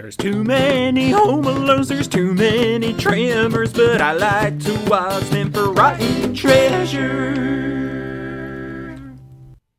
[0.00, 1.44] There's too many home
[1.86, 7.36] there's too many tremors, but I like to watch them for rotten treasure.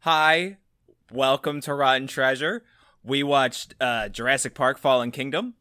[0.01, 0.57] Hi,
[1.11, 2.63] welcome to Rotten Treasure.
[3.03, 5.55] We watched uh, Jurassic Park Fallen Kingdom.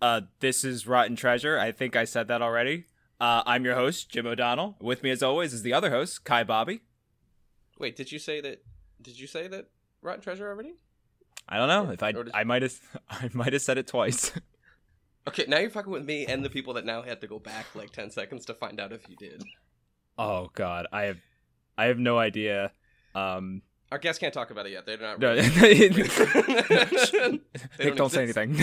[0.00, 1.58] Uh, this is Rotten Treasure.
[1.58, 2.86] I think I said that already.
[3.20, 4.76] Uh, I'm your host, Jim O'Donnell.
[4.80, 6.80] With me, as always, is the other host, Kai Bobby.
[7.78, 8.64] Wait, did you say that?
[9.02, 9.66] Did you say that
[10.00, 10.76] Rotten Treasure already?
[11.48, 12.74] I don't know Or- if I I might have
[13.10, 14.32] I might have said it twice.
[15.26, 17.66] Okay, now you're fucking with me and the people that now had to go back
[17.74, 19.44] like ten seconds to find out if you did.
[20.16, 21.18] oh God, I have
[21.76, 22.72] I have no idea.
[23.14, 23.60] Um,
[23.92, 24.86] Our guests can't talk about it yet.
[24.86, 25.18] They're not.
[25.20, 25.88] no, ready.
[25.90, 27.42] Nick,
[27.76, 28.56] They don't say anything.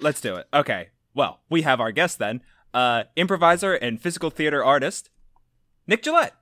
[0.00, 0.48] Let's do it.
[0.52, 0.88] Okay.
[1.14, 2.40] Well, we have our guest then,
[2.74, 5.08] uh, improviser and physical theater artist,
[5.86, 6.34] Nick Gillette.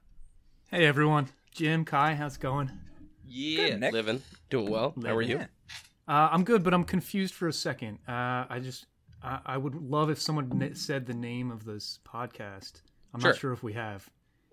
[0.71, 2.71] Hey everyone, Jim, Kai, how's it going?
[3.29, 3.93] Yeah, Good, Nick.
[3.93, 4.95] living, doing well.
[5.05, 5.39] How are you?
[5.39, 5.47] Yeah.
[6.09, 7.99] Uh, I'm good, but I'm confused for a second.
[8.09, 8.87] Uh, I just,
[9.23, 12.81] I, I would love if someone n- said the name of this podcast.
[13.13, 13.31] I'm Sure.
[13.31, 14.09] not sure if we have.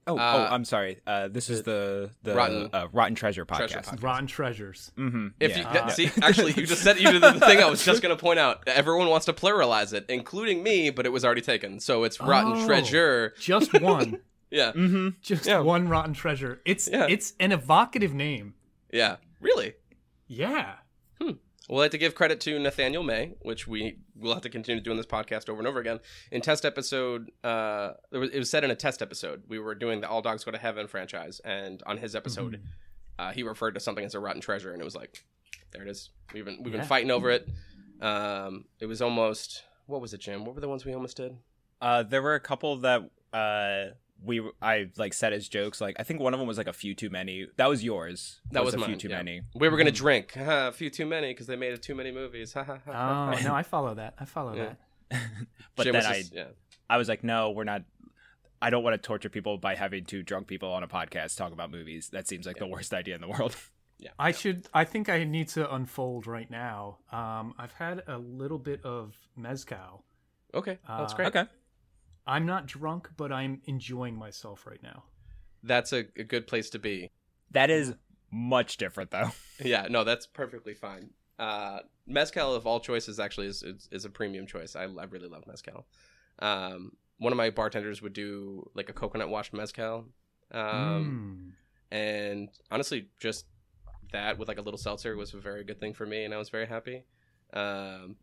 [0.08, 1.00] Oh, Uh, oh, I'm sorry.
[1.08, 3.58] Uh, this is the the Rotten- uh, Rotten Treasure podcast.
[3.70, 4.04] Treasure podcast.
[4.04, 4.92] Rotten Treasures.
[4.98, 5.28] Mm-hmm.
[5.40, 5.58] If yeah.
[5.58, 8.02] you that- Uh, see, actually, you just said you did the thing I was just
[8.04, 8.68] gonna point out.
[8.68, 11.80] Everyone wants to pluralize it, including me, but it was already taken.
[11.80, 12.66] So it's Rotten Oh.
[12.66, 13.34] Treasure.
[13.40, 14.20] Just one.
[14.52, 15.10] Yeah, mm-hmm.
[15.22, 15.60] just Yeah.
[15.60, 16.62] one Rotten Treasure.
[16.66, 17.08] It's Yeah.
[17.10, 18.54] it's an evocative name.
[18.96, 19.74] Yeah, really.
[20.28, 20.76] Yeah.
[21.22, 21.32] Hmm.
[21.70, 24.98] We'll have to give credit to Nathaniel May, which we will have to continue doing
[24.98, 26.00] this podcast over and over again.
[26.32, 29.44] In test episode, uh, it was, it was said in a test episode.
[29.48, 32.66] We were doing the All Dogs Go to Heaven franchise, and on his episode, Mm-hmm.
[33.20, 35.24] uh, he referred to something as a rotten treasure, and it was like,
[35.72, 36.10] there it is.
[36.34, 36.82] We've been we've Yeah.
[36.82, 37.48] been fighting over it.
[38.02, 40.46] Um, it was almost what was it, Jim?
[40.46, 41.38] What were the ones we almost did?
[41.82, 43.02] Uh, there were a couple that
[43.34, 45.82] uh we I like said as jokes.
[45.82, 47.48] Like I think one of them was like a few too many.
[47.58, 48.40] That was yours.
[48.52, 49.18] That was a mine, few too yeah.
[49.18, 49.42] many.
[49.54, 49.96] We were gonna Mm-hmm.
[50.04, 52.54] drink a few too many because they made it too many movies.
[52.54, 54.14] Ha, ha, ha, ha, Oh no, I follow that.
[54.20, 54.74] I follow Yeah.
[55.10, 55.22] that.
[55.76, 56.46] But Jim then was I yeah.
[56.90, 57.84] I was like, no, we're not.
[58.62, 61.52] I don't want to torture people by having two drunk people on a podcast talk
[61.52, 62.10] about movies.
[62.10, 63.56] That seems like the worst idea in the world.
[63.98, 64.10] Yeah.
[64.20, 64.68] I should.
[64.74, 66.98] I think I need to unfold right now.
[67.14, 70.04] Um, I've had a little bit of mezcal.
[70.54, 71.28] Okay, that's Uh, great.
[71.28, 71.46] okay.
[72.28, 75.04] I'm not drunk, but I'm enjoying myself right now.
[75.64, 77.12] That's a, a good place to be.
[77.52, 77.94] That is
[78.32, 79.32] much different though.
[79.64, 81.12] Yeah, no, that's perfectly fine.
[81.40, 84.76] Uh, mezcal of all choices actually is, is is a premium choice.
[84.76, 85.86] I, I really love mezcal.
[86.40, 90.08] Um, one of my bartenders would do like a coconut washed mezcal,
[90.52, 91.54] um,
[91.92, 91.96] Mm.
[91.98, 93.46] and honestly, just
[94.12, 96.38] that with like a little seltzer was a very good thing for me, and I
[96.38, 97.06] was very happy.
[97.54, 98.18] Um,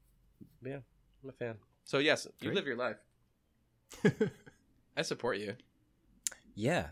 [0.62, 0.80] yeah,
[1.22, 1.56] I'm a fan.
[1.84, 2.56] So yes, you Great.
[2.56, 2.98] live your life.
[4.96, 5.56] I support you.
[6.54, 6.88] Yeah.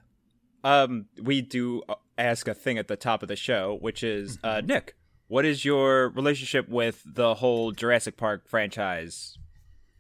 [0.65, 4.39] Um, we do uh, ask a thing at the top of the show, which is
[4.45, 4.97] uh, Nick.
[5.29, 9.39] What is your relationship with the whole Jurassic Park franchise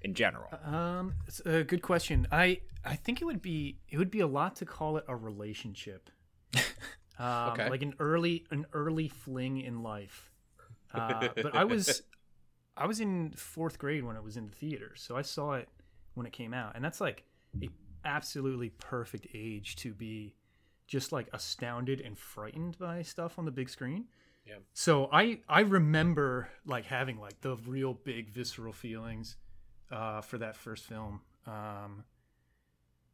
[0.02, 0.48] in general?
[0.64, 2.26] Um, it's a good question.
[2.32, 5.16] I I think it would be it would be a lot to call it a
[5.16, 6.10] relationship.
[7.18, 7.68] Um, Okay.
[7.68, 10.30] Like an early an early fling in life.
[10.94, 12.02] Uh, but I was
[12.78, 15.68] I was in fourth grade when it was in the theater, so I saw it
[16.14, 17.24] when it came out, and that's like
[17.62, 17.68] a
[18.04, 20.34] absolutely perfect age to be
[20.86, 24.06] just like astounded and frightened by stuff on the big screen.
[24.46, 24.56] Yeah.
[24.72, 29.36] So I I remember like having like the real big visceral feelings
[29.90, 31.20] uh, for that first film.
[31.46, 32.04] Um,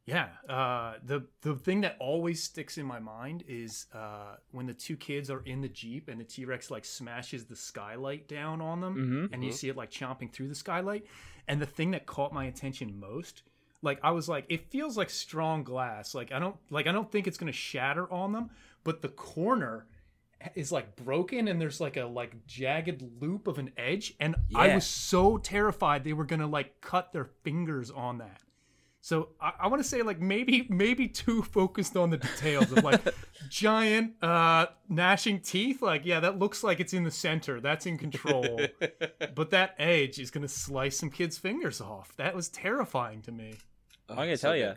[0.06, 4.72] yeah, uh, the the thing that always sticks in my mind is uh, when the
[4.74, 8.60] two kids are in the jeep and the T Rex like smashes the skylight down
[8.60, 8.94] on them,
[9.28, 9.32] Mhm.
[9.34, 11.06] and you see it like chomping through the skylight.
[11.48, 13.42] And the thing that caught my attention most,
[13.82, 16.14] like I was like, it feels like strong glass.
[16.14, 18.50] Like I don't like I don't think it's gonna shatter on them,
[18.84, 19.86] but the corner
[20.54, 24.74] is like broken and there's like a like jagged loop of an edge and i
[24.74, 28.42] was so terrified they were gonna like cut their fingers on that
[29.06, 32.83] so i, I want to say like maybe maybe too focused on the details of
[32.83, 33.03] like
[33.49, 35.81] giant uh gnashing teeth.
[35.81, 37.61] Like yeah that looks like it's in the center.
[37.61, 38.61] That's in control.
[39.35, 42.17] But that edge is gonna slice some kids fingers off.
[42.17, 43.55] That was terrifying to me.
[44.08, 44.73] I'm gonna Oh, So tell you.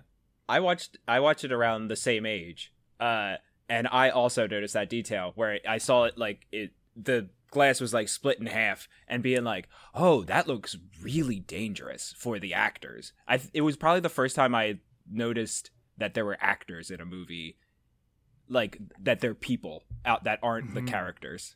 [0.48, 3.36] I watched I watched it around the same age, uh,
[3.68, 7.94] and I also noticed that detail where I saw it like it the glass was
[7.94, 13.14] like split in half and being like, oh, that looks really dangerous for the actors.
[13.28, 14.80] I it was probably the first time I
[15.10, 17.58] noticed that there were actors in a movie,
[18.48, 20.88] like that they're people out that aren't the Mhm.
[20.88, 21.56] characters.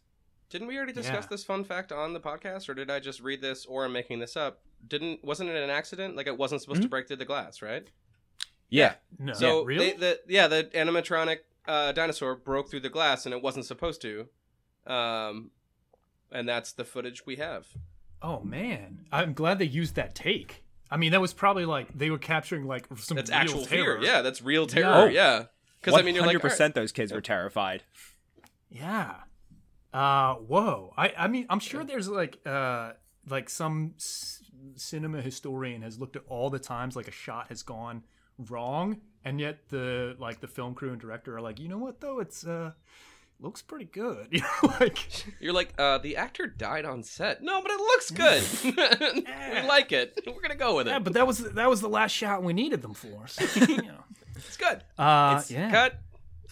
[0.50, 1.30] Didn't we already discuss Yeah.
[1.30, 4.20] this fun fact on the podcast, or did I just read this, or I'm making
[4.20, 4.62] this up?
[4.88, 6.16] Didn't wasn't it an accident?
[6.16, 6.92] Like it wasn't supposed to Mhm.
[6.92, 7.88] break through the glass, right?
[8.70, 13.26] Yeah, no So really they, the yeah, the animatronic uh, dinosaur broke through the glass,
[13.26, 14.28] and it wasn't supposed to.
[14.86, 15.52] Um,
[16.34, 17.68] and that's the footage we have.
[18.22, 20.64] Oh man, I'm glad they used that take.
[20.92, 24.00] I mean, that was probably like they were capturing like some That's real actual terror.
[24.00, 24.10] fear.
[24.10, 25.10] Yeah, that's real terror.
[25.10, 25.40] Yeah.
[25.40, 25.44] Yeah.
[25.80, 27.84] Because I mean, you're like, hundred all percent those kids were terrified.
[28.70, 29.16] Yeah.
[29.94, 30.94] Uh, whoa.
[30.98, 32.94] I, I mean, I'm sure there's like, uh,
[33.30, 34.46] like some c-
[34.76, 38.04] cinema historian has looked at all the times like a shot has gone
[38.50, 42.00] wrong, and yet the like the film crew and director are like, you know what
[42.02, 42.72] though, it's uh,
[43.44, 44.28] looks pretty good.
[44.32, 44.98] You know, like
[45.40, 47.44] you're like, uh, the actor died on set.
[47.44, 48.44] No, but it looks good.
[48.64, 50.20] we like it.
[50.26, 50.92] We're gonna go with it.
[50.92, 53.28] yeah, but that was that was the last shot we needed them for.
[53.28, 54.04] So, you know.
[54.36, 54.84] it's good.
[54.98, 55.70] Uh, It's yeah.
[55.70, 56.00] Cut.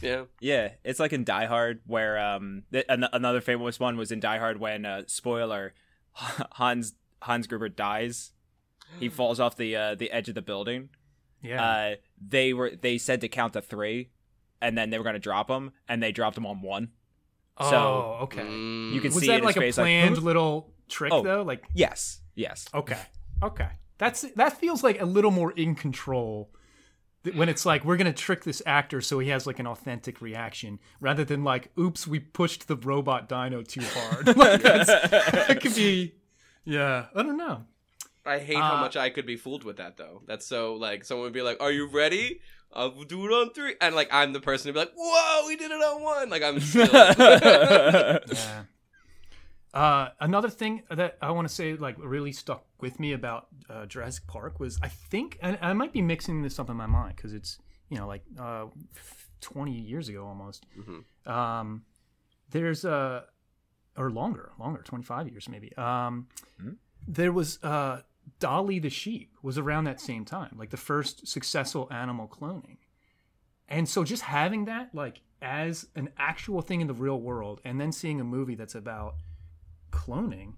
[0.01, 0.23] Yeah.
[0.39, 4.19] Yeah, it's like in Die Hard, where um, th- an- another famous one was in
[4.19, 5.73] Die Hard when uh, spoiler,
[6.13, 8.31] Hans Hans Gruber dies.
[8.99, 10.89] He falls off the uh, the edge of the building.
[11.41, 11.63] Yeah.
[11.63, 14.09] Uh, they were they said to count to three,
[14.61, 16.89] and then they were gonna drop him, and they dropped him on one.
[17.59, 18.41] so- oh, okay.
[18.43, 18.93] Mm.
[18.93, 21.21] You can Was see that like a face, like, planned "Huh?" little trick Oh.
[21.23, 21.41] though?
[21.43, 22.67] Like Yes, yes.
[22.73, 22.99] Okay.
[23.43, 23.67] Okay.
[23.97, 26.49] That's that feels like a little more in control
[27.35, 30.79] when it's like we're gonna trick this actor so he has like an authentic reaction
[30.99, 35.75] rather than like oops we pushed the robot dino too hard like that's, that could
[35.75, 36.15] be
[36.65, 37.63] yeah i don't know
[38.25, 40.21] I hate how Uh, much I could be fooled with that though.
[40.27, 42.41] That's so like someone would be like, "Are you ready?
[42.73, 43.75] I'll do it on three.
[43.81, 46.43] and like I'm the person to be like, "Whoa, we did it on one!" Like
[46.43, 46.87] I'm still.
[46.91, 48.63] yeah
[49.73, 53.85] uh, another thing that I want to say, like, really stuck with me about uh,
[53.85, 57.15] Jurassic Park was I think, and I might be mixing this up in my mind
[57.15, 57.57] because it's,
[57.89, 58.65] you know, like uh,
[59.41, 60.65] 20 years ago almost.
[60.77, 61.03] Mhm.
[61.31, 61.83] Um,
[62.49, 63.25] there's a,
[63.97, 65.75] or longer, longer, 25 years maybe.
[65.77, 66.27] Um,
[66.61, 66.77] Mhm.
[67.07, 68.01] There was uh,
[68.39, 72.77] Dolly the sheep was around that same time, like the first successful animal cloning.
[73.67, 77.79] And so just having that like as an actual thing in the real world and
[77.79, 79.15] then seeing a movie that's about
[79.91, 80.53] cloning,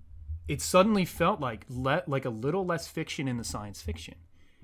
[0.48, 4.16] it suddenly felt like let like a little less fiction in the science fiction.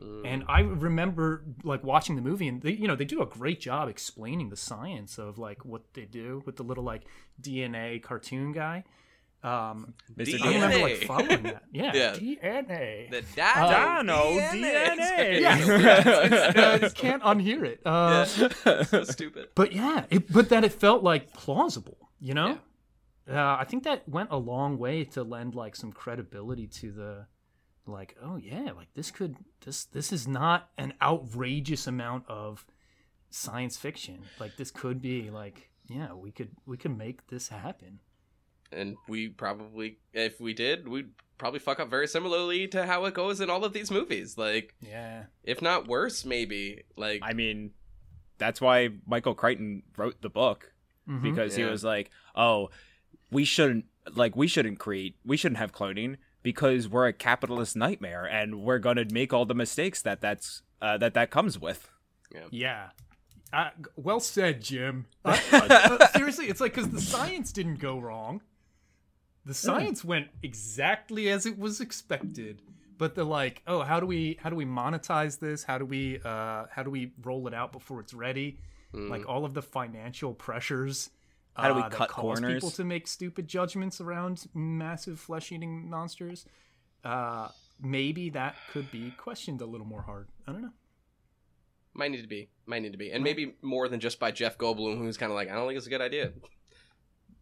[0.01, 0.21] Mm.
[0.25, 3.59] And I remember like watching the movie and they you know they do a great
[3.59, 7.03] job explaining the science of like what they do with the little like
[7.41, 8.83] DNA cartoon guy.
[9.41, 10.41] Um Mr.
[10.41, 11.63] I remember like following that.
[11.71, 11.91] Yeah.
[11.93, 12.11] Yeah.
[12.13, 13.09] DNA.
[13.09, 14.51] the Uh, Dino DNA.
[14.51, 15.39] DNA.
[15.41, 17.79] yeah, it's, uh, you can't unhear it.
[17.85, 18.25] Uh,
[18.83, 19.49] so stupid.
[19.55, 22.57] but yeah, it, but that it felt like plausible, you know.
[23.29, 27.27] Uh, I think that went a long way to lend like some credibility to the,
[27.85, 32.65] like, oh yeah, like this could this this is not an outrageous amount of
[33.29, 34.23] science fiction.
[34.39, 37.99] Like this could be like, yeah, we could we could make this happen.
[38.71, 43.13] And we probably, if we did, we'd probably fuck up very similarly to how it
[43.13, 44.37] goes in all of these movies.
[44.37, 46.83] Like, Yeah, if not worse, maybe.
[46.95, 47.71] Like, I mean,
[48.37, 50.73] that's why Michael Crichton wrote the book
[51.07, 51.23] Mhm.
[51.23, 52.69] because he was like, "Oh,
[53.31, 58.25] we shouldn't like we shouldn't create we shouldn't have cloning because we're a capitalist nightmare
[58.25, 61.89] and we're gonna make all the mistakes that that's uh, that that comes with."
[62.51, 62.89] Yeah.
[63.51, 65.07] Uh, well said, Jim.
[65.25, 68.41] Uh, uh, seriously, it's like because the science didn't go wrong.
[69.45, 72.61] The science went exactly as it was expected.
[72.97, 75.63] But the like, oh, how do we how do we monetize this?
[75.63, 78.59] How do we uh, how do we roll it out before it's ready?
[78.93, 81.09] mm, Like all of the financial pressures.
[81.55, 82.55] How do we uh, cut corners?
[82.55, 86.45] People to make stupid judgments around massive flesh-eating monsters.
[87.03, 87.47] Uh,
[87.81, 90.27] maybe that could be questioned a little more hard.
[90.47, 90.73] I don't know.
[91.93, 94.57] might need to be, might need to be, and maybe more than just by Jeff
[94.57, 96.31] Goldblum, who's kind of like, I don't think it's a good idea.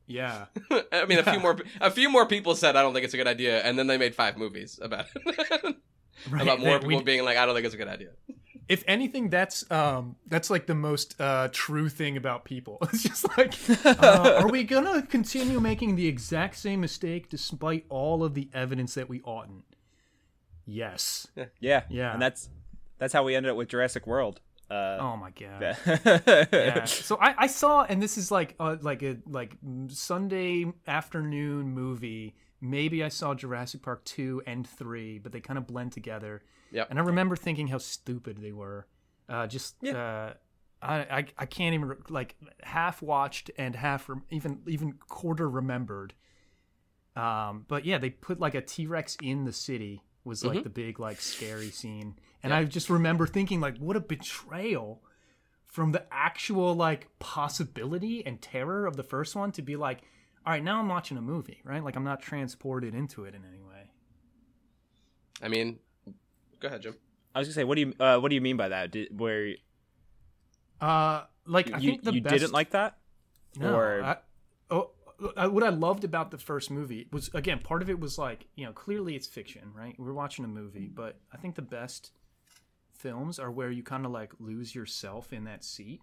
[0.08, 0.46] Yeah.
[0.92, 3.18] I mean, a few more, a few more people said, I don't think it's a
[3.18, 5.76] good idea, and then they made five movies about it.
[6.32, 6.42] Right.
[6.42, 8.10] about more that we- people being like, I don't think it's a good idea.
[8.68, 13.26] if anything that's um that's like the most uh true thing about people it's just
[13.38, 13.54] like
[13.86, 18.96] uh, are we gonna continue making the exact same mistake despite all of the evidence
[18.96, 19.64] that we oughtn't
[20.66, 21.28] yes
[21.60, 22.14] Yeah, Yeah.
[22.14, 22.50] and that's
[22.98, 24.42] that's how we ended up with Jurassic World.
[24.70, 26.46] Uh, oh my god yeah.
[26.52, 29.56] yeah so I, I saw and this is like uh, like a like
[29.88, 35.68] sunday afternoon movie maybe i saw jurassic park 2 and 3 but they kind of
[35.68, 36.88] blend together Yep.
[36.90, 38.88] and i remember thinking how stupid they were
[39.30, 39.94] uh just Yeah.
[39.98, 40.34] uh
[40.82, 45.50] I, I i can't even re- like half watched and half rem- even even quarter
[45.50, 46.14] remembered
[47.16, 50.64] um but yeah they put like a t-rex in the city was like Mhm.
[50.64, 52.16] the big like scary scene
[52.48, 55.02] and i just remember thinking like what a betrayal
[55.66, 60.02] from the actual like possibility and terror of the first one to be like
[60.46, 63.42] all right now i'm watching a movie right like i'm not transported into it in
[63.46, 63.92] any way
[65.42, 65.78] I mean,
[66.60, 66.96] go ahead, Jim.
[67.36, 68.92] I was gonna say, what do you uh, what do you mean by that?
[68.92, 69.54] Did, where
[70.82, 72.98] uh like i you, think the you best didn't like that?
[73.58, 74.18] no, or- I,
[74.72, 74.92] oh
[75.36, 78.48] uh, what I loved about the first movie was again part of it was like
[78.56, 79.96] you know clearly it's fiction, right?
[79.98, 82.12] We're watching a movie, but I think the best
[82.98, 86.02] films are where you kind of like lose yourself in that seat,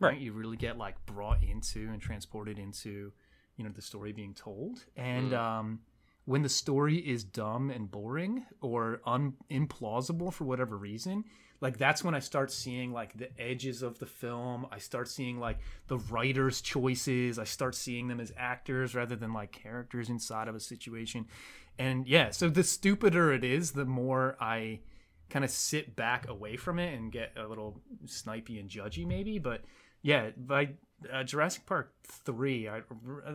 [0.00, 0.10] right?
[0.10, 0.20] Right.
[0.20, 3.12] You really get like brought into and transported into
[3.56, 5.80] you know the story being told, and um,
[6.24, 11.24] when the story is dumb and boring or un- implausible for whatever reason
[11.60, 14.66] like that's when i start seeing like the edges of the film.
[14.70, 17.38] I start seeing like the writers choices.
[17.38, 21.26] I start seeing them as actors rather than like characters inside of a situation.
[21.78, 24.80] And yeah so the stupider it is the more i
[25.30, 29.38] kind of sit back away from it and get a little snipey and judgy maybe
[29.38, 29.62] but
[30.02, 30.68] yeah by
[31.12, 32.82] uh, jurassic park 3 I,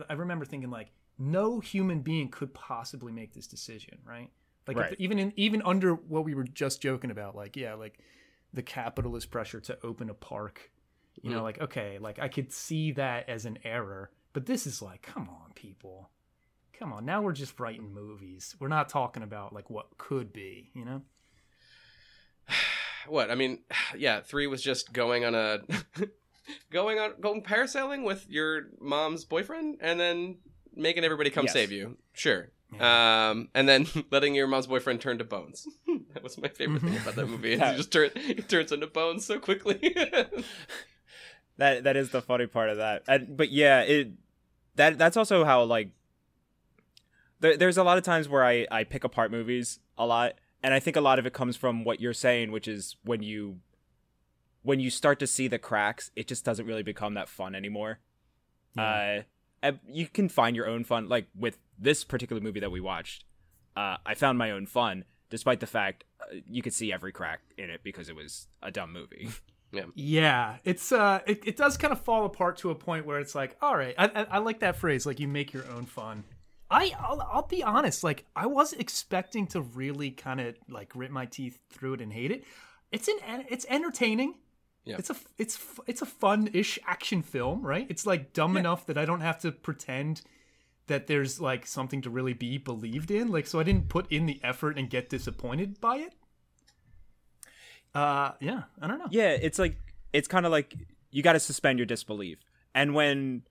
[0.08, 4.30] I remember thinking like no human being could possibly make this decision right?
[4.66, 7.98] Like if- even in even under what we were just joking about like yeah like
[8.54, 10.70] the capitalist pressure to open a park
[11.22, 14.80] you know like okay like i could see that as an error but this is
[14.80, 16.08] like come on people.
[16.78, 18.56] Come on now we're just writing movies.
[18.58, 21.02] We're not talking about like what could be you know
[23.06, 23.60] what I mean,
[23.96, 25.60] yeah, three was just going on a
[26.70, 30.38] going on going parasailing with your mom's boyfriend, and then
[30.74, 31.52] making everybody come Yes.
[31.52, 31.96] save you.
[32.12, 32.50] Sure.
[32.74, 33.28] Yeah.
[33.30, 35.66] Um, and then letting your mom's boyfriend turn to bones.
[36.14, 37.02] that was my favorite thing Mhm.
[37.02, 37.52] about that movie.
[37.52, 37.70] Is Yeah.
[37.72, 39.94] he just turn he turns into bones so quickly.
[41.58, 44.12] that that is the funny part of that and, but yeah it
[44.76, 45.90] that that's also how like
[47.40, 50.32] there, there's a lot of times where i i pick apart movies a lot
[50.62, 53.22] and i think a lot of it comes from what you're saying which is when
[53.22, 53.58] you
[54.62, 57.98] when you start to see the cracks it just doesn't really become that fun anymore.
[58.76, 59.22] Uh
[59.64, 63.24] uh, you can find your own fun like with this particular movie that we watched
[63.76, 67.40] uh i found my own fun despite the fact uh, you could see every crack
[67.56, 69.28] in it because it was a dumb movie.
[69.94, 73.34] Yeah, it's uh, it, it does kind of fall apart to a point where it's
[73.34, 76.24] like, all right, I, I, I like that phrase, like you make your own fun.
[76.72, 81.10] I I'll, I'll be honest, like I was expecting to really kind of like grit
[81.10, 82.44] my teeth through it and hate it.
[82.90, 83.16] It's an
[83.48, 84.34] it's entertaining.
[84.84, 84.96] Yeah.
[84.98, 87.86] It's a it's it's a fun-ish action film, right?
[87.88, 90.22] It's like dumb enough that I don't have to pretend
[90.86, 93.28] that there's like something to really be believed in.
[93.28, 96.14] Like so I didn't put in the effort and get disappointed by it.
[97.94, 99.08] Uh yeah, I don't know.
[99.10, 99.76] yeah it's like
[100.12, 100.74] it's kind of like
[101.10, 102.38] you got to suspend your disbelief
[102.74, 103.42] and when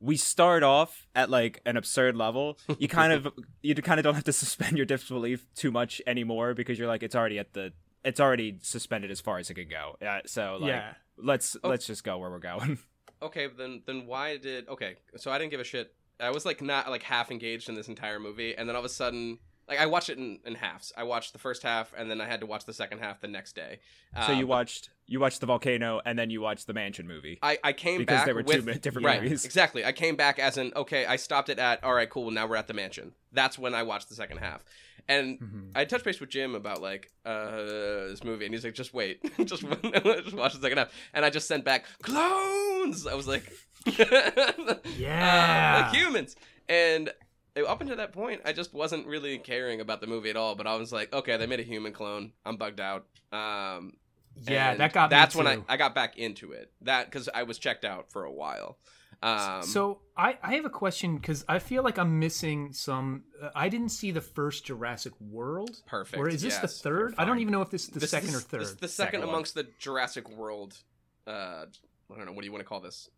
[0.00, 3.28] we start off at like an absurd level you kind of
[3.62, 7.02] you kind of don't have to suspend your disbelief too much anymore because you're like
[7.02, 7.72] it's already at the
[8.04, 10.92] it's already suspended as far as it can go uh, so like Yeah.
[11.18, 11.68] let's Oh.
[11.68, 12.78] let's just go where we're going
[13.22, 14.96] okay, then then why did okay?
[15.18, 15.92] So I didn't give a shit.
[16.18, 18.86] I was like not like half engaged in this entire movie, and then all of
[18.86, 19.38] a sudden,
[19.70, 20.92] like I watched it in, in halves.
[20.96, 23.28] I watched the first half, and then I had to watch the second half the
[23.28, 23.78] next day.
[24.26, 27.06] so Uh, you but watched you watched the volcano and then you watched the mansion
[27.08, 29.84] movie I, I came because back they were two with, mi- different right, movies Exactly.
[29.84, 31.06] I came back as an okay.
[31.06, 32.08] I stopped it at all right.
[32.10, 32.30] Cool.
[32.30, 33.12] Now we're at the mansion.
[33.32, 34.64] That's when I watched the second half,
[35.08, 35.70] and Mhm.
[35.74, 37.56] I touched base with Jim about like uh
[38.10, 41.30] this movie, and he's like, just wait, just just watch the second half, and I
[41.30, 43.06] just sent back clones.
[43.06, 43.44] I was like,
[44.96, 45.86] Yeah.
[45.86, 46.36] like humans,
[46.68, 47.10] and
[47.66, 50.54] up until that point, I just wasn't really caring about the movie at all.
[50.54, 52.32] But I was like, okay, they made a human clone.
[52.44, 53.06] I'm bugged out.
[53.32, 53.94] Um,
[54.46, 55.64] Yeah, that got me that's when I, too.
[55.68, 56.70] I got back into it.
[56.82, 58.78] That because I was checked out for a while.
[59.22, 63.24] Um, so I, I have a question because I feel like I'm missing some.
[63.42, 65.82] Uh, I didn't see the first Jurassic World.
[65.86, 66.18] perfect.
[66.18, 67.14] Or is this the third?
[67.18, 68.60] I don't even know if this is the This second is- or third.
[68.62, 69.28] This is the second, Second one.
[69.28, 70.74] amongst the Jurassic World.
[71.26, 71.66] Uh,
[72.10, 72.32] I don't know.
[72.32, 73.10] What do you want to call this?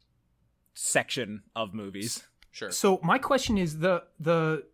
[0.74, 2.70] section of movies Sure.
[2.70, 4.64] So my question is the the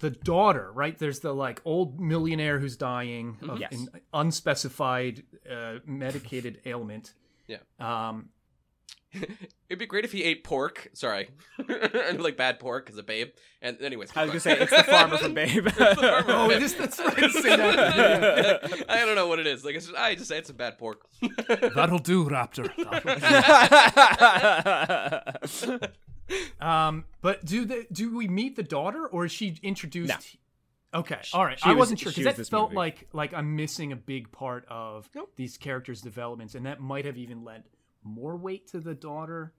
[0.00, 0.98] the daughter, right?
[0.98, 3.72] There's the like old millionaire who's dying of Yes.
[3.72, 7.14] an unspecified uh, medicated ailment.
[7.46, 7.58] Yeah.
[7.78, 8.30] Um,
[9.68, 10.90] It'd be great if he ate pork.
[10.92, 11.30] Sorry,
[12.18, 13.28] like bad pork as a babe.
[13.62, 16.74] And anyways, i was gonna say it's the farmer from babe farmer oh, from this,
[16.74, 17.30] that's right.
[17.30, 17.76] Say that.
[17.96, 18.84] Yeah, yeah.
[18.88, 19.64] I don't know what it is.
[19.64, 21.06] Like it's just, I just say it's some bad pork.
[21.48, 22.68] That'll do, Raptor.
[25.46, 25.88] That'll do.
[26.60, 30.08] Um, but do the do we meet the daughter or is she introduced?
[30.94, 31.00] No.
[31.00, 31.58] Okay, all right.
[31.58, 32.76] she I was- wasn't sure because that felt movie.
[32.76, 35.32] like like I'm missing a big part of Nope.
[35.36, 37.64] these characters' developments, and that might have even led
[38.04, 39.52] more weight to the daughter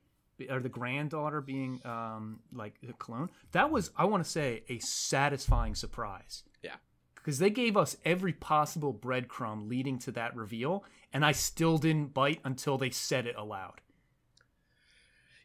[0.49, 3.29] or the granddaughter being um like a clone.
[3.51, 6.43] That was I want to say a satisfying surprise.
[6.63, 6.75] Yeah.
[7.15, 12.13] Because they gave us every possible breadcrumb leading to that reveal, and I still didn't
[12.13, 13.81] bite until they said it aloud.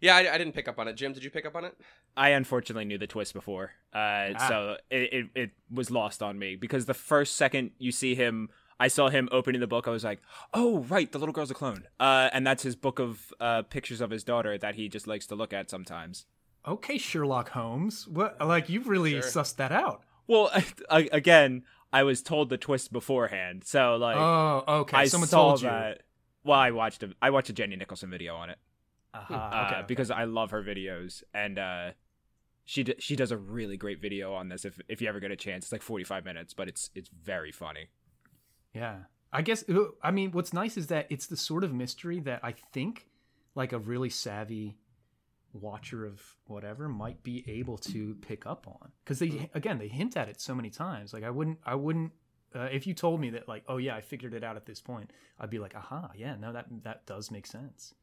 [0.01, 0.95] Yeah, I, I didn't pick up on it.
[0.95, 1.77] Jim, did you pick up on it?
[2.17, 4.47] I unfortunately knew the twist before, uh, Ah.
[4.49, 8.49] so it, it it was lost on me because the first second you see him,
[8.79, 9.87] I saw him opening the book.
[9.87, 10.21] I was like,
[10.55, 14.01] "Oh, right, the little girl's a clone," uh, and that's his book of uh, pictures
[14.01, 16.27] of his daughter that he just likes to look at sometimes.
[16.67, 18.07] okay, Sherlock Holmes.
[18.09, 18.37] What?
[18.45, 19.23] Like you've really Sure.
[19.23, 20.03] sussed that out.
[20.27, 20.51] Well,
[20.91, 24.97] I, again, I was told the twist beforehand, so like oh, okay.
[24.97, 25.69] I Someone saw told you.
[25.69, 26.03] that.
[26.45, 28.59] Well, I watched a I watched a Jenny Nicholson video on it
[29.13, 29.85] Aha, uh, okay, okay.
[29.89, 31.91] because I love her videos, and uh,
[32.65, 34.65] she d- she does a really great video on this.
[34.65, 37.09] If if you ever get a chance, it's like forty five minutes, but it's it's
[37.09, 37.89] very funny.
[38.75, 39.01] Yeah.
[39.33, 39.65] I guess
[40.03, 43.07] I mean what's nice is that it's the sort of mystery that I think
[43.55, 44.77] like a really savvy
[45.53, 50.17] watcher of whatever might be able to pick up on cuz they again they hint
[50.17, 52.13] at it so many times like I wouldn't I wouldn't
[52.55, 54.81] uh, if you told me that like oh yeah I figured it out at this
[54.81, 57.95] point I'd be like aha yeah no that that does make sense.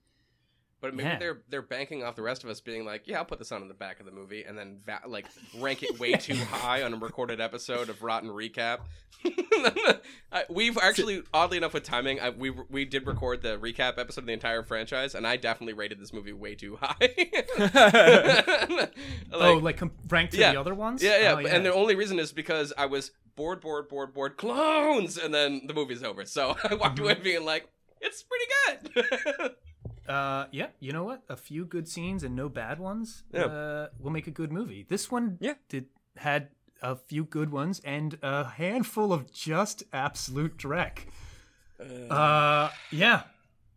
[0.80, 1.18] But maybe Yeah.
[1.18, 3.62] they're they're banking off the rest of us being like, yeah, I'll put this on
[3.64, 5.26] in the back of the movie, and then va- like
[5.58, 8.82] rank it way too high on a recorded episode of Rotten Recap.
[10.50, 14.28] We've actually, oddly enough, with timing, I, we we did record the recap episode of
[14.28, 16.96] the entire franchise, and I definitely rated this movie way too high.
[19.30, 20.54] Oh, like, oh like com- ranked to yeah.
[20.54, 21.04] the other ones?
[21.04, 24.14] yeah, yeah, Oh, but- and the only reason is because I was bored, bored, bored,
[24.14, 26.26] bored, clones, and then the movie's over.
[26.26, 27.68] So I walked away being like,
[28.02, 28.46] it's pretty
[28.94, 29.56] good.
[30.08, 31.24] Uh, yeah, you know what?
[31.30, 33.46] A few good scenes and no bad ones Yeah.
[33.46, 34.86] uh, will make a good movie.
[34.88, 35.56] This one Yeah.
[35.70, 35.88] did
[36.18, 36.50] had
[36.82, 41.00] a few good ones and a handful of just absolute dreck.
[41.80, 43.24] Uh, yeah,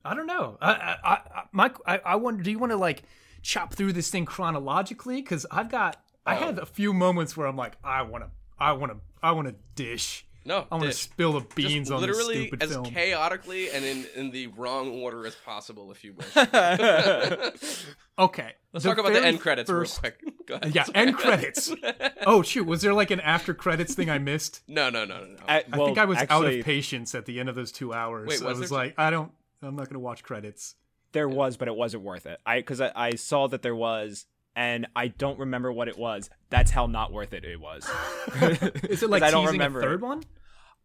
[0.04, 0.56] I don't know.
[0.60, 2.42] I, I, I, Mike, I, I wonder.
[2.42, 3.02] Do you want to like
[3.42, 5.20] chop through this thing chronologically?
[5.20, 6.38] Because I've got, I Oh.
[6.38, 9.48] had a few moments where I'm like, I want to, I want to, I want
[9.48, 10.24] to dish.
[10.44, 12.84] No, I want to spill the Just beans on this literally stupid as film.
[12.86, 16.34] chaotically and in, in the wrong order as possible, if you wish.
[18.18, 20.34] okay, Let's talk about the end credits first- real quick.
[20.46, 20.74] Go ahead.
[20.74, 21.72] Yeah, end credits.
[22.26, 24.62] Oh shoot, was there like an after credits thing I missed?
[24.68, 25.36] No, no, no, no, no.
[25.48, 28.28] I, I think I was out of patience at the end of those two hours.
[28.28, 29.32] Wait, I was was there- like, I don't,
[29.62, 30.74] I'm not gonna watch credits.
[31.12, 32.38] There was, but it wasn't worth it.
[32.46, 34.26] I because I, I saw that there was,
[34.56, 36.30] and I don't remember what it was.
[36.50, 37.84] That's how not worth it it was.
[38.42, 40.22] Is it like I don't teasing remember a third one?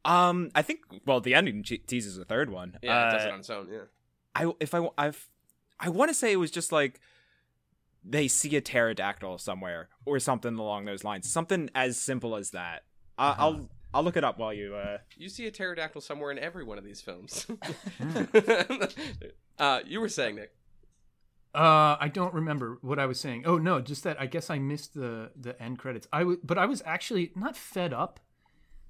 [0.05, 2.77] Um, I think well, the ending teases a third one.
[2.83, 3.67] yeah, it does Uh, it on its own.
[3.71, 3.79] Yeah.
[4.35, 5.29] I if I I've
[5.79, 6.99] I want to say it was just like
[8.03, 11.27] they see a pterodactyl somewhere or something along those lines.
[11.29, 12.83] Something as simple as that.
[13.17, 13.41] I, Uh-huh.
[13.43, 14.75] I'll I'll look it up while you.
[14.75, 17.47] uh You see a pterodactyl somewhere in every one of these films.
[17.97, 18.83] Hmm.
[19.57, 20.51] uh, you were saying, Nick.
[21.55, 23.43] Uh, I don't remember what I was saying.
[23.45, 26.07] Oh no, just that I guess I missed the the end credits.
[26.11, 28.19] I w- but I was actually not fed up.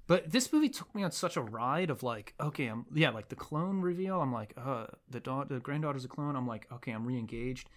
[0.08, 3.28] But this movie took me on such a ride of like, okay, I'm yeah, like
[3.28, 4.20] the clone reveal.
[4.20, 6.36] I'm like, uh, the da- the granddaughter's a clone.
[6.36, 7.68] I'm like, okay, I'm re-engaged,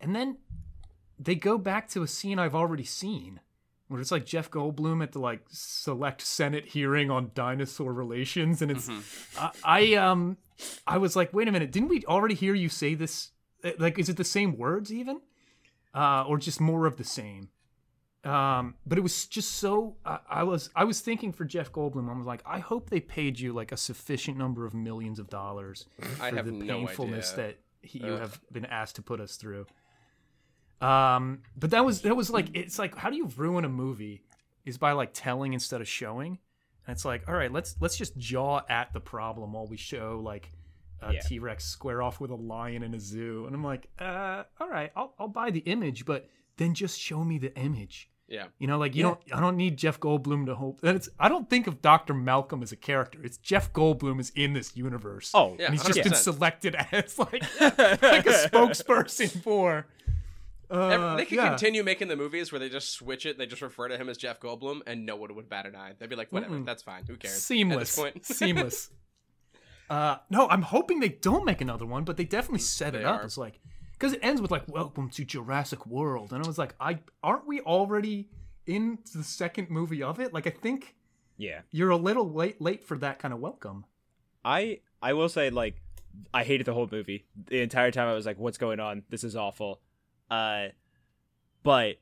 [0.00, 0.38] and then
[1.18, 3.40] they go back to a scene I've already seen,
[3.88, 8.70] where it's like Jeff Goldblum at the like select Senate hearing on dinosaur relations, and
[8.70, 8.90] it's
[9.38, 10.36] I, I um
[10.86, 13.30] I was like, wait a minute, didn't we already hear you say this?
[13.64, 15.20] Uh, Like, is it the same words even,
[15.94, 17.48] uh, or just more of the same?
[18.24, 19.96] Um, but it was just so.
[20.04, 23.00] I I was I was thinking for Jeff Goldblum, I was like, I hope they
[23.00, 27.46] paid you like a sufficient number of millions of dollars for the no painfulness idea.
[27.46, 29.66] that he, you have been asked to put us through.
[30.80, 34.22] Um, but that was that was like it's like how do you ruin a movie
[34.64, 36.38] is by like telling instead of showing,
[36.86, 40.20] and it's like all right let's let's just jaw at the problem while we show
[40.24, 40.50] like
[41.02, 41.20] a Yeah.
[41.20, 44.68] T Rex square off with a lion in a zoo, and I'm like uh all
[44.68, 48.08] right I'll I'll buy the image, but then just show me the image.
[48.28, 48.46] Yeah.
[48.58, 49.08] You know, like you Yeah.
[49.08, 49.20] don't.
[49.34, 50.80] I don't need Jeff Goldblum to hope.
[50.82, 51.08] And it's.
[51.20, 53.18] I don't think of Doctor Malcolm as a character.
[53.22, 55.32] It's Jeff Goldblum is in this universe.
[55.34, 59.86] Oh, Yeah, and he's just been selected as like like a spokesperson for.
[60.70, 61.50] Uh, they could yeah.
[61.50, 63.36] continue making the movies where they just switch it.
[63.36, 65.92] They just refer to him as Jeff Goldblum, and no one would bat an eye.
[65.98, 66.64] They'd be like, "Whatever, Mm-mm.
[66.64, 67.04] that's fine.
[67.06, 67.98] Who cares?" Seamless.
[67.98, 68.88] At this point, Seamless.
[69.92, 73.20] Uh, no, I'm hoping they don't make another one, but they definitely set it up.
[73.20, 73.24] are.
[73.24, 73.60] It's like
[73.92, 77.46] because it ends with like "Welcome to Jurassic World," and I was like, I aren't
[77.46, 78.30] we already
[78.66, 80.32] in the second movie of it?
[80.32, 80.96] Like, I think
[81.36, 81.60] yeah.
[81.70, 83.84] you're a little late late for that kind of welcome.
[84.42, 85.82] I I will say like
[86.32, 87.26] I hated the whole movie.
[87.48, 89.02] The entire time I was like, "What's going on?
[89.10, 89.82] This is awful."
[90.30, 90.68] Uh,
[91.62, 91.96] but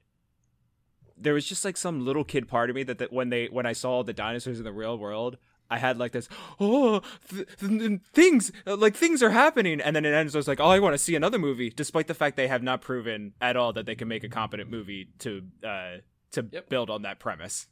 [1.19, 3.67] there was just like some little kid part of me that, that when they when
[3.67, 5.39] I saw the dinosaurs in the real world,
[5.71, 6.29] I had like this
[6.59, 10.35] oh th- th- things uh, like things are happening, and then it ends.
[10.35, 12.63] I was like, "Oh, I want to see another movie," despite the fact they have
[12.63, 15.97] not proven at all that they can make a competent movie to uh
[16.33, 16.69] to Yep.
[16.69, 17.67] build on that premise.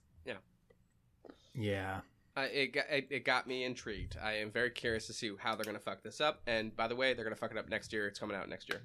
[1.54, 2.00] Yeah.
[2.36, 4.16] I, it, got, it, it got me intrigued.
[4.22, 6.40] I am very curious to see how they're gonna fuck this up.
[6.46, 8.06] And by the way, they're gonna fuck it up next year.
[8.06, 8.82] It's coming out next year.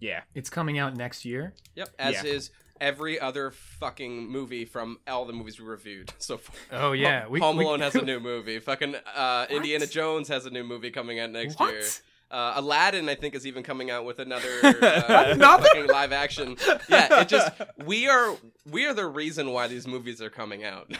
[0.00, 1.54] Yeah, It's coming out next year.
[1.74, 2.24] Yep, as Yeah.
[2.24, 6.54] is every other fucking movie from all the movies we reviewed so far.
[6.72, 8.58] Oh yeah, Home Alone has a new movie.
[8.58, 11.74] Fucking uh, Indiana Jones has a new movie coming out next What?
[11.74, 11.82] year.
[12.28, 16.56] Uh, Aladdin, I think, is even coming out with another uh, fucking live action.
[16.88, 17.52] Yeah, it just
[17.84, 18.36] we are
[18.68, 20.90] we are the reason why these movies are coming out.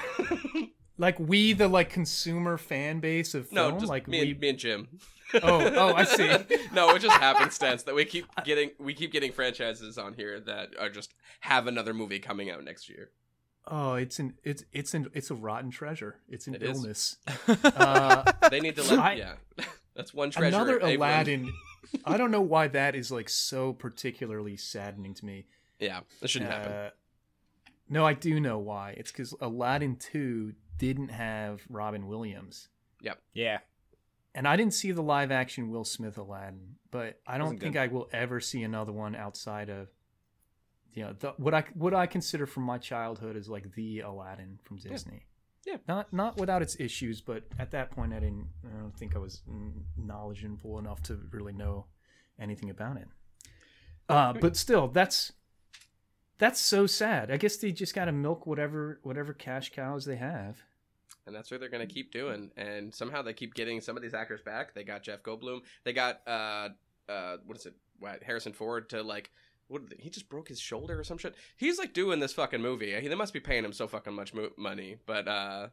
[0.99, 4.31] Like we, the like consumer fan base of no, just like me, we.
[4.31, 4.89] and, me and Jim.
[5.35, 5.41] Oh,
[5.75, 6.29] oh, I see.
[6.73, 10.71] no, it just happenstance that we keep getting we keep getting franchises on here that
[10.79, 13.11] are just have another movie coming out next year.
[13.69, 16.21] Oh, it's an it's it's an it's a rotten treasure.
[16.29, 16.77] It's an It is.
[16.79, 17.17] illness.
[17.65, 19.35] Uh, They need to let I- yeah.
[19.97, 20.55] That's one treasure.
[20.55, 21.53] another Aladdin.
[22.05, 25.47] I don't know why that is like so particularly saddening to me.
[25.81, 26.73] Yeah, that shouldn't happen.
[26.73, 26.91] Uh,
[27.89, 28.91] no, I do know why.
[28.97, 32.69] It's because Aladdin two didn't have Robin Williams,
[33.03, 33.19] Yep.
[33.35, 33.59] Yeah.
[34.37, 37.81] And I didn't see the live action Will Smith Aladdin, but I don't think good.
[37.81, 39.89] I will ever see another one outside of.
[40.93, 44.59] You know, the, what I what I consider from my childhood is like the Aladdin
[44.63, 45.27] from Disney.
[45.67, 45.77] Yeah.
[45.89, 48.47] Not not without its issues, but at that point, I didn't.
[48.65, 49.43] I don't think I was
[49.97, 51.87] knowledgeable enough to really know
[52.39, 53.09] anything about it.
[54.09, 55.33] Uh, but still, that's
[56.39, 57.31] that's so sad.
[57.31, 60.63] I guess they just got to milk whatever whatever cash cows they have.
[61.27, 62.51] And that's what they're gonna keep doing.
[62.57, 64.75] And somehow they keep getting some of these actors back.
[64.75, 65.61] They got Jeff Goldblum.
[65.85, 66.69] They got uh
[67.09, 67.75] uh what is it?
[67.99, 69.31] What Harrison Ford to like.
[69.69, 71.35] What they- he just broke his shoulder or some shit.
[71.57, 72.95] He's like doing this fucking movie.
[73.01, 75.69] He, they must be paying him so fucking much mo- money, but uh,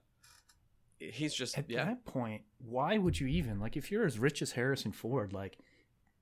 [0.97, 1.85] he's just At yeah.
[1.85, 5.57] that point, why would you even like if you're as rich as Harrison Ford, like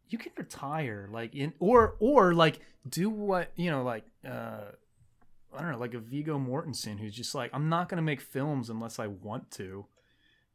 [0.10, 4.72] you can retire, like in or or like do what you know, like uh
[5.56, 8.70] I don't know, like a Viggo Mortensen who's just like I'm not gonna make films
[8.70, 9.86] unless I want to.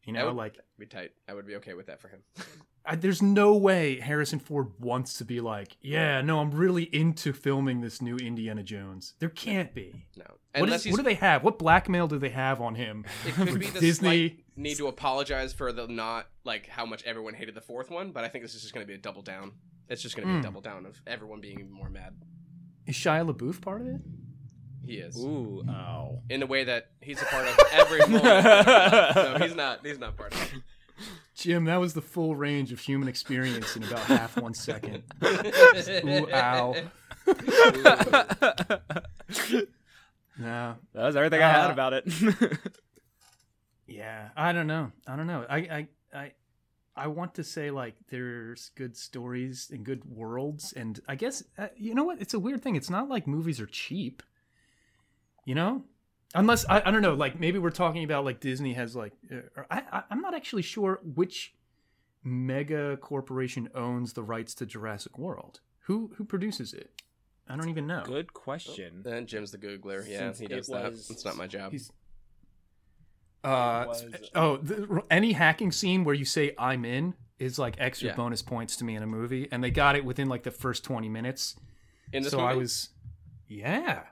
[0.04, 1.10] You know, would like be tight.
[1.28, 2.20] I would be okay with that for him.
[2.88, 7.32] I, there's no way Harrison Ford wants to be like, yeah, no, I'm really into
[7.32, 9.14] filming this new Indiana Jones.
[9.18, 10.06] There can't be.
[10.16, 10.24] no,
[10.56, 11.42] What, is, what do they have?
[11.42, 13.04] What blackmail do they have on him?
[13.26, 14.44] It could be the Disney.
[14.54, 18.22] need to apologize for the not like how much everyone hated the fourth one, but
[18.22, 19.50] I think this is just going to be a double down.
[19.88, 20.42] It's just going to be Mm.
[20.42, 22.14] a double down of everyone being even more mad.
[22.86, 24.00] Is Shia LaBeouf part of it?
[24.86, 25.64] He is Ooh.
[25.68, 26.22] Oh.
[26.30, 28.24] in the way that he's a part of every moment.
[28.24, 29.84] no, he's not.
[29.84, 30.62] He's not part of it.
[31.34, 35.02] Jim, that was the full range of human experience in about half one second.
[35.24, 36.74] Ooh, ow.
[40.38, 42.04] No, That was everything I had Uh, about it.
[43.86, 44.92] yeah, I don't know.
[45.06, 45.46] I don't know.
[45.48, 46.32] I, I, I,
[46.94, 51.68] I want to say like there's good stories and good worlds, and I guess uh,
[51.76, 52.20] you know what?
[52.20, 52.76] It's a weird thing.
[52.76, 54.22] It's not like movies are cheap.
[55.46, 55.84] You know,
[56.34, 57.14] unless I, I don't know.
[57.14, 60.62] Like maybe we're talking about like Disney has like uh, I, I I'm not actually
[60.62, 61.54] sure which
[62.22, 65.60] mega corporation owns the rights to Jurassic World.
[65.86, 66.90] Who who produces it?
[67.48, 68.02] I don't even know.
[68.04, 69.02] Good question.
[69.06, 70.04] And Jim's the Googler.
[70.06, 70.90] Yeah, Since he does it that.
[70.90, 71.70] was- It's not my job.
[71.70, 71.92] He's
[73.44, 74.04] uh was-
[74.34, 78.16] oh the, any hacking scene where you say I'm in is like extra Yeah.
[78.16, 80.82] bonus points to me in a movie, and they got it within like the first
[80.82, 81.54] twenty minutes.
[82.12, 82.88] in this so movie, I was,
[83.46, 84.02] yeah,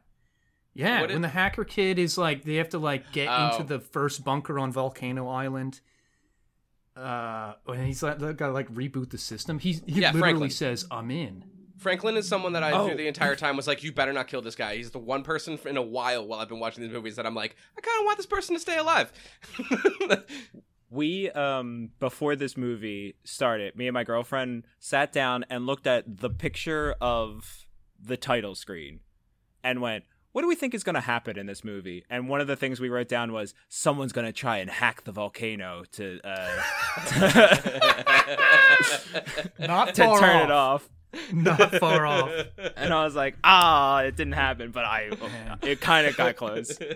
[0.75, 1.01] yeah.
[1.01, 3.51] What when it- the hacker kid is like, they have to like get Oh.
[3.53, 5.81] into the first bunker on Volcano Island.
[6.97, 9.59] Uh, and he's like, got to like reboot the system.
[9.59, 10.51] He he Yeah, literally Franklin.
[10.51, 11.45] says, "I'm in."
[11.79, 12.87] Franklin is someone that I Oh.
[12.87, 15.25] through the entire time was like, "You better not kill this guy." He's the one
[15.25, 17.99] person in a while while I've been watching these movies that I'm like, I kind
[18.01, 19.13] of want this person to stay alive.
[20.91, 26.05] we um before this movie started me and my girlfriend sat down and looked at
[26.19, 27.67] the picture of
[28.01, 29.01] the title screen
[29.65, 32.40] and went what do we think is going to happen in this movie and one
[32.40, 35.85] of the things we wrote down was someone's going to try and hack the volcano
[35.92, 36.61] to uh
[39.59, 40.44] Not to far turn off.
[40.44, 40.88] it off
[41.33, 42.31] Not far off.
[42.77, 45.11] and i was like ah it didn't happen but i
[45.62, 46.79] it kind of got close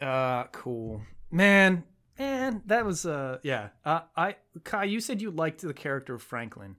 [0.00, 1.82] Uh, cool, man.
[2.20, 3.70] Man, that was uh, yeah.
[3.84, 6.76] Uh, I Kai, you said you liked the character of Franklin.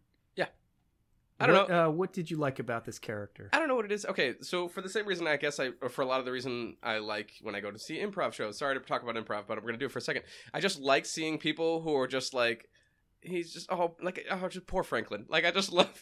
[1.40, 1.86] I don't What, know.
[1.86, 3.50] Uh, what did you like about this character?
[3.54, 4.06] I don't know what it is.
[4.06, 6.76] Okay, so for the same reason, I guess I, for a lot of the reason
[6.84, 8.58] I like when I go to see improv shows.
[8.58, 10.24] Sorry to talk about improv, but we're gonna do it for a second.
[10.54, 12.68] I just like seeing people who are just like,
[13.22, 15.26] he's just oh like oh just poor Franklin.
[15.30, 16.02] Like I just love,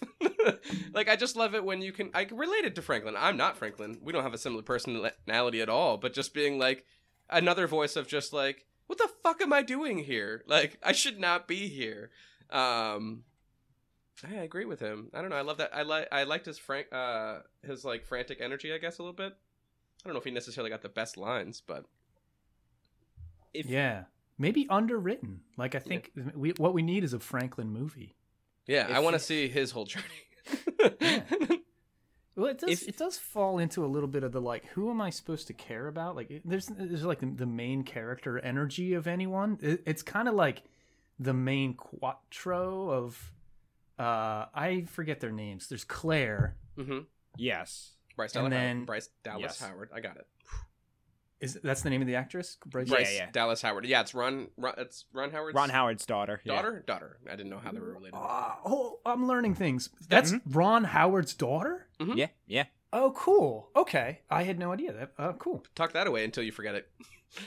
[0.94, 3.16] like I just love it when you can I can relate it to Franklin.
[3.18, 4.00] I'm not Franklin.
[4.02, 5.98] We don't have a similar personality at all.
[5.98, 6.86] But just being like
[7.30, 10.44] another voice of just like, what the fuck am I doing here?
[10.48, 12.10] Like I should not be here.
[12.50, 13.24] Um,
[14.24, 15.10] I agree with him.
[15.14, 15.36] I don't know.
[15.36, 15.76] I love that.
[15.76, 16.08] I like.
[16.12, 18.74] I liked his frank, uh, his like frantic energy.
[18.74, 19.34] I guess a little bit.
[20.04, 21.86] I don't know if he necessarily got the best lines, but
[23.54, 24.04] if Yeah,
[24.38, 25.42] maybe underwritten.
[25.58, 28.16] Like I think we, what we need is a Franklin movie.
[28.68, 30.06] yeah, If I want to see his whole journey.
[32.36, 32.70] Well, it does.
[32.70, 35.48] If- it does fall into a little bit of the like, who am I supposed
[35.48, 36.16] to care about?
[36.16, 39.58] Like, there's there's like the main character energy of anyone.
[39.60, 40.62] It, it's kind of like
[41.20, 43.34] the main quattro of
[44.00, 45.68] uh, I forget their names.
[45.68, 46.56] There's Claire.
[46.78, 47.00] Mm-hmm.
[47.38, 47.92] Yes.
[48.16, 49.60] Bryce Dallas, And Dallas, then- Bryce Dallas Yes.
[49.62, 49.90] Howard.
[49.94, 50.28] I got it.
[51.40, 52.58] Is that's the name of the actress?
[52.66, 52.90] Bryce?
[52.90, 53.30] Bryce yeah.
[53.32, 53.86] Dallas Howard.
[53.86, 54.48] Yeah, it's Ron.
[54.58, 56.42] Ron it's Ron Howard's Ron Howard's daughter.
[56.44, 56.56] yeah.
[56.56, 56.84] daughter.
[56.88, 57.20] Daughter.
[57.28, 58.16] I didn't know how they were related.
[58.16, 59.90] Uh, oh, I'm learning things.
[60.10, 60.52] That's Mm-hmm.
[60.58, 61.88] Ron Howard's daughter.
[62.16, 62.64] Yeah, yeah.
[62.92, 63.70] Oh, cool.
[63.76, 65.12] Okay, I had no idea that.
[65.20, 65.64] Uh, cool.
[65.76, 66.90] Talk that away until you forget it.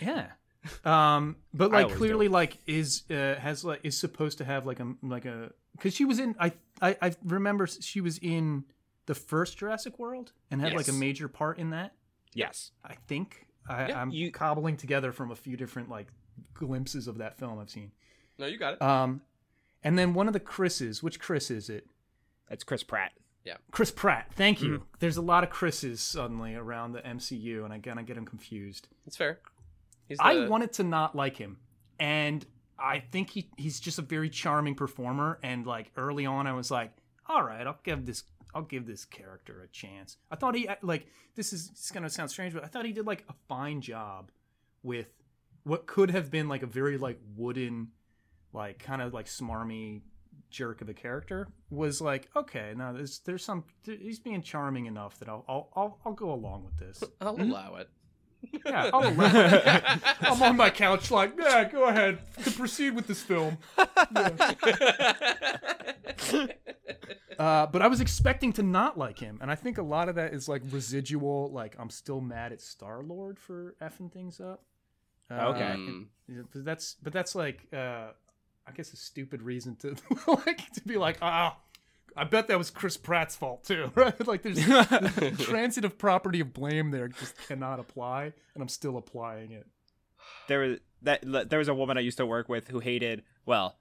[0.01, 0.27] Yeah.
[0.85, 4.93] Um, but like clearly, like is uh, has like is supposed to have like a
[5.03, 8.65] like a because she was in I, I I remember she was in
[9.07, 11.93] the first Jurassic World and had like a major part in that.
[12.35, 12.71] Yes.
[12.85, 16.09] I think I, Yeah, I'm you- cobbling together from a few different like
[16.55, 17.91] glimpses of that film I've seen.
[18.39, 18.83] No, you got it.
[18.83, 19.21] Um,
[19.83, 21.03] and then one of the Chris's.
[21.03, 21.87] Which Chris is it?
[22.49, 23.13] That's Chris Pratt.
[23.45, 24.31] Yeah, Chris Pratt.
[24.35, 24.75] Thank you.
[24.75, 24.85] Mm-hmm.
[24.99, 28.15] There's a lot of Chris's suddenly around the MCU, and again I kind of get
[28.17, 28.89] them confused.
[29.07, 29.39] It's fair.
[30.07, 31.59] He's I wanted to not like him,
[31.99, 32.45] and
[32.81, 35.39] I think he he's just a very charming performer.
[35.43, 36.93] And like early on, I was like,
[37.29, 40.17] all right, I'll give this I'll give this character a chance.
[40.31, 43.07] I thought he like this is it's gonna sound strange, but I thought he did
[43.07, 44.31] like a fine job
[44.83, 45.09] with
[45.65, 47.89] what could have been like a very like wooden,
[48.53, 50.03] like kind of like smarmy
[50.49, 55.17] jerk of a character was like okay now there's there's some he's being charming enough
[55.21, 57.51] that I'll I'll I'll, I'll go along with this I'll Mm-hmm.
[57.53, 57.89] allow it.
[58.67, 59.85] Yeah I'll allow it.
[60.23, 63.59] I'm on my couch like yeah go ahead to proceed with this film
[67.39, 70.15] uh, but I was expecting to not like him and I think a lot of
[70.17, 74.63] that is like residual like I'm still mad at Star Lord for effing things up
[75.31, 75.75] uh, Okay.
[75.77, 76.07] Mm.
[76.29, 78.09] yeah, but that's but that's like uh
[78.67, 79.97] I guess a stupid reason to
[80.47, 81.57] like to be like ah
[82.17, 84.27] I bet that was Chris Pratt's fault too, right?
[84.27, 89.53] Like there's the transitive property of blame there just cannot apply, and I'm still applying
[89.53, 89.67] it.
[90.49, 93.23] there was that there was a woman I used to work with who hated.
[93.47, 93.79] Well,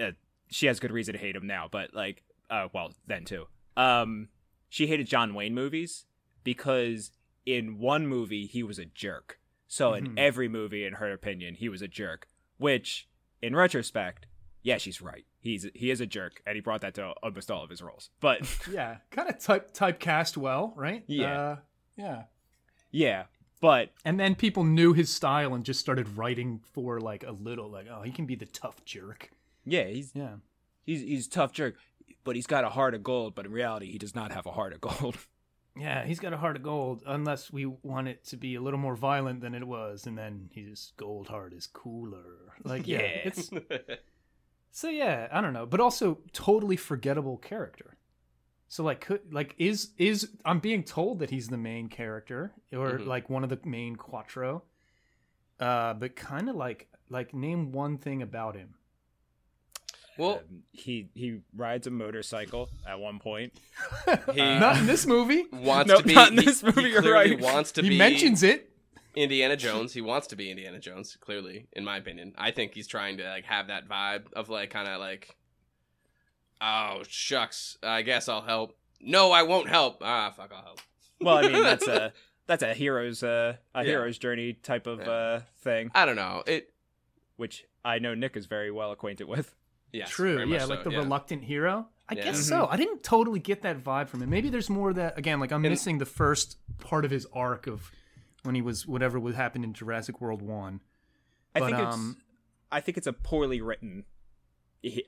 [0.00, 0.12] uh,
[0.48, 3.46] she has good reason to hate him now, but like, uh, well, then too.
[3.76, 4.28] Um,
[4.68, 6.04] she hated John Wayne movies
[6.44, 7.10] because
[7.46, 9.38] in one movie he was a jerk.
[9.66, 10.18] So in Mhm.
[10.18, 12.28] every movie, in her opinion, he was a jerk.
[12.58, 13.08] Which,
[13.40, 14.26] in retrospect,
[14.62, 15.24] yeah, she's right.
[15.42, 18.08] He's he is a jerk, and he brought that to almost all of his roles.
[18.20, 21.02] But Yeah, kind of type typecast well, right?
[21.06, 21.40] Yeah.
[21.40, 21.56] uh,
[21.96, 22.22] yeah.
[22.90, 23.24] yeah,
[23.60, 27.68] but And then people knew his style and just started writing for like a little,
[27.70, 29.30] like oh, he can be the tough jerk.
[29.64, 30.36] yeah, he's Yeah.
[30.86, 31.74] he's he's a tough jerk,
[32.24, 33.34] but he's got a heart of gold.
[33.34, 35.16] But in reality, he does not have a heart of gold.
[35.74, 38.78] Yeah, he's got a heart of gold, unless we want it to be a little
[38.78, 42.52] more violent than it was, and then his gold heart is cooler.
[42.62, 43.08] Like, yeah, Yeah.
[43.24, 43.50] it's
[44.72, 47.96] so yeah, I don't know, but also totally forgettable character.
[48.68, 52.98] So like, could like is is I'm being told that he's the main character or
[52.98, 53.06] Mhm.
[53.06, 54.62] like one of the main quattro,
[55.60, 58.74] uh, but kind of like like name one thing about him.
[60.18, 63.52] well, Um, he he rides a motorcycle at one point.
[64.32, 65.44] he Not in this movie.
[65.52, 66.14] wants Nope, to be.
[66.14, 67.38] not in he- this movie, He, you're right.
[67.40, 67.98] wants to he be.
[67.98, 68.71] mentions it.
[69.14, 69.92] Indiana Jones.
[69.94, 71.16] He wants to be Indiana Jones.
[71.20, 74.70] Clearly, in my opinion, I think he's trying to like have that vibe of like
[74.70, 75.36] kind of like,
[76.60, 78.76] oh shucks, I guess I'll help.
[79.00, 79.98] No, I won't help.
[80.00, 80.80] Ah, fuck, I'll help.
[81.20, 82.12] Well, I mean that's a
[82.46, 83.90] that's a hero's uh, a Yeah.
[83.90, 85.10] hero's journey type of Yeah.
[85.10, 86.42] uh, thing, I don't know.
[86.46, 86.68] It.
[87.36, 89.54] which I know Nick is very well acquainted with.
[89.92, 90.36] Yes, True.
[90.36, 90.98] very Yeah, much like so, the yeah.
[90.98, 91.88] reluctant hero.
[92.08, 92.24] I Yeah.
[92.24, 92.48] guess Mhm.
[92.48, 92.68] so.
[92.70, 94.30] I didn't totally get that vibe from him.
[94.30, 97.66] Maybe there's more that again, like I'm And- missing the first part of his arc
[97.66, 97.90] of
[98.42, 100.80] when he was whatever would happen in Jurassic World 1.
[101.54, 102.16] I But, think it's um,
[102.70, 104.04] I think it's a poorly written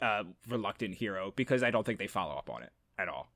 [0.00, 3.30] uh, reluctant hero because I don't think they follow up on it at all.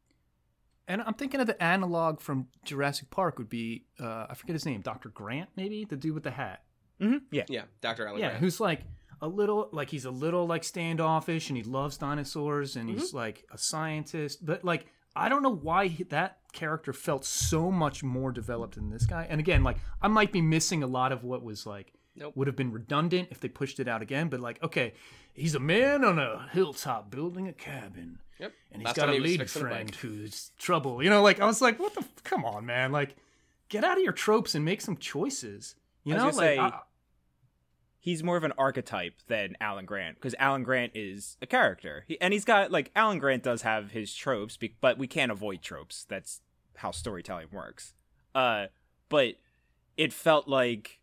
[0.86, 4.64] And I'm thinking of the analog from Jurassic Park would be uh, I forget his
[4.64, 5.08] name, Dr.
[5.10, 6.62] Grant maybe, the dude with the hat.
[7.00, 7.18] Mm-hmm.
[7.30, 8.40] Yeah, Yeah, Doctor Alan yeah, Grant.
[8.40, 8.80] who's like
[9.20, 12.98] a little like he's a little like standoffish and he loves dinosaurs and Mm-hmm.
[13.00, 14.86] he's like a scientist but like
[15.18, 19.26] i don't know why he, that character felt so much more developed than this guy.
[19.28, 22.32] And again like i might be missing a lot of what was like Nope.
[22.36, 24.94] would have been redundant if they pushed it out again but like okay
[25.34, 28.18] he's a man on a hilltop building a cabin.
[28.40, 28.52] Yep.
[28.72, 31.02] and he's Last got a he was lady a friend who's trouble.
[31.02, 32.90] You know like i was like what the f- come on man.
[32.92, 33.14] Like
[33.68, 35.74] get out of your tropes and make some choices.
[36.04, 36.80] You know like say- I-
[38.00, 42.20] he's more of an archetype than Alan Grant because Alan Grant is a character, he,
[42.20, 45.62] and he's got like Alan Grant does have his tropes, be- but we can't avoid
[45.62, 46.04] tropes.
[46.08, 46.40] That's
[46.76, 47.94] how storytelling works.
[48.34, 48.66] Uh,
[49.08, 49.34] but
[49.96, 51.00] it felt like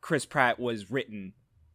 [0.00, 1.32] Chris Pratt was written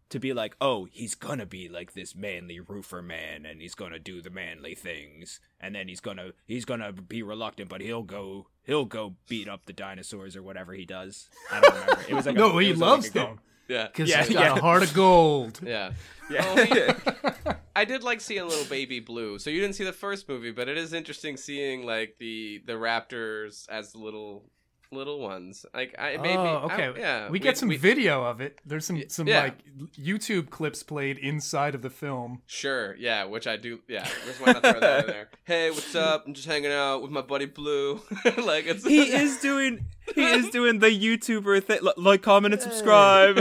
[0.10, 4.00] to be like, oh, he's gonna be like this manly roofer man, and he's gonna
[4.00, 8.48] do the manly things, and then he's gonna he's gonna be reluctant, but he'll go
[8.64, 11.30] he'll go beat up the dinosaurs or whatever he does.
[11.52, 12.02] I don't remember.
[12.08, 13.20] It was like no it he loves ago.
[13.20, 13.88] them Yeah.
[13.88, 14.56] because Yeah, he's got yeah.
[14.58, 15.60] a heart of gold.
[15.66, 15.92] Yeah.
[16.30, 16.44] Yeah.
[16.46, 19.40] Oh, he- I did like seeing little baby blue.
[19.40, 22.74] So you didn't see the first movie, but it is interesting seeing like the the
[22.74, 24.44] raptors as little
[24.92, 25.66] little ones.
[25.74, 26.88] Like I maybe oh, okay.
[26.88, 27.30] I, yeah.
[27.30, 28.60] we get some we- video of it.
[28.66, 29.44] There's some some yeah.
[29.44, 29.58] like
[29.98, 32.42] YouTube clips played inside of the film.
[32.46, 33.80] Sure, yeah, which I do.
[33.88, 35.30] Yeah, just why not throw that in there?
[35.46, 36.26] Hey, what's up?
[36.28, 38.02] I'm just hanging out with my buddy Blue.
[38.38, 41.80] like it's he is doing he is doing the YouTuber thing.
[41.98, 43.40] Like, comment, and subscribe.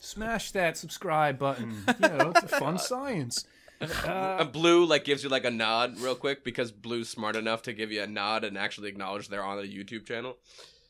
[0.00, 1.84] Smash that subscribe button.
[2.02, 3.44] You know, it's a fun science.
[3.80, 7.72] Uh, Blue like gives you like a nod real quick because Blue's smart enough to
[7.72, 10.36] give you a nod and actually acknowledge they're on a YouTube channel.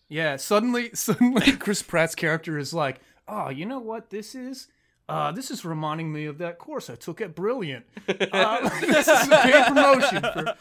[0.08, 4.68] yeah, suddenly suddenly Chris Pratt's character is like, "Oh, you know what this is?
[5.08, 7.84] Uh, this is reminding me of that course I took at Brilliant.
[8.08, 10.54] Uh, this is a paid promotion for."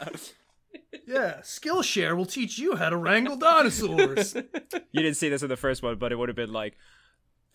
[1.06, 4.34] Yeah, Skillshare will teach you how to wrangle dinosaurs.
[4.34, 6.76] you didn't see this in the first one, but it would have been like,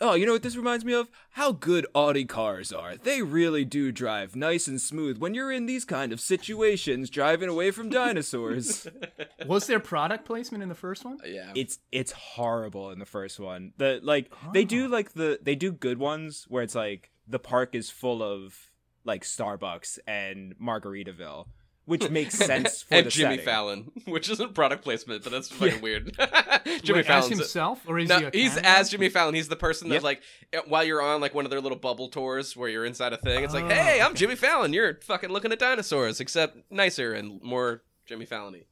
[0.02, 1.10] oh, you know what this reminds me of?
[1.32, 2.96] How good Audi cars are.
[2.96, 7.50] They really do drive nice and smooth when you're in these kind of situations, driving
[7.50, 8.88] away from dinosaurs.
[9.48, 11.20] Was there product placement in the first one?
[11.24, 13.74] Uh, yeah, it's it's horrible in the first one.
[13.78, 17.76] The like they do like the they do good ones where it's like the park
[17.76, 18.70] is full of
[19.06, 21.48] like Starbucks and Margaritaville,
[21.86, 23.46] which makes sense for and the Jimmy setting.
[23.46, 26.16] Fallon, which isn't product placement, but that's fucking weird.
[26.84, 28.26] Jimmy Wait, as Fallon's himself, or is No, he?
[28.26, 28.70] A he's cameo?
[28.70, 29.36] as Jimmy Fallon.
[29.36, 29.94] He's the person Yep.
[29.96, 30.22] that's like
[30.54, 33.18] eh, while you're on like one of their little bubble tours where you're inside a
[33.18, 33.44] thing.
[33.44, 33.70] It's like, Oh.
[33.70, 34.72] hey, I'm Jimmy Fallon.
[34.74, 38.64] You're fucking looking at dinosaurs, except nicer and more Jimmy Fallon-y.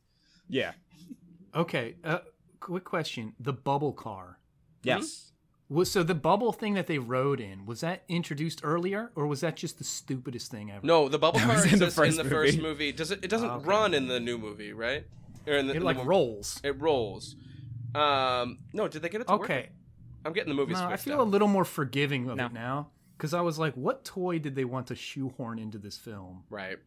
[0.50, 0.72] Yeah.
[1.56, 2.20] Okay, uh,
[2.60, 4.40] quick question: the bubble car.
[4.84, 5.31] Yes.
[5.72, 9.40] Was so the bubble thing that they rode in was that introduced earlier, or was
[9.40, 10.86] that just the stupidest thing ever?
[10.86, 12.68] No, the bubble car was in the exists in first the first movie.
[12.68, 12.92] movie.
[12.92, 13.20] Does it?
[13.24, 13.66] It doesn't Okay.
[13.66, 15.06] run in the new movie, right?
[15.48, 16.60] Or in the, it in the like rolls.
[16.64, 17.38] It rolls.
[17.96, 19.44] Um, no, did they get it to work?
[19.44, 19.70] Okay,
[20.26, 20.78] I'm getting the movies.
[20.78, 21.28] no, I feel up.
[21.28, 22.48] a little more forgiving of No.
[22.48, 25.98] it now because I was like, what toy did they want to shoehorn into this
[25.98, 26.44] film?
[26.50, 26.78] right.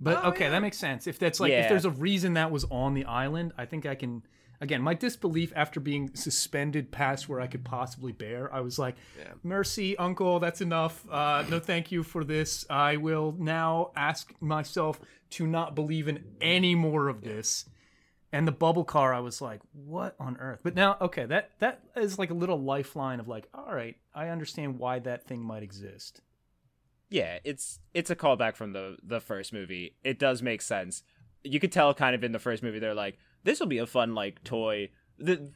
[0.00, 0.50] But Oh, okay, yeah.
[0.50, 1.06] that makes sense.
[1.06, 1.60] If that's like Yeah.
[1.64, 4.22] if there's a reason that was on the island, I think I can.
[4.62, 8.94] Again, my disbelief after being suspended past where I could possibly bear, I was like,
[9.18, 9.32] Yeah.
[9.42, 11.04] "Mercy, Uncle, that's enough.
[11.10, 12.64] Uh, no, thank you for this.
[12.70, 17.68] I will now ask myself to not believe in any more of this."
[18.30, 21.82] And the bubble car, I was like, "What on earth?" But now, okay, that that
[21.96, 25.64] is like a little lifeline of like, all right, I understand why that thing might
[25.64, 26.20] exist.
[27.10, 29.96] Yeah, it's it's a callback from the the first movie.
[30.04, 31.02] It does make sense.
[31.42, 33.86] You could tell kind of in the first movie they're like, this will be a
[33.86, 34.90] fun like toy.
[35.18, 35.50] The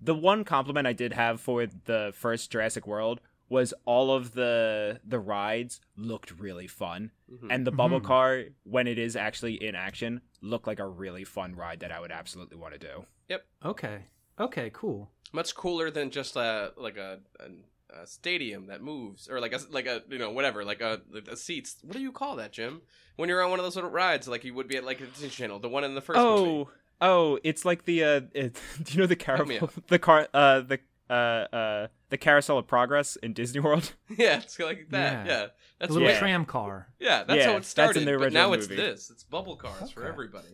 [0.00, 5.00] the one compliment I did have for the first Jurassic World was all of the
[5.04, 7.10] the rides looked really fun.
[7.30, 7.48] Mhm.
[7.50, 8.04] And the bubble Mhm.
[8.04, 12.00] car when it is actually in action looked like a really fun ride that I
[12.00, 13.06] would absolutely want to do.
[13.28, 13.46] Yep.
[13.64, 14.04] Okay,
[14.38, 15.10] okay, cool.
[15.32, 19.60] Much cooler than just a like a, a, a stadium that moves or like a
[19.70, 21.76] like a you know whatever like a, a seats.
[21.82, 22.82] What do you call that, Jim?
[23.16, 25.06] When you're on one of those little rides like you would be at like a
[25.06, 26.70] Disney Channel, the one in the first oh, movie.
[27.00, 30.60] Oh, it's like the uh it, do you know the Help carousel the car uh
[30.60, 33.92] the uh uh the carousel of progress in Disney World?
[34.18, 35.26] Yeah, it's like that.
[35.26, 35.32] Yeah.
[35.42, 35.46] Yeah,
[35.78, 36.18] that's a little Yeah.
[36.18, 36.88] tram car.
[36.98, 38.00] Yeah, that's Yeah, how it that's in started.
[38.06, 39.10] the but now original it's this.
[39.10, 40.48] It's bubble cars for everybody.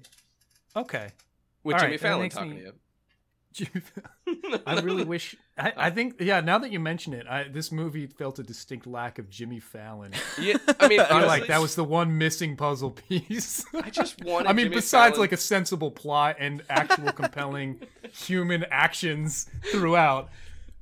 [0.74, 1.10] Okay.
[1.64, 2.72] With All Jimmy right, Fallon talking me- to you.
[4.66, 5.36] I really wish.
[5.58, 6.40] I, I think, yeah.
[6.40, 10.12] Now that you mention it, I, this movie felt a distinct lack of Jimmy Fallon.
[10.40, 13.64] Yeah, I mean, I honestly, like that was the one missing puzzle piece.
[13.74, 14.48] I just wanted.
[14.48, 17.80] I mean, Jimmy besides Fallon- like a sensible plot and actual compelling
[18.12, 20.28] human actions throughout,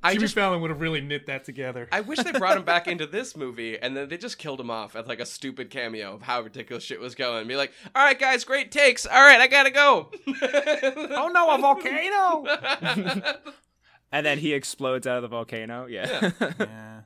[0.05, 1.87] I Jimmy just- Fallon would have really knit that together.
[1.91, 4.69] I wish they brought him back into this movie, and then they just killed him
[4.69, 7.47] off at like a stupid cameo of how ridiculous shit was going.
[7.47, 9.05] Be like, "All right, guys, great takes.
[9.05, 13.35] All right, I gotta go." oh no, a volcano!
[14.11, 15.87] And then he explodes out of the volcano.
[15.87, 16.31] Yeah.
[16.59, 17.01] yeah.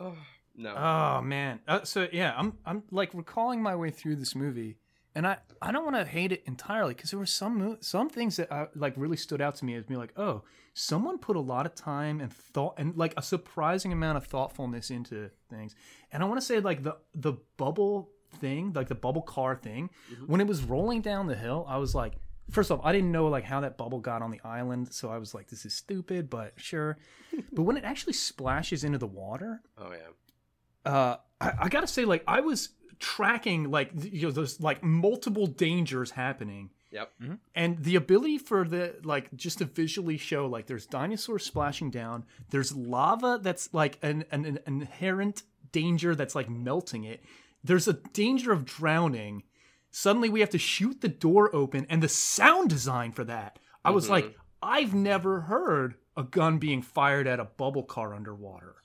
[0.00, 0.14] Oh
[0.56, 0.74] no.
[0.74, 1.60] Oh man.
[1.68, 4.78] Uh, so yeah, I'm I'm like recalling my way through this movie,
[5.14, 8.08] and I I don't want to hate it entirely because there were some mo- some
[8.08, 10.42] things that uh, like really stood out to me as being like, oh,
[10.74, 14.90] someone put a lot of time and thought and like a surprising amount of thoughtfulness
[14.90, 15.74] into things.
[16.12, 18.10] And I want to say like the the bubble
[18.40, 19.88] thing, like the bubble car thing,
[20.26, 22.14] when it was rolling down the hill, I was like.
[22.50, 25.16] First off, I didn't know like how that bubble got on the island, so I
[25.16, 26.98] was like, "This is stupid," but sure.
[27.54, 30.92] but when it actually splashes into the water, oh yeah.
[30.92, 32.68] uh, I, I gotta say, like I was
[32.98, 37.12] tracking like you know there's like multiple dangers happening, Yep.
[37.20, 37.34] Mm-hmm.
[37.56, 42.24] and the ability for the like just to visually show like there's dinosaurs splashing down,
[42.50, 45.42] there's lava that's like an, an, an inherent
[45.72, 47.22] danger that's like melting it.
[47.64, 49.42] There's a danger of drowning.
[49.90, 53.90] Suddenly we have to shoot the door open, and the sound design for that, I
[53.90, 54.38] was like, mm-hmm.
[54.62, 58.76] I've never heard a gun being fired at a bubble car underwater,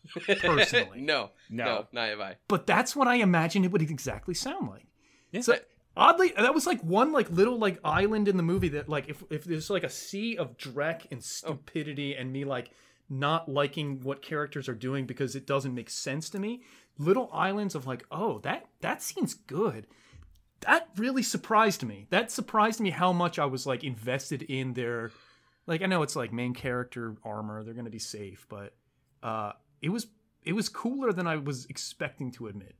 [0.41, 1.01] personally.
[1.01, 1.65] no, No.
[1.65, 2.35] no, not have I.
[2.47, 4.85] but that's what I imagine it would exactly sound like.
[5.31, 5.41] Yeah.
[5.41, 5.57] So
[5.99, 9.23] oddly, that was like one like little like island in the movie that like if
[9.29, 12.71] if there's like a sea of dreck and stupidity and me like
[13.09, 16.61] not liking what characters are doing because it doesn't make sense to me.
[16.97, 19.87] Little islands of like, oh, that that seems good.
[20.61, 22.07] That really surprised me.
[22.09, 25.11] That surprised me how much I was like invested in their
[25.67, 28.73] like I know it's like main character armor, they're gonna be safe, but
[29.21, 30.07] uh it was
[30.43, 32.75] it was cooler than I was expecting to admit.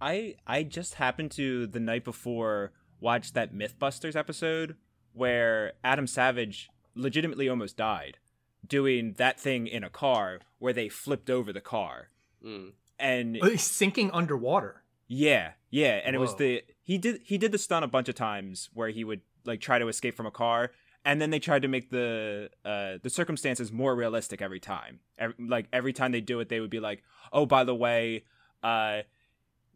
[0.00, 4.76] I I just happened to the night before watch that MythBusters episode
[5.12, 8.18] where Adam Savage legitimately almost died
[8.66, 12.08] doing that thing in a car where they flipped over the car.
[12.44, 12.72] Mm.
[12.98, 14.82] And Oh, sinking underwater.
[15.06, 18.14] yeah, yeah, and it was the he did he did the stunt a bunch of
[18.14, 20.72] times where he would like try to escape from a car
[21.04, 25.00] and then they tried to make the uh the circumstances more realistic every time.
[25.18, 28.24] Ev like every time they do it they would be like, "Oh, by the way,
[28.62, 29.02] uh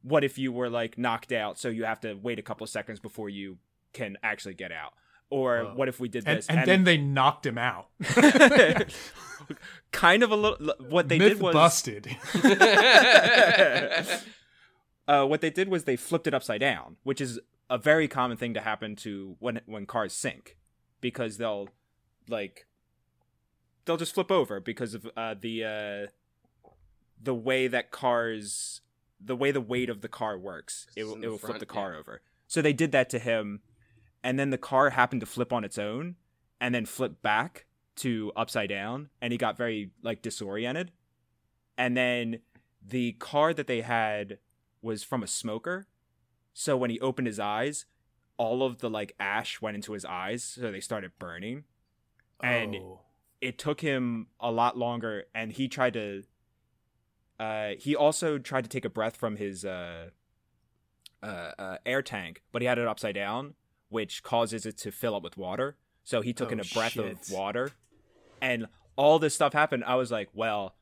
[0.03, 2.71] what if you were like knocked out so you have to wait a couple of
[2.71, 3.59] seconds before you
[3.93, 4.93] can actually get out?"
[5.31, 5.75] Or Whoa.
[5.75, 7.89] what if we did And, this and then they knocked him out.
[9.93, 12.17] kind of a little what they Myth did was busted.
[15.09, 17.41] uh, what they did was they flipped it upside down, which is
[17.71, 20.59] a very common thing to happen to when when cars sink,
[21.01, 21.69] because they'll
[22.29, 22.67] like
[23.85, 26.07] they'll just flip over because of uh, the uh,
[27.21, 28.81] the way that cars
[29.25, 30.87] the way the weight of the car works.
[30.97, 31.99] It will it will flip the car yeah.
[31.99, 32.23] over.
[32.47, 33.61] So they did that to him,
[34.23, 36.17] and then the car happened to flip on its own,
[36.61, 37.67] and then flip back
[37.97, 40.93] to upside down, and he got very like disoriented,
[41.77, 42.41] and then
[42.85, 44.39] the car that they had
[44.81, 45.87] was from a smoker.
[46.53, 47.87] So when he opened his eyes,
[48.37, 51.65] all of the like ash went into his eyes, so they started burning.
[52.43, 53.01] And Oh.
[53.41, 56.25] it took him a lot longer and he tried to
[57.43, 60.11] uh he also tried to take a breath from his uh
[61.23, 61.27] uh,
[61.59, 63.55] uh air tank, but he had it upside down,
[63.89, 65.77] which causes it to fill up with water.
[66.05, 67.13] So he took in Oh, a breath shit.
[67.13, 67.71] of water
[68.41, 68.67] and
[68.97, 69.85] all this stuff happened.
[69.85, 70.75] I was like, well,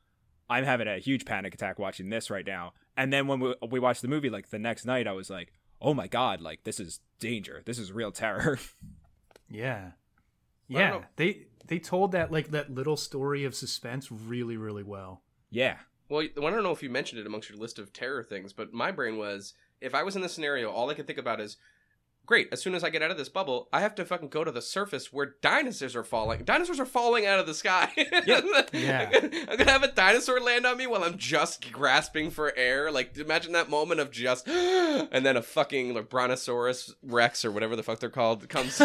[0.48, 2.72] I'm having a huge panic attack watching this right now.
[2.96, 5.52] And then when we, we watched the movie, like the next night, I was like,
[5.80, 7.62] oh my God, like this is danger.
[7.66, 8.58] This is real terror.
[9.52, 9.90] Yeah.
[10.68, 11.00] Yeah.
[11.16, 15.22] They they told that like that little story of suspense really, really well.
[15.50, 15.78] yeah.
[16.10, 18.72] Well, I don't know if you mentioned it amongst your list of terror things, but
[18.74, 21.56] my brain was if I was in this scenario, all I could think about is
[22.26, 24.44] great, as soon as I get out of this bubble, I have to fucking go
[24.44, 26.44] to the surface where dinosaurs are falling.
[26.44, 27.90] Dinosaurs are falling out of the sky.
[28.26, 28.40] Yeah.
[28.72, 29.10] Yeah.
[29.12, 32.90] I'm gonna have a dinosaur land on me while I'm just grasping for air.
[32.92, 37.74] Like, imagine that moment of just, and then a fucking like, brontosaurus rex or whatever
[37.74, 38.76] the fuck they're called comes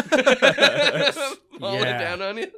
[1.60, 1.98] falling Yeah.
[1.98, 2.50] down on you.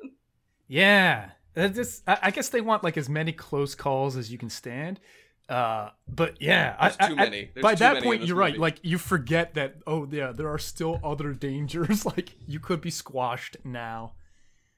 [0.69, 1.31] Yeah.
[1.59, 5.01] That just, I, guess they want like as many close calls as you can stand.
[5.49, 7.51] Uh, but yeah, I- I- too I- many.
[7.53, 8.57] There's by that point, you're right.
[8.57, 9.75] Like you forget that.
[9.85, 12.07] Oh yeah, there are still other dangers.
[12.07, 14.13] like you could be squashed now.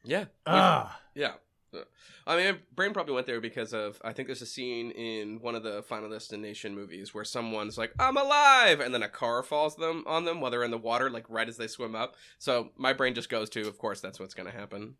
[0.05, 0.24] Yeah.
[0.47, 0.99] Ah.
[1.14, 1.33] Yeah.
[1.74, 1.81] Uh,
[2.26, 5.39] I mean, my brain probably went there because of I think there's a scene in
[5.43, 9.43] one of the Final Destination movies where someone's like, "I'm alive," and then a car
[9.43, 12.16] falls them on them while they're in the water, like right as they swim up.
[12.39, 14.95] So my brain just goes to, of course, that's what's going to happen.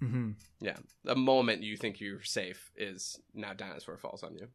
[0.00, 4.48] Hmm Yeah, the moment you think you're safe is now dinosaur falls on you.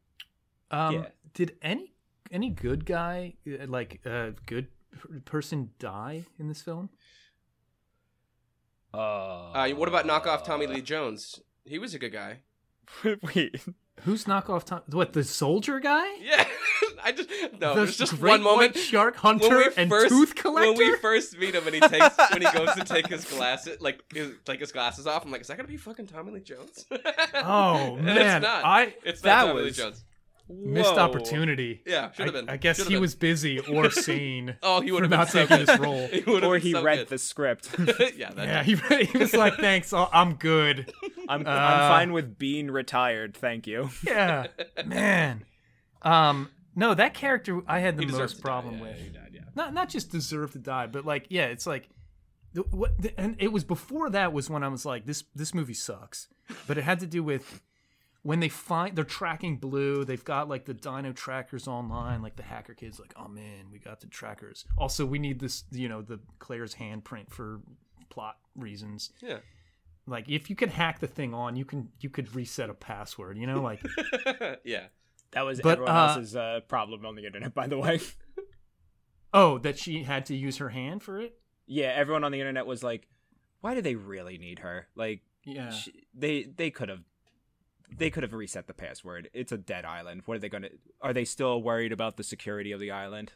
[0.71, 1.07] Um, Yeah.
[1.33, 1.93] Did any
[2.31, 4.67] any good guy uh, like uh, good
[5.25, 6.89] person die in this film?
[8.93, 11.39] Uh, Uh, what about knockoff Tommy Lee Jones?
[11.65, 12.39] He was a good guy.
[13.35, 13.55] Wait.
[14.05, 14.81] Who's knockoff Tom?
[14.87, 16.05] What the soldier guy?
[16.21, 16.45] Yeah,
[17.03, 17.29] I just
[17.59, 17.73] no.
[17.73, 20.69] the There's just great one moment white shark hunter we and first tooth collector.
[20.71, 23.79] when we first meet him and he takes when he goes to take his glasses
[23.81, 25.23] like his, take his glasses off.
[25.25, 26.85] I'm like, is that gonna be fucking Tommy Lee Jones?
[27.35, 28.65] oh man, it's not.
[28.65, 30.03] I it's that not Tommy was- Lee Jones.
[30.49, 31.81] missed opportunity.
[31.85, 32.49] Yeah, should have I, been.
[32.49, 33.01] I guess Should've he been.
[33.01, 34.55] was busy or sane.
[34.63, 35.67] Oh, he would have not so taking good.
[35.67, 36.07] this role.
[36.07, 37.07] He would've Or he so read good.
[37.09, 37.69] the script.
[38.17, 38.75] yeah, that yeah, he,
[39.05, 40.91] he was like, "Thanks, I'm good."
[41.31, 43.35] I'm, Uh, I'm fine with being retired.
[43.35, 43.89] Thank you.
[44.03, 44.47] Yeah,
[44.85, 45.45] man.
[46.01, 48.41] Um, no, that character I had the most to die.
[48.41, 48.97] problem Yeah, with.
[48.97, 49.41] he died, yeah.
[49.55, 51.89] not not just deserve to die, but like yeah, it's like
[52.53, 55.53] the, what the, and it was before that was when I was like this this
[55.53, 56.27] movie sucks.
[56.67, 57.61] But it had to do with
[58.23, 62.43] when they find they're tracking Blue, they've got like the dino trackers online, like the
[62.43, 66.01] hacker kids like, "Oh man, we got the trackers." Also, we need this, you know,
[66.01, 67.61] the Claire's handprint for
[68.09, 69.11] plot reasons.
[69.21, 69.37] Yeah.
[70.11, 73.37] Like if you could hack the thing on, you can you could reset a password,
[73.37, 73.81] you know, like
[74.63, 74.87] yeah.
[75.31, 78.01] That was But, everyone uh, else's uh, problem on the internet, by the way.
[79.33, 81.37] oh, that she had to use her hand for it?
[81.65, 83.07] yeah, everyone on the internet was like,
[83.61, 84.87] why do they really need her?
[84.95, 85.69] Like, Yeah.
[85.71, 87.03] she, they they could have
[87.95, 89.29] they could have reset the password.
[89.33, 90.23] It's a dead island.
[90.25, 90.71] What are they going to?
[91.01, 93.31] Are they still worried about the security of the island?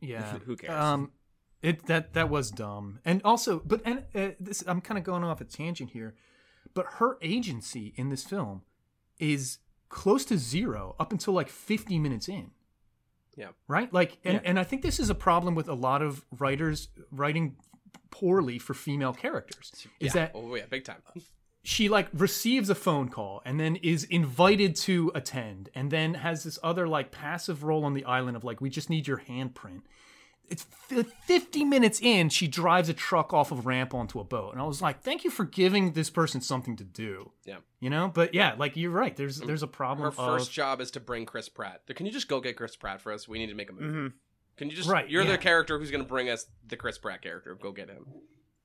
[0.00, 0.38] Yeah.
[0.46, 0.72] Who cares?
[0.72, 1.12] Um,
[1.62, 5.24] it that that was dumb, and also, but and uh, this I'm kind of going
[5.24, 6.14] off a tangent here,
[6.74, 8.62] but her agency in this film
[9.18, 9.58] is
[9.88, 12.52] close to zero up until like 50 minutes in.
[13.36, 13.48] Yeah.
[13.68, 13.92] Right.
[13.92, 14.40] Like, and Yeah.
[14.44, 17.56] and I think this is a problem with a lot of writers writing
[18.10, 19.72] poorly for female characters.
[20.00, 20.26] Is yeah.
[20.26, 21.02] that oh yeah, big time.
[21.62, 26.42] she like receives a phone call and then is invited to attend and then has
[26.44, 29.82] this other like passive role on the island of like we just need your handprint
[30.50, 34.52] it's 50 minutes in she drives a truck off of a ramp onto a boat
[34.52, 37.58] and i was like thank you for giving this person something to do Yeah.
[37.78, 40.80] you know but yeah like you're right there's there's a problem Her first of, job
[40.80, 41.82] is to bring Chris Pratt.
[41.94, 43.28] Can you just go get Chris Pratt for us?
[43.28, 43.86] We need to make a movie.
[43.86, 44.06] hmm
[44.56, 45.32] Can you just Right, You're yeah.
[45.32, 47.54] the character who's going to bring us the Chris Pratt character.
[47.54, 48.04] Go get him.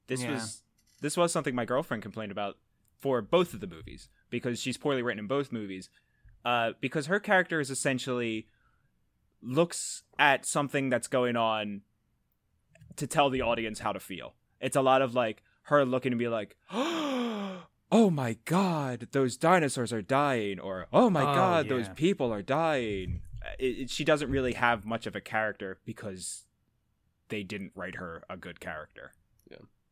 [0.07, 0.31] This Yeah.
[0.33, 0.61] was
[1.01, 2.57] this was something my girlfriend complained about
[2.99, 5.89] for both of the movies because she's poorly written in both movies.
[6.43, 8.47] Uh, because her character is essentially
[9.41, 11.81] looks at something that's going on
[12.95, 14.35] to tell the audience how to feel.
[14.61, 19.91] It's a lot of like her looking to be like, "Oh my god, those dinosaurs
[19.93, 23.21] are dying," or "Oh my Oh, god, those people are dying."
[23.59, 26.45] It, it- she doesn't really have much of a character because
[27.29, 29.11] they didn't write her a good character.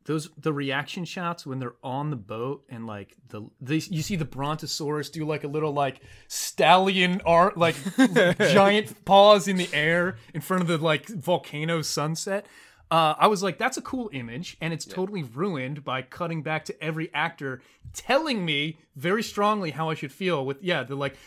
[0.05, 4.15] Those the reaction shots when they're on the boat and like the they, you see
[4.15, 7.75] the brontosaurus do like a little like stallion art like
[8.37, 12.45] giant paws in the air in front of the like volcano sunset
[12.91, 16.63] uh, I was like, that's a cool image, and it's totally ruined by cutting back
[16.65, 17.59] to every actor
[17.91, 20.45] telling me very strongly how I should feel.
[20.45, 21.17] With yeah, the like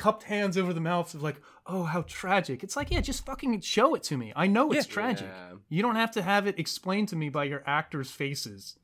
[0.00, 1.36] cupped hands over the mouths of like,
[1.66, 2.62] oh, how tragic.
[2.64, 4.32] It's like, yeah, just fucking show it to me.
[4.34, 4.92] I know it's Yeah.
[4.94, 5.28] tragic.
[5.30, 5.56] Yeah.
[5.68, 8.76] You don't have to have it explained to me by your actors' faces.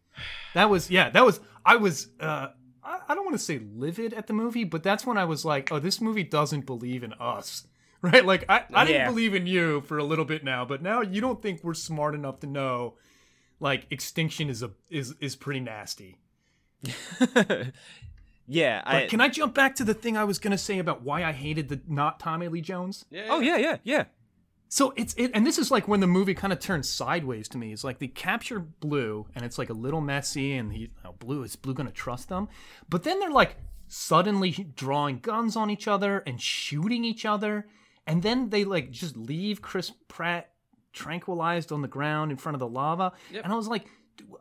[0.55, 2.49] That was yeah, that was I was uh
[2.85, 5.45] I, I don't want to say livid at the movie, but that's when I was
[5.45, 7.67] like, oh, this movie doesn't believe in us.
[8.03, 8.25] Right?
[8.27, 11.21] Like I, I didn't believe in you for a little bit now, but now you
[11.23, 12.95] don't think we're smart enough to know
[13.59, 16.19] like extinction is a is is pretty nasty.
[18.47, 21.03] yeah, But I can I jump back to the thing I was gonna say about
[21.03, 23.05] why I hated the not Tommy Lee Jones?
[23.11, 23.27] Yeah.
[23.31, 24.05] Oh yeah, yeah, yeah.
[24.69, 27.59] So it's it, and this is like when the movie kind of turns sideways to
[27.59, 27.73] me.
[27.73, 31.43] It's like they capture Blue, and it's like a little messy, and he, oh, Blue
[31.45, 32.49] is Blue gonna trust them?
[32.89, 33.57] But then they're like
[33.89, 37.69] suddenly drawing guns on each other and shooting each other,
[38.09, 40.51] and then they like just leave Chris Pratt
[40.93, 43.45] tranquilized on the ground in front of the lava, Yep.
[43.45, 43.87] and I was like.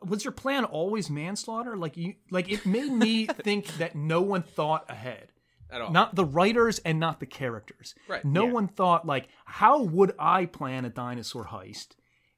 [0.03, 1.75] Was your plan always manslaughter?
[1.77, 5.31] Like you, like it made me think that no one thought ahead
[5.69, 5.91] At all.
[5.91, 7.95] not the writers and not the characters.
[8.07, 8.51] Right, No yeah.
[8.53, 11.89] one thought like, how would I plan a dinosaur heist?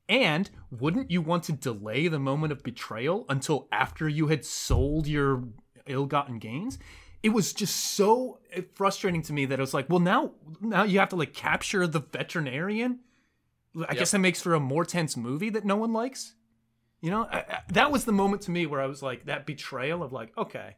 [0.09, 5.05] And wouldn't you want to delay the moment of betrayal until after you had sold
[5.05, 5.43] your
[5.85, 6.79] ill-gotten gains?
[7.23, 8.39] It was just so
[8.75, 10.31] frustrating to me that it was like, well, now
[10.61, 12.99] now you have to like capture the veterinarian.
[13.89, 16.35] I guess that makes for a more tense movie that no one likes.
[17.01, 19.45] You know, I, I- that was the moment to me where I was like, that
[19.45, 20.75] betrayal of like, okay,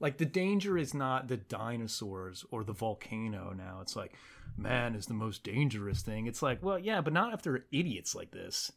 [0.00, 3.78] like the danger is not the dinosaurs or the volcano now.
[3.82, 4.14] It's like
[4.56, 6.26] man is the most dangerous thing.
[6.26, 8.70] It's like, well, yeah, but not if they're idiots like this.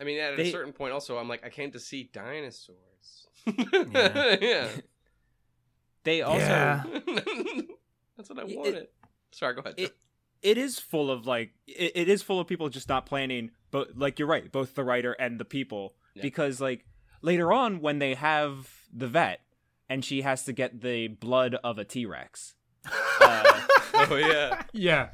[0.00, 3.26] I mean, at a certain point, also, I'm like, I came to see dinosaurs.
[3.46, 4.36] Yeah.
[4.40, 4.68] yeah.
[6.02, 6.82] They also Yeah.
[8.16, 8.88] That's what I It- wanted.
[9.32, 9.74] Sorry, go ahead.
[9.78, 9.96] it,
[10.42, 13.98] it is full of like it, it is full of people just not planning but
[13.98, 16.22] like you're right both the writer and the people Yeah.
[16.22, 16.86] because like
[17.22, 19.40] later on when they have the vet
[19.88, 22.54] and she has to get the blood of a t-rex
[23.20, 23.60] uh,
[23.94, 24.62] oh yeah.
[24.72, 25.08] Yeah.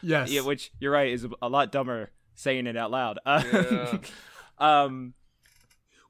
[0.00, 0.30] Yes.
[0.30, 3.98] yeah, which you're right is a lot dumber saying it out loud uh, Yeah.
[4.58, 5.12] um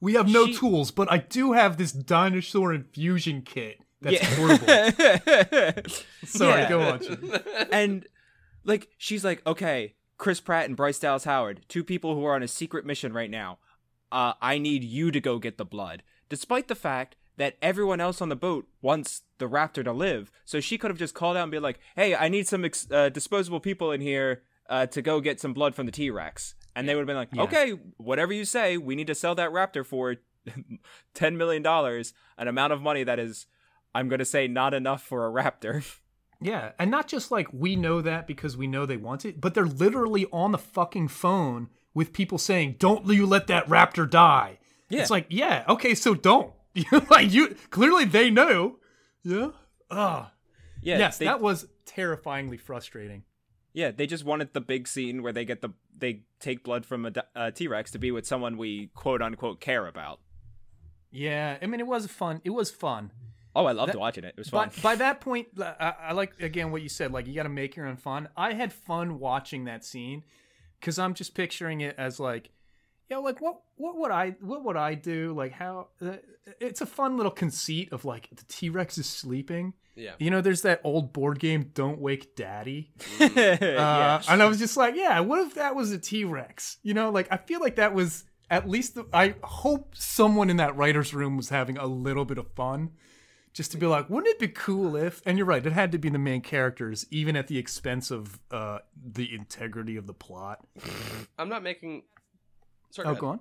[0.01, 3.79] we have no she- tools, but I do have this dinosaur infusion kit.
[4.01, 4.37] That's yeah.
[4.37, 5.93] portable.
[6.25, 6.69] Sorry, Yeah.
[6.69, 7.03] go on.
[7.03, 7.33] Jim.
[7.73, 8.07] and
[8.65, 12.43] like she's like okay chris pratt and bryce dallas howard two people who are on
[12.43, 13.59] a secret mission right now.
[14.13, 16.03] Uh, i need you to go get the blood.
[16.29, 20.59] Despite the fact that everyone else on the boat wants the raptor to live so
[20.61, 23.09] she could have just called out and be like hey i need some ex- uh,
[23.09, 26.55] disposable people in here uh, to go get some blood from the t-rex.
[26.77, 27.43] And they would have been like Yeah.
[27.45, 30.17] okay whatever you say we need to sell that raptor for
[31.15, 33.47] 10 million dollars an amount of money that is
[33.95, 35.85] i'm going to say not enough for a raptor
[36.41, 39.55] Yeah, and not just like we know that because we know they want it, but
[39.55, 44.59] they're literally on the fucking phone with people saying, "Don't you let that raptor die."
[44.89, 45.01] Yeah.
[45.03, 46.53] It's like, yeah, okay, so don't.
[47.11, 48.77] like you clearly they know.
[49.25, 49.51] Yeah.
[49.91, 50.33] Ah.
[50.81, 53.25] yeah yes, they- that was terrifyingly frustrating.
[53.73, 57.05] Yeah, they just wanted the big scene where they get the they take blood from
[57.07, 60.21] a, a T-Rex to be with someone we quote unquote care about.
[61.11, 62.41] Yeah, I mean, it was fun.
[62.45, 63.13] It was fun.
[63.59, 64.29] Oh, I loved That- watching it.
[64.29, 64.71] It was fun.
[64.75, 67.13] But by that point, I, I like again what you said.
[67.13, 68.29] Like you got to make your own fun.
[68.37, 70.25] I had fun watching that scene
[70.81, 72.51] because I'm just picturing it as like,
[73.11, 75.33] you know, like what what would I what would I do?
[75.37, 76.17] Like how uh,
[76.61, 79.75] it's a fun little conceit of like the T Rex is sleeping.
[79.97, 80.13] Yeah.
[80.21, 82.93] You know, there's that old board game, Don't Wake Daddy.
[83.19, 83.57] yeah.
[84.29, 86.79] Uh, and I was just like, yeah, what if that was a T Rex?
[86.85, 90.57] You know, like I feel like that was at least the, I hope someone in
[90.59, 92.91] that writer's room was having a little bit of fun.
[93.59, 95.21] Just to be like, wouldn't it be cool if?
[95.27, 98.39] And you're right, it had to be the main characters, even at the expense of
[98.53, 100.65] uh, the integrity of the plot.
[101.41, 102.05] I'm not making.
[102.91, 103.09] Sorry.
[103.09, 103.41] Oh, go on.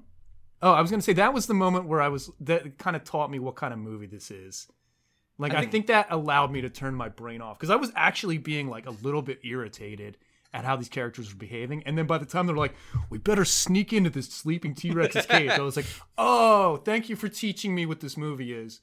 [0.64, 3.04] Oh, I was gonna say that was the moment where I was that kind of
[3.04, 4.68] taught me what kind of movie this is.
[5.38, 7.76] Like, I I think, think- that allowed me to turn my brain off because I
[7.76, 10.18] was actually being like a little bit irritated
[10.52, 12.74] at how these characters were behaving, and then by the time they're like,
[13.12, 15.86] "We better sneak into this sleeping T Rex's cage," I was like,
[16.18, 18.82] "Oh, thank you for teaching me what this movie is.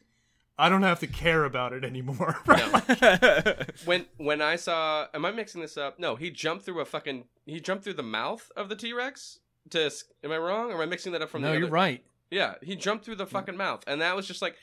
[0.57, 2.39] I don't have to care about it anymore."
[3.85, 5.99] when when I saw, am I mixing this up?
[5.99, 7.25] No, he jumped through a fucking.
[7.47, 9.41] He jumped through the mouth of the T Rex.
[9.71, 9.91] To
[10.23, 10.71] am I wrong?
[10.71, 11.43] Or am I mixing that up from?
[11.43, 12.05] no, the you're other- right.
[12.31, 13.31] Yeah, he jumped through the mm.
[13.31, 14.57] fucking mouth, and that was just like.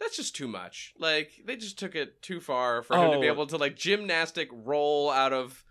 [0.00, 0.94] That's just too much.
[0.96, 3.32] Like they just took it too far for him to be Oh.
[3.32, 5.64] able to like gymnastic roll out of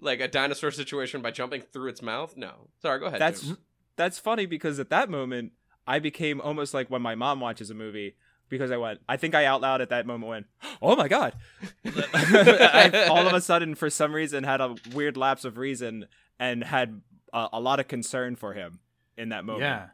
[0.00, 2.34] like a dinosaur situation by jumping through its mouth.
[2.34, 3.20] No, sorry, go ahead.
[3.20, 3.58] That's Jim.
[3.96, 5.52] that's funny because at that moment
[5.86, 8.16] I became almost like when my mom watches a movie
[8.48, 9.00] because I went.
[9.08, 10.46] I think I out loud at that moment went,
[10.82, 11.34] "Oh my god!"
[11.84, 16.06] I all of a sudden, for some reason, had a weird lapse of reason
[16.38, 17.00] and had
[17.32, 18.80] a, a lot of concern for him
[19.16, 19.62] in that moment.
[19.62, 19.86] Yeah.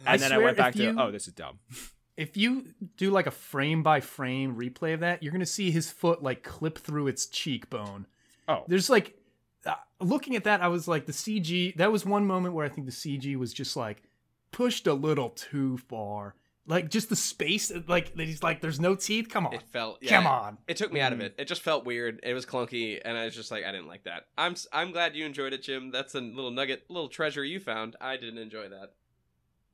[0.00, 1.58] and I then I went back if to, you- "Oh, this is dumb."
[2.16, 2.66] if you
[2.96, 6.42] do like a frame by frame replay of that, you're gonna see his foot like
[6.42, 8.06] clip through its cheekbone.
[8.48, 9.18] Oh, There's like,
[9.64, 11.74] uh, looking at that, I was like, the CG.
[11.76, 14.04] That was one moment where I think the CG was just like
[14.52, 16.36] pushed a little too far.
[16.68, 19.28] Like just the space, like that he's like, there's no teeth.
[19.28, 19.98] Come on, It felt.
[20.00, 20.58] Yeah, come on.
[20.66, 21.26] It took me out of Mm.
[21.26, 21.34] it.
[21.38, 22.18] It just felt weird.
[22.24, 24.24] It was clunky, and I was just like, I didn't like that.
[24.36, 25.92] I'm s- I'm glad you enjoyed it, Jim.
[25.92, 27.94] That's a little nugget, little treasure you found.
[28.00, 28.94] I didn't enjoy that.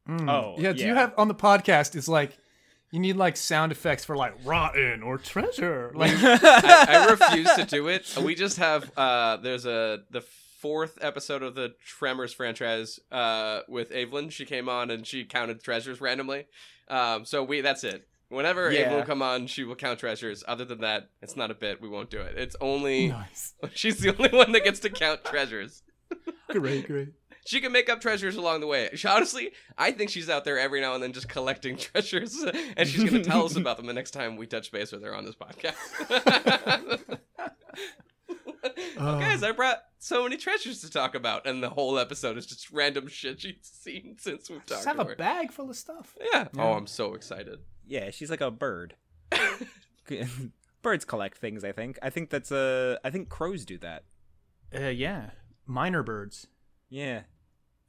[0.09, 0.29] Mm.
[0.31, 0.73] Oh, yeah.
[0.73, 1.95] Do you have on the podcast?
[1.95, 2.37] It's like
[2.91, 5.93] you need like sound effects for like rotten or treasure.
[5.97, 8.15] Like I, I refuse to do it.
[8.23, 10.21] We just have uh there's a the
[10.61, 14.29] fourth episode of the Tremors franchise uh with Evelyn.
[14.31, 16.47] She came on and she counted treasures randomly.
[16.93, 18.07] Um so we that's it.
[18.29, 18.95] Whenever Yeah.
[18.95, 20.43] Will come on, she will count treasures.
[20.49, 21.81] Other than that, it's not a bit.
[21.83, 22.39] We won't do it.
[22.39, 25.83] It's only nice, she's the only one that gets to count treasures.
[26.49, 27.09] great, great.
[27.45, 28.89] She can make up treasures along the way.
[28.95, 32.41] She, honestly, I think she's out there every now and then just collecting treasures,
[32.77, 35.03] and she's going to tell us about them the next time we touch base with
[35.03, 35.75] her on this podcast.
[38.97, 42.45] oh, guys, I brought so many treasures to talk about, and the whole episode is
[42.45, 45.15] just random shit she's seen since we've talked Just have to a her.
[45.17, 46.17] bag full of stuff.
[46.21, 46.49] Yeah.
[46.55, 46.63] Yeah.
[46.65, 47.61] Oh, I'm so excited.
[47.87, 48.97] yeah, she's like a bird.
[50.83, 51.63] Birds collect things.
[51.65, 51.99] I think.
[52.03, 52.99] I think that's a.
[53.05, 54.03] I think crows do that.
[54.75, 55.31] Uh, yeah,
[55.69, 56.49] mynah birds.
[56.89, 57.23] Yeah,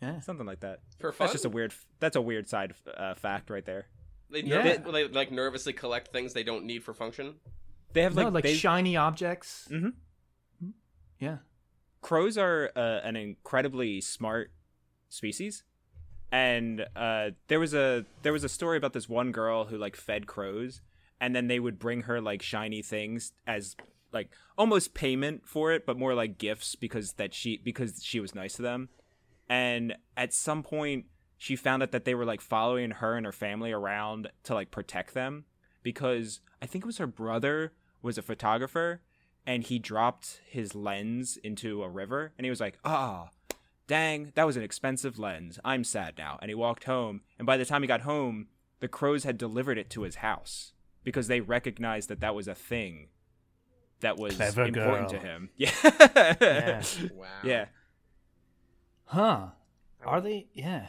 [0.01, 0.20] Yeah.
[0.20, 0.82] something like that.
[0.99, 1.74] For fun, That's just a weird.
[1.99, 3.88] That's a weird side uh, fact right there.
[4.30, 4.78] they, Yeah.
[4.78, 7.36] nerv- they like nervously collect things they don't need for function.
[7.93, 9.68] They have no, like, like they, shiny objects.
[9.72, 9.93] Mhm.
[11.20, 11.38] Yeah.
[12.04, 14.51] Crows are uh, an incredibly smart
[15.10, 15.64] species.
[16.32, 19.95] And uh, there was a there was a story about this one girl who like
[19.95, 20.82] fed crows
[21.20, 23.76] and then they would bring her like shiny things as
[24.12, 28.36] like almost payment for it but more like gifts because that she because she was
[28.36, 28.89] nice to them.
[29.47, 31.06] And at some point
[31.43, 34.72] she found out that they were like following her and her family around to like
[34.72, 35.43] protect them
[35.82, 39.01] because i think it was her brother was a photographer
[39.46, 43.30] and he dropped his lens into a river and he was like ah
[43.88, 47.58] dang that was an expensive lens i'm sad now and he walked home and by
[47.58, 48.48] the time he got home
[48.80, 50.74] the crows had delivered it to his house
[51.04, 53.08] because they recognized that that was a thing
[54.00, 55.72] that was Clever important to him yeah
[56.41, 56.84] Yeah.
[57.14, 57.28] Wow.
[57.44, 57.66] yeah
[59.06, 59.48] Huh.
[60.04, 60.48] Are they?
[60.54, 60.88] Yeah.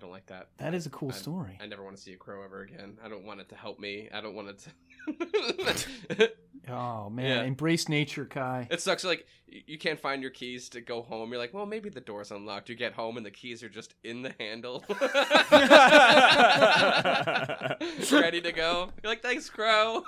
[0.00, 0.48] I don't like that.
[0.56, 1.58] That is a cool I- story.
[1.60, 2.96] I never want to see a crow ever again.
[3.04, 4.08] I don't want it to help me.
[4.14, 4.66] I don't want it
[6.16, 6.32] to.
[6.68, 7.42] Oh man, Yeah.
[7.44, 8.68] embrace nature, Kai.
[8.70, 9.02] it sucks.
[9.02, 11.30] Like you can't find your keys to go home.
[11.30, 12.68] You're like, well, maybe the door's unlocked.
[12.68, 14.84] You get home and the keys are just in the handle,
[18.12, 18.90] ready to go.
[19.02, 20.04] You're like, thanks, crow.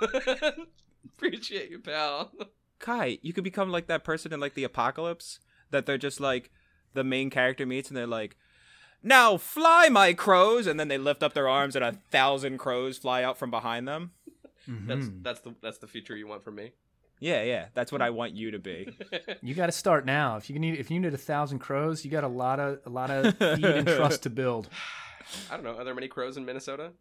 [1.17, 2.31] Appreciate you, pal.
[2.79, 5.39] Kai, you could become like that person in like the apocalypse
[5.71, 6.51] that they're just like
[6.93, 8.37] the main character meets and they're like,
[9.03, 12.97] "Now fly, my crows!" and then they lift up their arms and a thousand crows
[12.97, 14.11] fly out from behind them.
[14.67, 15.23] That's Mhm.
[15.23, 16.71] that's the that's the future you want from me.
[17.19, 18.97] Yeah, yeah, that's what I want you to be.
[19.41, 20.35] You got to start now.
[20.37, 22.89] If you need, if you need a thousand crows, you got a lot of a
[22.89, 24.67] lot of feed and trust to build.
[25.51, 25.75] I don't know.
[25.77, 26.91] Are there many crows in Minnesota?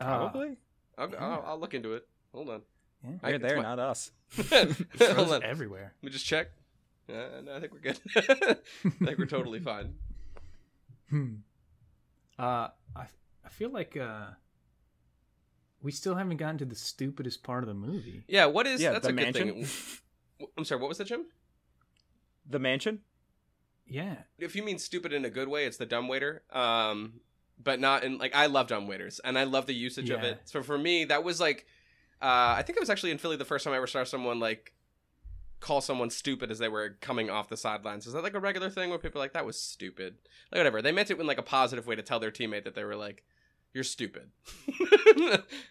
[0.00, 0.56] Uh, Probably.
[0.98, 2.06] I'll, I'll, I'll look into it.
[2.34, 2.62] Hold on.
[3.04, 4.10] yeah, They're there, my- not us.
[5.00, 5.42] Hold on.
[5.42, 5.94] everywhere.
[6.02, 6.48] Let me just check.
[7.08, 8.00] Uh, no, I think we're good.
[8.16, 9.94] I think we're totally fine.
[11.10, 11.34] Hmm.
[12.38, 13.06] Uh, I
[13.44, 14.26] I feel like uh,
[15.82, 18.24] we still haven't gotten to the stupidest part of the movie.
[18.28, 19.64] Yeah, what is Yeah, that's the a good mansion.
[19.64, 20.48] thing.
[20.58, 21.26] I'm sorry, what was that, Jim?
[22.48, 23.00] the mansion.
[23.88, 24.18] Yeah.
[24.38, 26.42] If you mean stupid in a good way, it's the dumbwaiter.
[26.52, 27.20] Um,
[27.62, 30.40] but not in like I love dumbwaiters and I love the usage of it.
[30.44, 31.66] So for me, that was like,
[32.22, 34.38] uh, I think it was actually in Philly the first time I ever saw someone
[34.38, 34.74] like
[35.60, 38.06] call someone stupid as they were coming off the sidelines.
[38.06, 40.14] Is that like a regular thing where people are like that was stupid?
[40.52, 40.82] Like whatever.
[40.82, 42.96] They meant it in like a positive way to tell their teammate that they were
[42.96, 43.22] like.
[43.74, 44.30] You're stupid.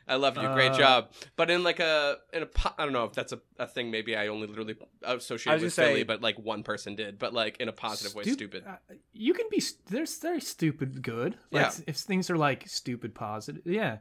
[0.07, 0.47] I love you.
[0.53, 1.11] Great Uh, job.
[1.35, 3.89] But in like a in a po- I don't know if that's a, a thing.
[3.89, 7.17] Maybe I only literally associate with gonna Philly, say- but like one person did.
[7.17, 8.63] But like in a positive way, stupid.
[8.67, 8.75] uh,
[9.13, 9.59] you can be.
[9.59, 11.35] st- There's very stupid good.
[11.51, 11.71] Like, Yeah.
[11.87, 13.97] If things are like stupid positive, yeah.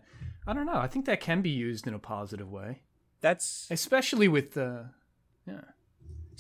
[0.46, 0.76] I don't know.
[0.76, 2.82] I think that can be used in a positive way,
[3.22, 4.90] That's especially with the.
[5.46, 5.60] Yeah.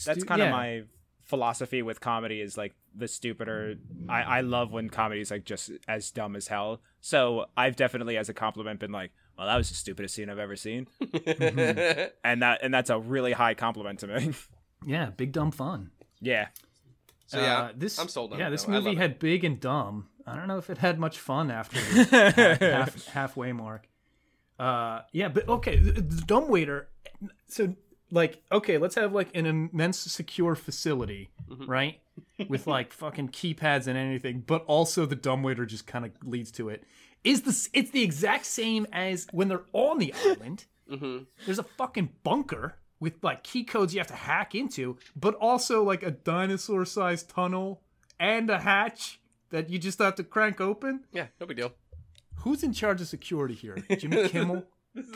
[0.04, 0.52] that's Stu- kind of yeah.
[0.52, 0.82] my
[1.22, 3.76] philosophy with comedy is like the stupider
[4.08, 8.16] I, I love when comedy is like just as dumb as hell so i've definitely
[8.18, 12.42] as a compliment been like well that was the stupidest scene i've ever seen and
[12.42, 14.32] that and that's a really high compliment to me
[14.86, 15.90] Yeah, big dumb fun.
[16.20, 16.48] yeah
[17.26, 19.00] so yeah, Uh, this I'm sold on Yeah, it, this movie love it.
[19.00, 20.08] had big and dumb.
[20.26, 23.88] I don't know if it had much fun after half, half, halfway mark.
[24.58, 26.88] Uh, yeah, but okay, the, the dumb waiter.
[27.48, 27.74] So,
[28.14, 31.66] like, okay, let's have like an immense secure facility, Mm-hmm.
[31.70, 32.00] right,
[32.48, 36.50] with like fucking keypads and anything, but also the dumb waiter just kind of leads
[36.52, 36.84] to it.
[37.24, 37.68] Is this?
[37.72, 40.64] It's the exact same as when they're on the island.
[40.90, 41.26] Mhm.
[41.44, 45.82] There's a fucking bunker with like key codes you have to hack into, but also
[45.82, 47.82] like a dinosaur sized tunnel
[48.20, 51.04] and a hatch that you just have to crank open.
[51.12, 51.72] Yeah, no big deal.
[52.38, 53.76] Who's in charge of security here?
[53.98, 54.64] Jimmy Kimmel?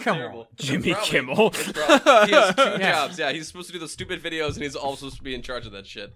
[0.01, 0.41] Come Terrible.
[0.41, 0.47] on.
[0.57, 1.09] jimmy Probably.
[1.11, 2.79] kimmel probably- he has two Yeah.
[2.93, 3.19] jobs.
[3.19, 5.43] Yeah, he's supposed to do the stupid videos, and he's also supposed to be in
[5.43, 6.13] charge of that shit.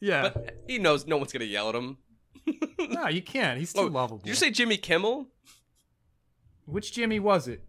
[0.00, 0.30] Yeah.
[0.34, 1.98] But he knows no one's gonna yell at him.
[2.80, 3.58] no, you can't.
[3.58, 4.18] He's too Oh, lovable.
[4.18, 5.28] Did you say Jimmy Kimmel?
[6.66, 7.62] Which Jimmy was it?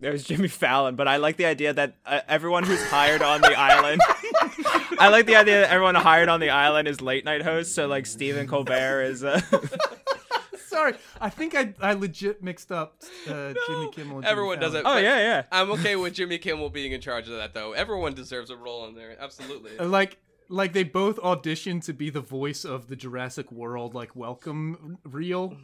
[0.00, 3.56] There's Jimmy Fallon, but I like the idea that uh, everyone who's hired on the
[3.56, 4.00] island.
[4.98, 7.72] I like the idea that everyone hired on the island is late night hosts.
[7.74, 9.22] So like Stephen Colbert is.
[9.22, 9.40] Uh,
[10.72, 14.72] Sorry, I think I, I legit mixed up uh, Jimmy Kimmel and Jimmy Everyone does
[14.72, 14.86] Fallon.
[14.86, 14.90] it.
[14.90, 15.42] oh yeah, yeah.
[15.52, 17.72] I'm okay with Jimmy Kimmel being in charge of that, though.
[17.72, 19.16] Everyone deserves a role in there.
[19.20, 19.78] Absolutely.
[19.78, 20.18] Uh, Like,
[20.48, 25.56] like they both auditioned to be the voice of the Jurassic World like welcome reel,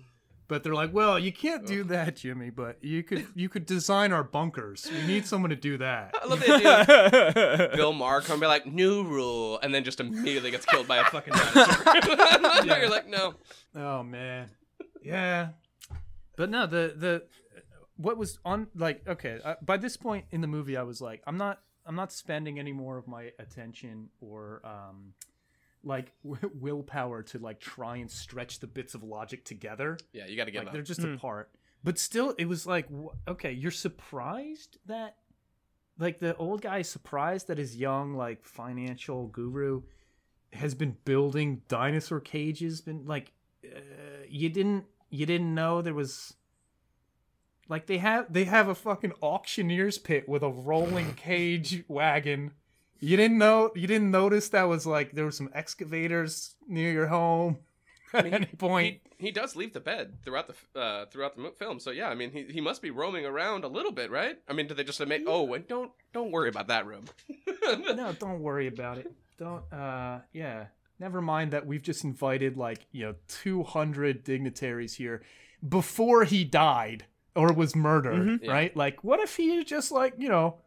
[0.47, 2.49] but they're like, well, you can't do that, Jimmy.
[2.49, 4.89] But you could you could design our bunkers.
[4.91, 6.15] We need someone to do that.
[6.23, 10.51] I love the idea Bill Maher come be like, new rule, and then just immediately
[10.51, 12.65] gets killed by a fucking dinosaur.
[12.79, 13.35] You're like, no.
[13.75, 14.49] Oh man,
[15.09, 15.49] yeah.
[16.37, 17.23] But no, the the
[17.97, 19.41] what was on like okay.
[19.45, 22.59] Uh, by this point in the movie, I was like, I'm not I'm not spending
[22.59, 25.15] any more of my attention or um
[25.83, 29.99] like w- willpower to like try and stretch the bits of logic together.
[30.13, 30.73] Yeah, you got to get like up.
[30.73, 31.51] they're just apart.
[31.85, 35.15] But still, it was like, wh- okay, you're surprised that,
[35.97, 39.83] like, the old guy is surprised that his young, like, financial guru
[40.53, 42.81] has been building dinosaur cages.
[42.81, 43.33] Been like,
[43.65, 43.79] uh,
[44.29, 46.35] you didn't, you didn't know there was.
[47.69, 52.53] Like they have, they have a fucking auctioneer's pit with a rolling cage wagon.
[52.99, 57.09] You didn't know, you didn't notice that was like there were some excavators near your
[57.09, 57.59] home
[58.15, 59.01] at any point.
[59.19, 61.79] He, he does leave the bed throughout the uh, throughout the film.
[61.79, 64.39] So yeah, I mean, he, he must be roaming around a little bit, right?
[64.49, 65.25] I mean, do they just admit?
[65.27, 67.05] Oh, and don't don't worry about that room.
[67.63, 69.13] no, don't worry about it.
[69.39, 69.63] Don't.
[69.73, 70.67] Uh, yeah.
[71.01, 75.23] Never mind that we've just invited like you know 200 dignitaries here
[75.67, 77.05] before he died
[77.37, 78.51] or was murdered, Yeah.
[78.51, 78.77] right?
[78.77, 80.59] Like, what if he had just like you know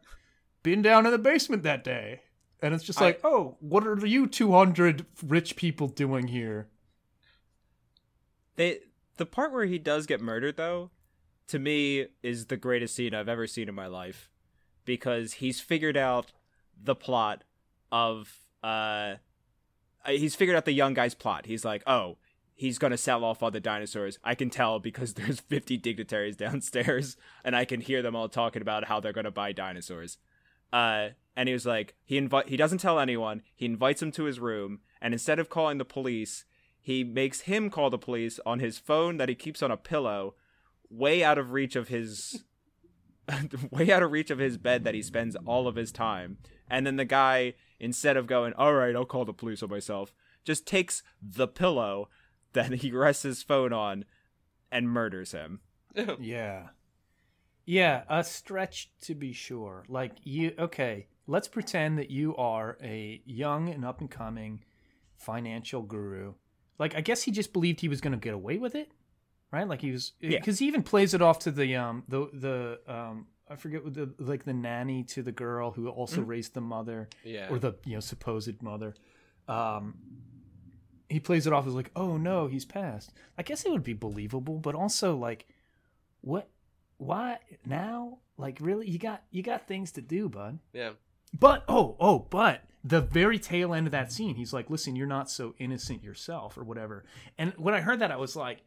[0.62, 2.22] been down in the basement that day,
[2.62, 6.68] and it's just I- like, oh, what are you 200 rich people doing here?
[8.56, 8.80] They
[9.16, 10.90] the part where he does get murdered though,
[11.48, 14.30] to me is the greatest scene I've ever seen in my life,
[14.84, 16.32] because he's figured out
[16.82, 17.44] the plot
[17.90, 19.16] of uh,
[20.06, 21.46] he's figured out the young guy's plot.
[21.46, 22.18] He's like, oh,
[22.54, 24.18] he's gonna sell off all the dinosaurs.
[24.22, 28.62] I can tell because there's 50 dignitaries downstairs, and I can hear them all talking
[28.62, 30.18] about how they're gonna buy dinosaurs.
[30.72, 33.42] Uh, and he was like, he invite he doesn't tell anyone.
[33.54, 36.44] He invites him to his room, and instead of calling the police,
[36.80, 40.34] he makes him call the police on his phone that he keeps on a pillow,
[40.90, 42.44] way out of reach of his,
[43.70, 46.38] way out of reach of his bed that he spends all of his time.
[46.68, 50.14] And then the guy, instead of going, "All right, I'll call the police on myself,"
[50.44, 52.08] just takes the pillow
[52.52, 54.04] that he rests his phone on
[54.70, 55.60] and murders him.
[56.20, 56.68] Yeah.
[57.64, 59.84] Yeah, a stretch to be sure.
[59.88, 64.64] Like you okay, let's pretend that you are a young and up and coming
[65.16, 66.34] financial guru.
[66.78, 68.90] Like I guess he just believed he was going to get away with it,
[69.52, 69.68] right?
[69.68, 70.40] Like he was Yeah.
[70.40, 73.94] cuz he even plays it off to the um the the um I forget what
[73.94, 77.48] the like the nanny to the girl who also raised the mother Yeah.
[77.50, 78.94] or the you know supposed mother.
[79.48, 79.98] Um,
[81.08, 83.12] he plays it off as like, oh no, he's passed.
[83.36, 85.46] I guess it would be believable, but also like,
[86.22, 86.48] what?
[86.96, 88.20] Why now?
[88.38, 88.88] Like, really?
[88.88, 90.58] You got you got things to do, bud.
[90.72, 90.92] yeah.
[91.38, 95.06] But oh oh, but the very tail end of that scene, he's like, listen, you're
[95.06, 97.04] not so innocent yourself, or whatever.
[97.36, 98.62] And when I heard that, I was like.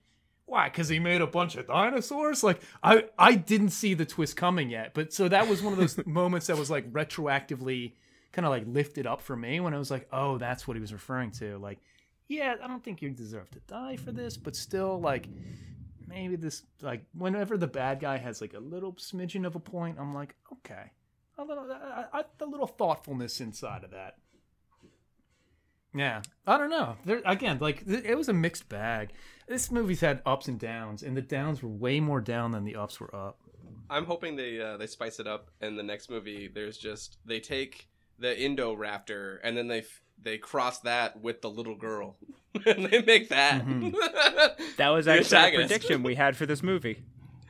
[0.45, 0.69] Why?
[0.69, 2.43] Because he made a bunch of dinosaurs.
[2.43, 5.79] Like I, I didn't see the twist coming yet, but so that was one of
[5.79, 7.93] those moments that was like retroactively
[8.35, 10.81] kind of like lifted up for me when I was like, oh, that's what he
[10.81, 11.57] was referring to.
[11.57, 11.79] Like,
[12.27, 15.27] yeah, I don't think you deserve to die for this, but still, like,
[16.07, 19.97] maybe this, like, whenever the bad guy has like a little smidgen of a point,
[19.99, 20.91] I'm like, okay,
[21.37, 24.17] a little, I, I, the little thoughtfulness inside of that.
[25.95, 26.97] Yeah, I don't know.
[27.05, 29.09] There again, like th- it was a mixed bag.
[29.47, 32.75] This movie's had ups and downs, and the downs were way more down than the
[32.75, 33.39] ups were up.
[33.89, 36.47] I'm hoping they uh, they spice it up in the next movie.
[36.53, 37.87] There's just they take
[38.19, 42.17] the Indo Indoraptor and then they f- they cross that with the little girl
[42.65, 43.63] and they make that.
[44.77, 47.03] That was The actually a prediction we had for this movie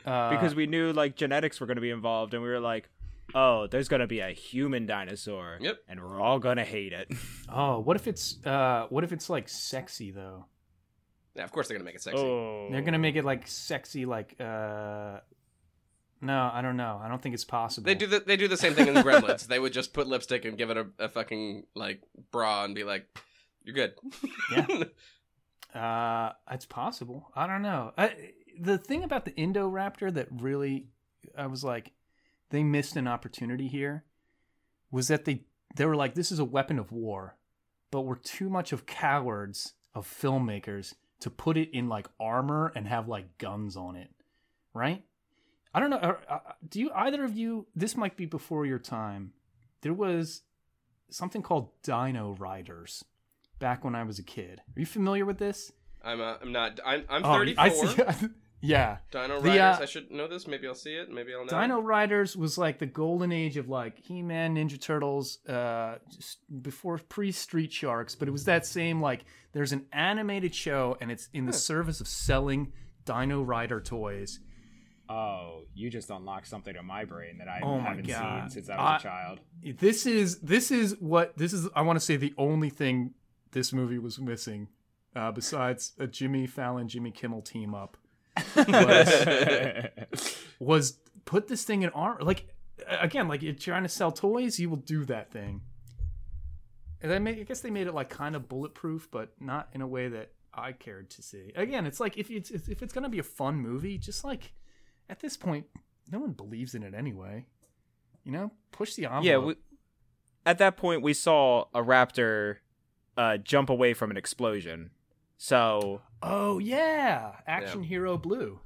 [0.05, 2.89] Uh, because we knew like genetics were going to be involved, and we were like,
[3.35, 5.77] "Oh, there's going to be a human dinosaur, Yep.
[5.87, 7.11] and we're all going to hate it."
[7.49, 10.45] oh, what if it's uh, what if it's like sexy though?
[11.35, 12.17] yeah, of course they're gonna make it sexy.
[12.23, 15.19] Oh, They're gonna make it like sexy, like uh,
[16.21, 16.99] no, I don't know.
[17.03, 17.85] I don't think it's possible.
[17.85, 19.45] They do the they do the same thing in the Gremlins.
[19.47, 22.85] they would just put lipstick and give it a, a fucking like bra and be
[22.85, 23.05] like,
[23.63, 23.93] "You're good."
[24.51, 24.65] Yeah.
[25.73, 27.29] Uh, it's possible.
[27.35, 27.91] I don't know.
[27.97, 28.15] I,
[28.57, 30.87] the thing about the Indoraptor that really,
[31.37, 31.91] I was like,
[32.49, 34.03] they missed an opportunity here,
[34.91, 35.41] was that they
[35.75, 37.35] they were like, this is a weapon of war,
[37.91, 42.87] but we're too much of cowards of filmmakers to put it in like armor and
[42.87, 44.09] have like guns on it,
[44.73, 45.03] right?
[45.73, 45.97] I don't know.
[45.97, 46.39] uh, uh,
[46.69, 47.67] Do you either of you?
[47.75, 49.33] This might be before your time.
[49.81, 50.43] There was
[51.09, 53.03] something called Dino Riders
[53.59, 54.61] back when I was a kid.
[54.75, 55.71] Are you familiar with this?
[56.03, 56.79] I'm uh, I'm not.
[56.85, 57.63] I'm I'm Oh, 34.
[57.63, 57.69] I
[58.13, 58.27] see.
[58.65, 58.97] yeah.
[59.11, 59.79] Dino The, Riders.
[59.79, 60.47] uh, I should know this.
[60.47, 61.09] Maybe I'll see it.
[61.11, 61.61] Maybe I'll know.
[61.61, 66.97] Dino Riders was like the golden age of like He-Man, Ninja Turtles, uh, just before
[66.97, 68.15] pre-Street Sharks.
[68.15, 72.01] But it was that same like there's an animated show and it's in the service
[72.01, 72.71] of selling
[73.05, 74.39] Dino Rider toys.
[75.07, 78.51] Oh, you just unlocked something in my brain that I Oh haven't God.
[78.51, 79.39] seen since I was I- a child.
[79.79, 81.69] This is this is what this is.
[81.75, 83.13] I want to say the only thing
[83.51, 84.67] this movie was missing,
[85.15, 87.97] uh, besides a Jimmy Fallon, Jimmy Kimmel team up,
[90.59, 92.21] was put this thing in armor.
[92.21, 92.47] Like
[92.87, 95.61] again, like you're trying to sell toys, you will do that thing.
[97.01, 99.87] And made, I guess they made it like kind of bulletproof, but not in a
[99.87, 101.51] way that I cared to see.
[101.55, 104.53] Again, it's like if it's if it's gonna be a fun movie, just like
[105.09, 105.65] at this point,
[106.11, 107.45] no one believes in it anyway.
[108.23, 109.25] You know, push the envelope.
[109.25, 109.55] yeah, we,
[110.45, 112.57] at that point we saw a raptor
[113.17, 114.91] uh, jump away from an explosion.
[115.37, 118.59] So Oh yeah, Action Hero Blue.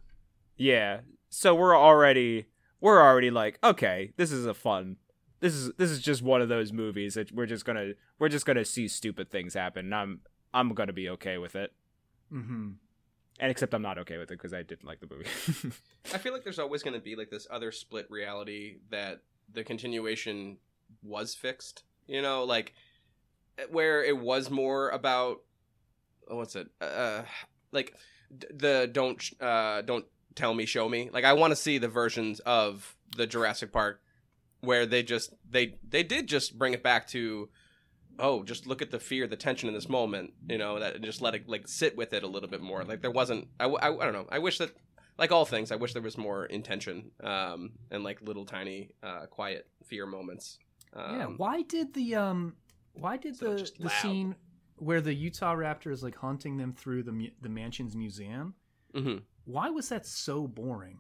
[0.56, 2.46] yeah, so we're already
[2.80, 4.96] we're already like, okay, this is a fun.
[5.42, 8.46] This is this is just one of those movies that we're just gonna we're just
[8.46, 9.86] gonna see stupid things happen.
[9.86, 10.20] And I'm
[10.54, 11.74] I'm gonna be okay with it.
[12.34, 12.72] Mm-hmm.
[13.42, 15.76] And except I'm not okay with it because I didn't like the movie.
[16.14, 19.22] I feel like there's always going to be like this other split reality that
[19.54, 20.58] the continuation
[21.02, 21.84] was fixed.
[22.06, 22.74] You know, like
[23.70, 25.40] where it was more about
[26.30, 26.68] what's it?
[26.82, 27.24] Uh,
[27.72, 27.96] like
[28.32, 30.06] the don't uh don't
[30.36, 31.10] tell me, show me.
[31.12, 34.02] Like I want to see the versions of the Jurassic Park
[34.62, 37.50] where they just they they did just bring it back to
[38.20, 41.06] oh just look at the fear the tension in this moment you know that and
[41.06, 43.70] just let it like sit with it a little bit more like there wasn't I
[43.70, 44.72] I don't know i wish that
[45.18, 49.28] like all things i wish there was more intention um and like little tiny uh
[49.28, 50.60] quiet fear moments
[50.94, 51.26] um, yeah.
[51.26, 52.56] Why did the um?
[52.94, 53.92] Why did the the loud.
[53.92, 54.36] scene
[54.82, 58.56] where the Utah Raptor is like hunting them through the mu- the mansion's museum?
[58.94, 59.22] mhm.
[59.46, 61.00] Why was that so boring?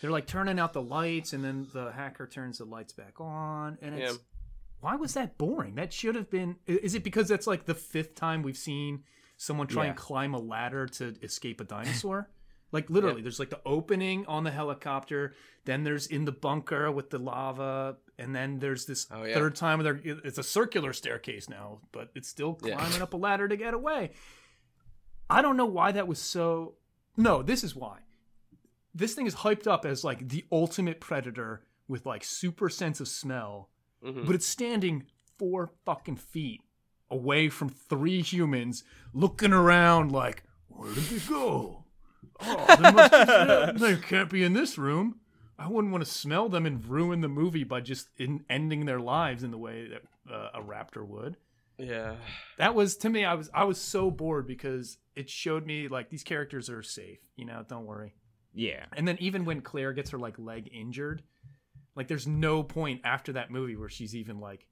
[0.00, 3.78] They're like turning out the lights, and then the hacker turns the lights back on,
[3.80, 4.18] and it's Yeah.
[4.80, 5.74] why was that boring?
[5.76, 6.56] That should have been.
[6.66, 9.04] Is it because that's like the fifth time we've seen
[9.38, 9.90] someone try Yeah.
[9.90, 12.28] and climb a ladder to escape a dinosaur?
[12.72, 13.24] like literally, Yep.
[13.24, 15.34] there's like the opening on the helicopter,
[15.64, 19.34] then there's in the bunker with the lava, and then there's this Oh, yeah.
[19.34, 22.76] third time where it's a circular staircase now, but it's still Yeah.
[22.76, 24.12] climbing up a ladder to get away.
[25.28, 26.76] I don't know why that was so.
[27.16, 27.98] No, this is why.
[28.94, 33.06] this thing is hyped up as like the ultimate predator with like super sense of
[33.06, 33.68] smell,
[34.02, 34.24] Mhm.
[34.24, 35.04] but it's standing
[35.38, 36.62] four fucking feet
[37.10, 41.84] away from three humans, looking around like, where did they go?
[42.40, 45.20] Oh, they, must they can't be in this room.
[45.58, 49.00] I wouldn't want to smell them and ruin the movie by just in, ending their
[49.00, 50.02] lives in the way that
[50.32, 51.36] uh, a raptor would.
[51.78, 52.16] Yeah.
[52.58, 53.24] That was to me.
[53.24, 57.18] I was I was so bored because it showed me like these characters are safe.
[57.36, 58.14] You know, don't worry.
[58.54, 58.84] Yeah.
[58.94, 61.22] And then even when Claire gets her like leg injured,
[61.94, 64.66] like there's no point after that movie where she's even like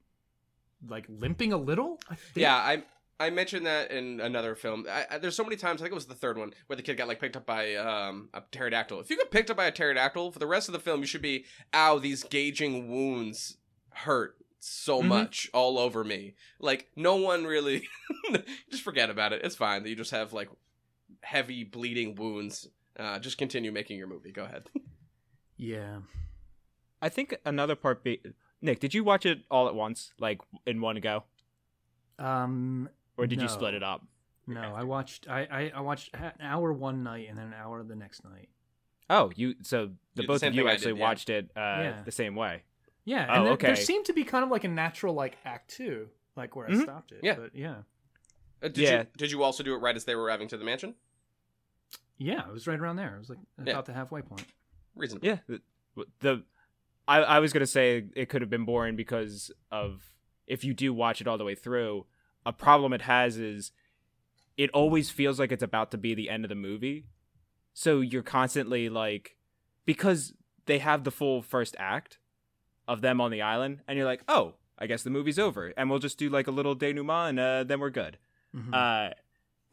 [0.87, 1.99] like limping a little.
[2.09, 2.37] I think.
[2.43, 2.83] Yeah, I
[3.19, 4.85] I mentioned that in another film.
[4.89, 5.81] I, I, there's so many times.
[5.81, 7.75] I think it was the third one where the kid got like picked up by
[7.75, 8.99] um, a pterodactyl.
[8.99, 11.05] If you get picked up by a pterodactyl for the rest of the film, you
[11.07, 13.57] should be, "Ow, these gaging wounds
[13.91, 15.07] hurt so Mhm.
[15.07, 17.87] much all over me." Like no one really.
[18.69, 19.41] just forget about it.
[19.45, 20.49] It's fine that you just have like
[21.21, 22.67] heavy bleeding wounds.
[22.97, 24.31] Uh, just continue making your movie.
[24.31, 24.69] Go ahead.
[25.57, 25.99] Yeah.
[27.01, 28.19] I think another part be
[28.61, 31.23] Nick, did you watch it all at once, like in one go?
[32.19, 32.89] Um.
[33.17, 34.03] Or did you split it up?
[34.47, 35.27] No, I watched.
[35.27, 38.49] I, I I watched an hour one night and then an hour the next night.
[39.09, 41.03] Oh, you so the Yeah, both same of you actually did, yeah.
[41.03, 42.01] watched it uh, Yeah.
[42.03, 42.63] the same way.
[43.05, 43.25] Yeah.
[43.29, 43.81] Oh, And there, there okay.
[43.81, 46.83] seemed to be kind of like a natural like act two, like where I Mhm.
[46.83, 47.19] stopped it.
[47.23, 47.35] Yeah.
[47.35, 47.75] But yeah.
[48.63, 48.99] Uh, did Yeah.
[48.99, 50.95] you did you also do it right as they were arriving to the mansion?
[52.17, 53.15] Yeah, it was right around there.
[53.15, 53.73] It was like Yeah.
[53.73, 54.45] about the halfway point.
[54.95, 55.27] Reasonable.
[55.27, 55.39] Yeah.
[55.47, 55.61] The,
[56.19, 56.43] the
[57.07, 60.03] I I was gonna say it could have been boring because of
[60.47, 62.05] if you do watch it all the way through,
[62.45, 63.71] a problem it has is
[64.57, 67.05] it always feels like it's about to be the end of the movie.
[67.73, 69.35] So you're constantly like
[69.85, 70.33] because
[70.65, 72.19] they have the full first act
[72.87, 75.89] of them on the island, and you're like, oh, I guess the movie's over, and
[75.89, 78.17] we'll just do like a little denouement, and uh, then we're good.
[78.55, 78.73] Mhm.
[78.73, 79.13] Uh,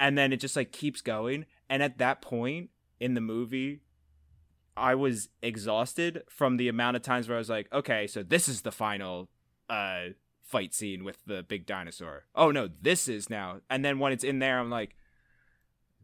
[0.01, 1.47] and then it just like keeps going.
[1.69, 3.81] And at that point in the movie,
[4.77, 8.49] I was exhausted from the amount of times where I was like, okay, so this
[8.49, 9.29] is the final
[9.71, 10.07] uh
[10.53, 12.25] fight scene with the big dinosaur.
[12.37, 13.61] Oh no, this is now.
[13.71, 14.95] And then when it's in there, I'm like,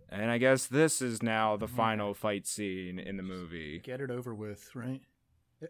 [0.08, 1.76] and I guess this is now the Mhm.
[1.76, 3.78] final fight scene in the movie.
[3.78, 5.02] Get it over with, right?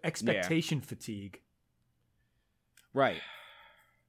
[0.05, 1.43] Expectation fatigue.
[2.95, 3.20] Right.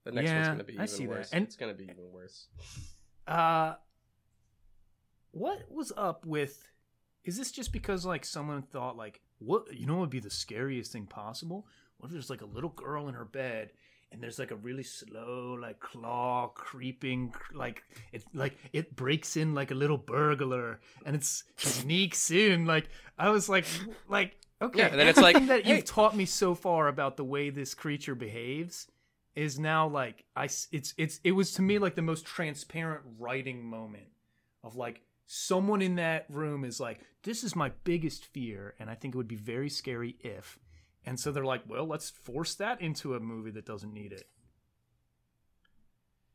[0.03, 1.29] The next one's gonna be even I even see that.
[1.33, 2.47] And- it's gonna be even worse.
[3.27, 3.75] Uh
[5.31, 6.67] what was up with
[7.23, 10.29] is this just because like someone thought like what you know what would be the
[10.29, 11.67] scariest thing possible?
[11.97, 13.71] What if there's like a little girl in her bed
[14.11, 19.53] and there's like a really slow like claw creeping like it like it breaks in
[19.53, 21.23] like a little burglar and it
[21.57, 23.65] sneaks in like I was like
[24.07, 27.17] like okay Yeah, and then it's like, that hey- you've taught me so far about
[27.17, 28.87] the way this creature behaves
[29.35, 33.63] is now like i it's it's it was to me like the most transparent writing
[33.63, 34.07] moment
[34.63, 38.95] of like someone in that room is like this is my biggest fear and I
[38.95, 40.57] think it would be very scary if
[41.05, 44.27] and so they're like well let's force that into a movie that doesn't need it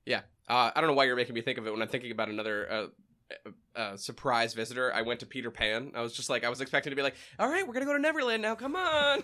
[0.07, 2.11] Yeah, uh, I don't know why you're making me think of it when I'm thinking
[2.13, 2.87] about another uh,
[3.31, 4.93] uh, uh, surprise visitor.
[4.93, 5.93] I went to Peter Pan.
[5.95, 7.95] I was just like, I was expecting to be like, all right, we're gonna go
[7.95, 8.55] to Neverland now.
[8.55, 9.23] Come on.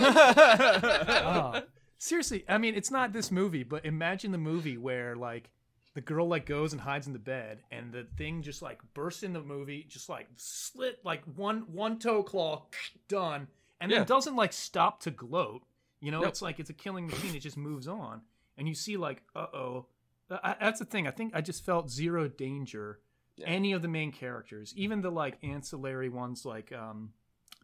[0.00, 1.62] Ah.
[1.98, 5.50] seriously I mean it's not this movie but imagine the movie where like
[5.94, 9.24] the girl like goes and hides in the bed and the thing just like bursts
[9.24, 12.66] in the movie just like slit like one one toe claw
[13.08, 13.48] done
[13.80, 14.04] and then Yeah.
[14.04, 15.62] doesn't like stop to gloat
[16.00, 18.22] you know it's like it's a killing machine it just moves on
[18.56, 19.86] and you see like uh-oh
[20.30, 23.00] I- that's the thing i think i just felt zero danger
[23.36, 23.46] Yeah.
[23.46, 27.12] any of the main characters even the like ancillary ones like um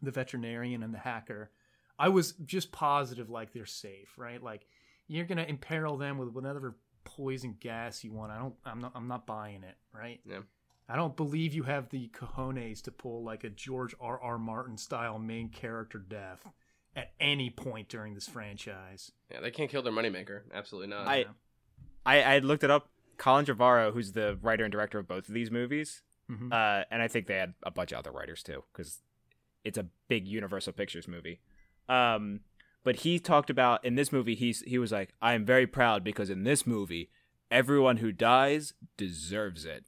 [0.01, 1.51] the veterinarian and the hacker
[1.97, 4.65] i was just positive like they're safe right like
[5.07, 9.07] you're gonna imperil them with whatever poison gas you want i don't i'm not i'm
[9.07, 10.39] not buying it right Yeah.
[10.89, 14.77] I don't believe you have the cojones to pull like a george r r martin
[14.77, 16.45] style main character death
[16.95, 20.41] at any point during this franchise yeah, they can't kill their moneymaker.
[20.53, 21.07] Absolutely not.
[21.07, 21.25] I-
[22.05, 22.87] I, I looked it up.
[23.17, 26.53] Colin Trevorrow, who's the writer and director of both of these movies, Mhm.
[26.53, 29.01] uh, and I think they had a bunch of other writers too, because
[29.63, 31.39] it's a big Universal Pictures movie.
[31.89, 32.41] Um,
[32.83, 36.03] but he talked about in this movie, he's he was like, "I am very proud
[36.03, 37.09] because in this movie,
[37.49, 39.85] everyone who dies deserves it."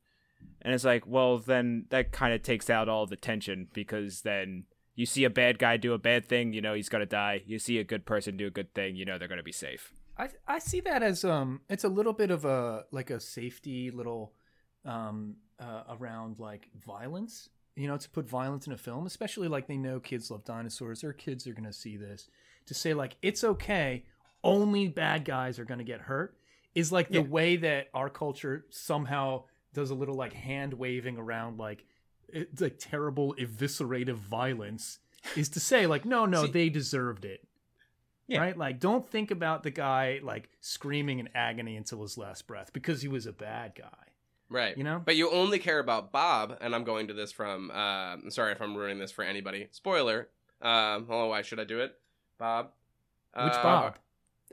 [0.68, 4.66] And it's like, well, then that kind of takes out all the tension because then
[4.96, 7.42] you see a bad guy do a bad thing, you know he's gonna die.
[7.46, 9.94] You see a good person do a good thing, you know they're gonna be safe.
[10.18, 13.92] I I see that as um it's a little bit of a like a safety
[13.92, 14.34] little
[14.84, 17.48] um uh, around like violence
[17.78, 21.00] you know to put violence in a film especially like they know kids love dinosaurs
[21.02, 22.30] their kids are going to see this
[22.66, 24.04] to say like it's okay
[24.44, 26.38] only bad guys are going to get hurt
[26.76, 27.28] is like the Yeah.
[27.28, 29.44] way that our culture somehow
[29.74, 31.86] does a little like hand waving around like
[32.30, 35.00] it's like terrible eviscerative violence
[35.36, 37.48] is to say like no no See- they deserved it
[38.28, 38.40] Yeah.
[38.42, 42.72] right like don't think about the guy like screaming in agony until his last breath
[42.74, 43.88] because he was a bad guy
[44.50, 44.78] Right.
[44.78, 45.02] You know?
[45.04, 47.70] But you only care about Bob, and I'm going to this from.
[47.70, 47.74] Uh,
[48.14, 49.68] I'm sorry if I'm ruining this for anybody.
[49.72, 50.30] Spoiler.
[50.62, 51.94] Um, oh, why should I do it?
[52.38, 52.68] Bob.
[53.36, 54.00] which Uh, bob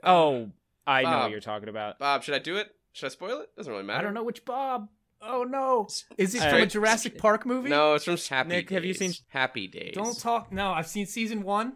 [0.03, 0.49] Oh,
[0.85, 1.97] I know what you're talking about.
[1.97, 2.75] Bob, should I do it?
[2.91, 3.55] Should I spoil it?
[3.55, 3.99] Doesn't really matter.
[3.99, 4.89] i don't know which bob
[5.25, 8.85] oh no is it from a jurassic park movie No, it's from Happy Nick, have
[8.85, 9.93] you seen- Happy Days?
[9.95, 11.73] don't talk no i've seen season one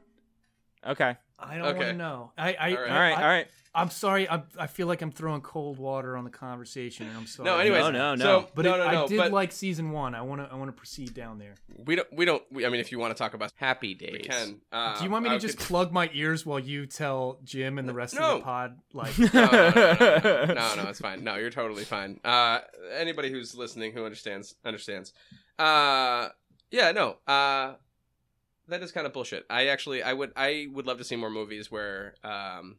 [0.85, 1.15] Okay.
[1.37, 2.89] i don't want to know i i, All right.
[2.89, 3.17] I- All right.
[3.17, 3.47] I- all right.
[3.75, 7.27] I'm sorry I, I feel like i'm throwing cold water on the conversation and i'm
[7.27, 7.81] sorry No, anyways.
[7.83, 8.23] No, no, no.
[8.25, 9.03] So, But no, it- no, no.
[9.03, 10.15] I did but like season one.
[10.15, 10.51] I want to.
[10.51, 11.55] I want to proceed down there.
[11.85, 12.07] we don't.
[12.11, 12.41] We don't.
[12.51, 14.59] We, I mean, if you want to talk about Happy Days, we can.
[14.71, 17.39] Uh, Do you want me to I just could- plug my ears while you tell
[17.43, 18.79] Jim and the rest of the pod?
[18.93, 21.23] Like, no, no, no, no, no, no, no, it's fine.
[21.23, 22.19] No, you're totally fine.
[22.23, 22.59] Uh,
[22.97, 25.13] anybody who's listening who understands understands.
[25.59, 26.29] Uh,
[26.71, 27.17] yeah, no.
[27.27, 27.73] Uh,
[28.67, 29.45] that is kind of bullshit.
[29.49, 32.77] I actually, I would, I would love to see more movies where, um,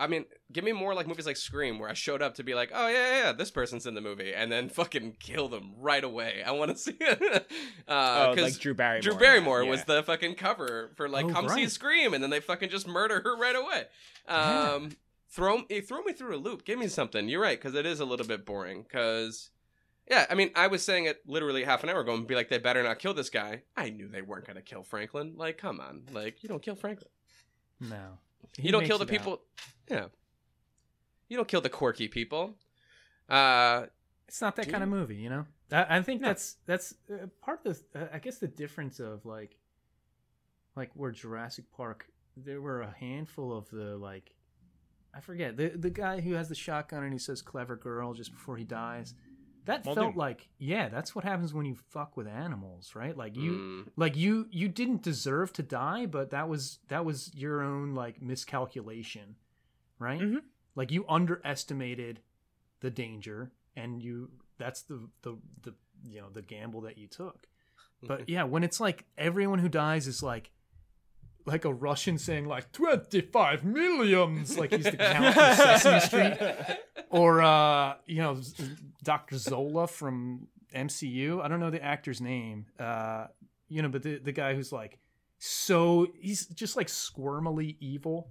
[0.00, 2.54] I mean, give me more like movies like Scream, where I showed up to be
[2.54, 5.72] like, oh yeah, yeah, yeah this person's in the movie, and then fucking kill them
[5.76, 6.42] right away.
[6.44, 7.46] I want to see it.
[7.86, 9.02] uh, oh, like Drew Barrymore.
[9.02, 9.96] Drew Barrymore that, was yeah.
[9.96, 11.68] the fucking cover for like Oh, come see.
[11.68, 13.84] Scream, and then they fucking just murder her right away.
[14.26, 14.72] Yeah.
[14.72, 14.92] Um,
[15.28, 16.64] throw eh, throw me through a loop.
[16.64, 17.28] Give me something.
[17.28, 18.82] You're right because it is a little bit boring.
[18.82, 19.50] Because
[20.08, 22.48] yeah, I mean, I was saying it literally half an hour ago and be like,
[22.48, 23.62] they better not kill this guy.
[23.76, 25.34] I knew they weren't gonna kill Franklin.
[25.36, 27.10] Like, come on, like you don't kill Franklin.
[27.80, 28.18] no,
[28.58, 29.40] you don't kill the people.
[29.88, 30.06] Yeah,
[31.28, 32.54] you don't kill the quirky people.
[33.28, 33.86] Uh,
[34.28, 35.46] It's not that kind of movie, you know.
[35.72, 36.28] I, I think No.
[36.28, 38.02] that's that's uh, part of the.
[38.02, 39.56] Uh, I guess the difference of like,
[40.76, 44.34] like where Jurassic Park, there were a handful of the like,
[45.14, 48.32] I forget the the guy who has the shotgun and he says "clever girl" just
[48.32, 49.14] before he dies.
[49.66, 50.04] That Muldoon.
[50.04, 53.16] felt like yeah, that's what happens when you fuck with animals, right?
[53.16, 53.52] Like you.
[53.52, 57.94] mm, like you you didn't deserve to die but that was that was your own
[57.94, 59.36] like miscalculation
[59.98, 60.42] right Mhm.
[60.74, 62.20] like you underestimated
[62.80, 67.46] the danger and you that's the the the you know the gamble that you took
[68.02, 70.50] but yeah when it's like everyone who dies is like
[71.46, 76.76] like a russian saying like 25 millions like he's the count from sesame street
[77.10, 78.38] or uh you know
[79.02, 83.26] dr zola from mcu i don't know the actor's name uh
[83.68, 84.98] you know but the, the guy who's like
[85.38, 88.30] so he's just like squirmily evil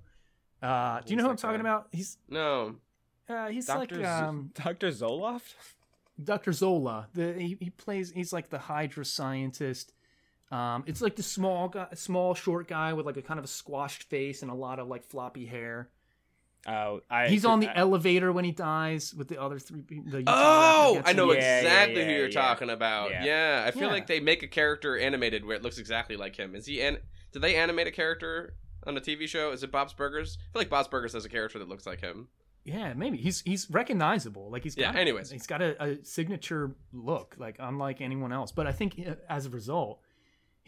[0.62, 1.70] uh do you know who i'm talking guy?
[1.70, 2.76] about he's no.
[3.28, 3.98] uh he's Dr.
[3.98, 4.90] like um Dr.
[4.90, 5.54] Zoloft?
[6.24, 6.52] Dr.
[6.52, 7.08] Zola.
[7.14, 9.94] The he, he plays he's like the Hydra scientist.
[10.52, 13.48] Um, it's like the small guy, small short guy with like a kind of a
[13.48, 15.90] squashed face and a lot of like floppy hair.
[16.68, 17.28] Oh, I.
[17.30, 19.82] He's on the I- elevator when he dies with the other three.
[19.82, 20.12] people.
[20.12, 21.32] The Oh, I know.
[21.32, 22.42] Yeah, exactly yeah, who you're yeah.
[22.42, 23.12] talking about.
[23.12, 23.64] Yeah, Yeah.
[23.68, 23.94] I feel Yeah.
[23.94, 26.56] like they make a character animated where it looks exactly like him.
[26.56, 26.82] Is he?
[26.82, 26.98] An-
[27.32, 29.52] Did they animate a character on a TV show?
[29.52, 30.38] Is it Bob's Burgers?
[30.42, 32.28] I feel like Bob's Burgers has a character that looks like him.
[32.66, 34.50] Yeah, maybe he's he's recognizable.
[34.52, 35.30] Like he's Yeah, got, anyways.
[35.32, 38.52] he's got a, a signature look, like unlike anyone else.
[38.52, 40.02] But I think uh, as a result,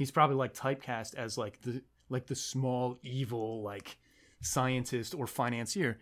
[0.02, 3.98] he's probably like typecast as like the like the small evil like
[4.42, 6.00] scientist or financier,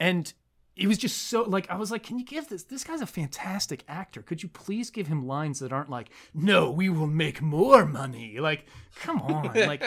[0.00, 0.32] and
[0.74, 2.62] he was just so like I was like, can you give this?
[2.62, 4.22] This guy's a fantastic actor.
[4.22, 8.38] Could you please give him lines that aren't like, no, we will make more money.
[8.38, 8.66] Like,
[9.00, 9.82] come on, like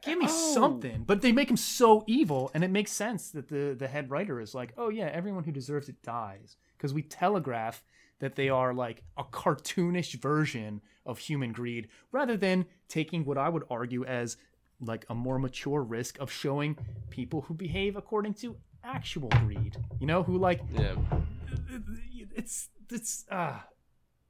[0.02, 0.54] give me Oh.
[0.54, 4.10] something but they make him so evil and it makes sense that the the head
[4.10, 7.84] writer is like oh yeah everyone who deserves it dies because we telegraph
[8.20, 13.48] that they are like a cartoonish version of human greed rather than taking what i
[13.48, 14.36] would argue as
[14.80, 16.76] like a more mature risk of showing
[17.10, 20.94] people who behave according to actual greed you know who like yeah.
[22.34, 23.58] it's it's uh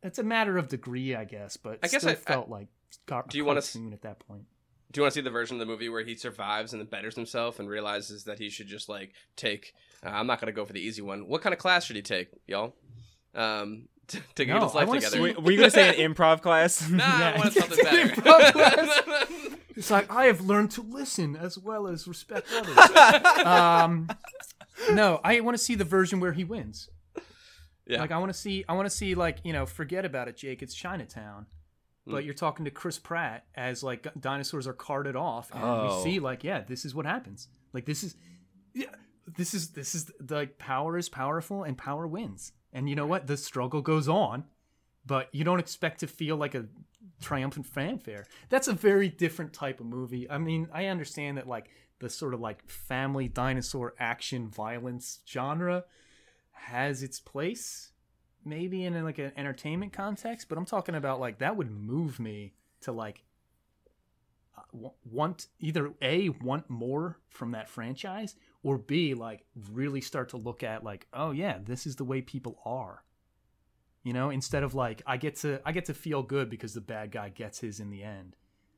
[0.03, 2.69] it's a matter of degree i guess but I guess I- I- felt like
[3.07, 4.45] car- Do you wanna s- at that point
[4.93, 7.15] Do you want to see the version of the movie where he survives and betters
[7.15, 9.73] himself and realizes that he should just like take?
[10.05, 11.29] Uh, I'm not gonna go for the easy one.
[11.29, 12.75] What kind of class should he take, y'all?
[13.35, 15.16] Um, to, to get No, his life together.
[15.16, 16.89] see- Were, were you gonna say an improv class?
[16.89, 17.39] Nah, I Yeah.
[17.39, 19.57] want something Improv better.
[19.77, 22.77] It's like I have learned to listen as well as respect others.
[23.47, 24.09] um,
[24.93, 26.89] no, I want to see the version where he wins.
[27.86, 28.01] Yeah.
[28.01, 30.36] Like I want to see, I want to see like you know, forget about it,
[30.36, 30.62] Jake.
[30.62, 31.47] It's Chinatown.
[32.07, 32.24] But Mm.
[32.24, 35.97] you're talking to Chris Pratt as like dinosaurs are carted off, and Oh.
[35.98, 37.48] we see like, yeah, this is what happens.
[37.73, 38.16] Like this is,
[38.74, 38.86] yeah,
[39.36, 42.52] this is this is like power is powerful and power wins.
[42.73, 43.27] And you know what?
[43.27, 44.45] The struggle goes on,
[45.05, 46.67] but you don't expect to feel like a
[47.21, 48.27] triumphant fanfare.
[48.49, 50.31] That's a very different type of movie.
[50.31, 55.85] I mean, I understand that like the sort of like family dinosaur action violence genre
[56.53, 57.93] has its place,
[58.45, 62.55] maybe in like an entertainment context, but I'm talking about like that would move me
[62.83, 63.23] to like
[64.57, 70.37] uh, want either a want more from that franchise or b like really start to
[70.37, 73.03] look at like oh yeah this is the way people are
[74.03, 76.81] you know instead of like i get to i get to feel good because the
[76.81, 78.37] bad guy gets his in the end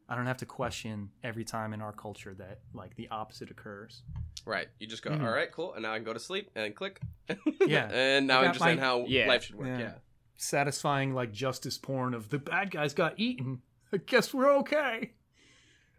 [0.08, 4.02] i don't have to question every time in our culture that like the opposite occurs
[4.44, 4.66] Right.
[4.80, 5.22] You just go, Mhm.
[5.24, 7.00] "All right, cool, and now I can go to sleep and click.
[7.64, 7.88] Yeah.
[7.92, 9.28] and now I I got understand my- how Yeah.
[9.28, 9.68] life should work.
[9.68, 9.78] Yeah.
[9.78, 9.94] Yeah.
[10.34, 15.12] satisfying like justice porn of the bad guys got eaten i guess we're okay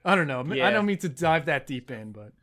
[0.04, 2.34] i don't know i don't mean to dive that deep in but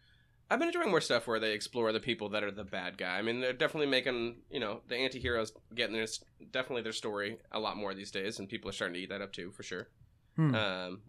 [0.51, 3.19] I've been enjoying more stuff where they explore the people that are the bad guy.
[3.19, 6.07] I mean, they're definitely making, you know, the anti-heroes getting their
[6.51, 9.23] definitely their story a lot more these days, and people are starting to eat that
[9.23, 9.89] up too, for sure.
[10.35, 10.55] Hmm.
[10.55, 11.01] Um,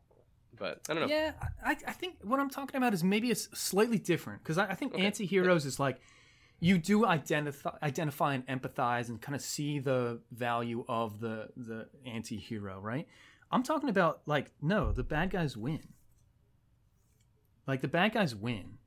[0.57, 1.09] but I don't know.
[1.09, 1.31] Yeah,
[1.65, 4.75] I, I think what I'm talking about is maybe it's slightly different because I, I
[4.75, 5.05] think Okay.
[5.05, 5.99] anti-heroes is like
[6.59, 11.87] you do identify identify and empathize and kind of see the value of the the
[12.05, 13.07] anti-hero, right?
[13.51, 15.81] I'm talking about like no, the bad guys win.
[17.65, 18.77] Like the bad guys win.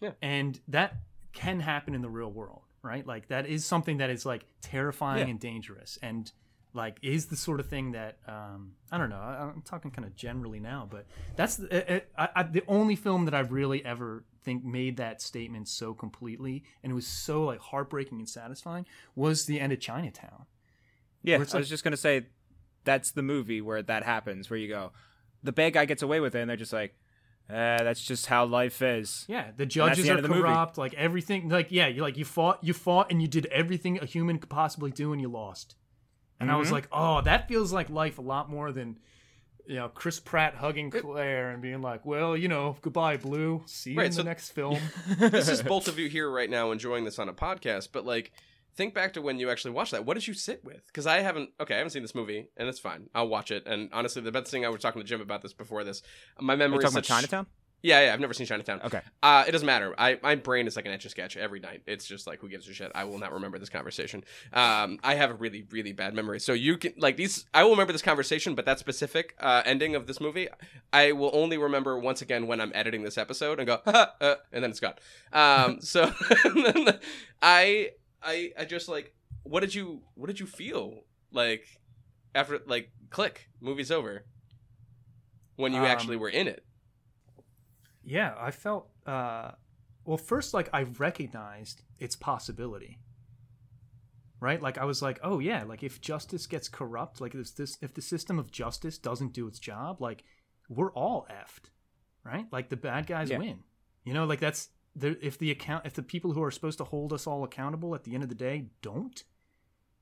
[0.00, 0.12] Yeah.
[0.22, 0.96] And that
[1.32, 3.06] can happen in the real world, right?
[3.06, 5.30] Like that is something that is like terrifying Yeah.
[5.30, 6.30] and dangerous and
[6.74, 9.16] like is the sort of thing that um I don't know.
[9.16, 11.06] I, I'm talking kind of generally now, but
[11.36, 15.20] that's the, uh, I, I, the only film that I've really ever think made that
[15.20, 19.80] statement so completely and it was so like heartbreaking and satisfying was the end of
[19.80, 20.46] Chinatown.
[21.22, 22.26] Yeah, I was just gonna say
[22.84, 24.92] that's the movie where that happens, where you go,
[25.42, 26.94] the bad guy gets away with it, and they're just like,
[27.50, 29.24] eh, that's just how life is.
[29.28, 30.42] Yeah, the judges the are end of movie.
[30.42, 30.78] corrupt.
[30.78, 34.04] Like everything, like yeah, you like you fought, you fought, and you did everything a
[34.06, 35.74] human could possibly do, and you lost.
[36.40, 36.72] And I was Mhm.
[36.72, 38.98] like, oh, that feels like life a lot more than
[39.66, 43.62] you know Chris Pratt hugging Claire and being like, well, you know, goodbye, Blue.
[43.66, 44.78] See you Right, in so- the next film.
[45.18, 48.32] this is both of you here right now enjoying this on a podcast, but like
[48.78, 50.06] think back to when you actually watched that.
[50.06, 50.86] What did you sit with?
[50.86, 51.50] Because I haven't.
[51.60, 53.10] Okay, I haven't seen this movie, and it's fine.
[53.14, 53.66] I'll watch it.
[53.66, 56.00] And honestly, the best thing I was talking to Jim about this before this.
[56.40, 57.46] My memory is talking about such- Chinatown?
[57.80, 58.12] Yeah, yeah.
[58.12, 58.80] I've never seen Chinatown.
[58.82, 59.00] Okay.
[59.22, 59.94] Uh, it doesn't matter.
[59.96, 61.82] I my brain is like an etch a sketch every night.
[61.86, 62.90] It's just like who gives a shit.
[62.92, 64.24] I will not remember this conversation.
[64.52, 66.40] Um, I have a really really bad memory.
[66.40, 67.46] So you can like these.
[67.54, 70.48] I will remember this conversation, but that specific uh, ending of this movie,
[70.92, 74.64] I will only remember once again when I'm editing this episode and go, uh, and
[74.64, 74.94] then it's gone.
[75.32, 76.10] Um, so
[77.42, 77.90] I
[78.22, 79.14] I I just like
[79.44, 81.64] what did you what did you feel like
[82.34, 84.24] after like click movie's over
[85.56, 86.64] when you Um, actually were in it.
[88.04, 88.90] yeah, I felt.
[89.06, 89.52] uh
[90.04, 93.00] Well, first, like I recognized its possibility.
[94.40, 97.76] Right, like I was like, oh yeah, like if justice gets corrupt, like if this,
[97.82, 100.22] if the system of justice doesn't do its job, like
[100.68, 101.70] we're all effed,
[102.22, 102.46] right?
[102.52, 103.38] Like the bad guys Yeah.
[103.38, 103.64] win.
[104.04, 104.68] You know, like that's
[105.00, 108.04] if the account if the people who are supposed to hold us all accountable at
[108.04, 109.24] the end of the day don't,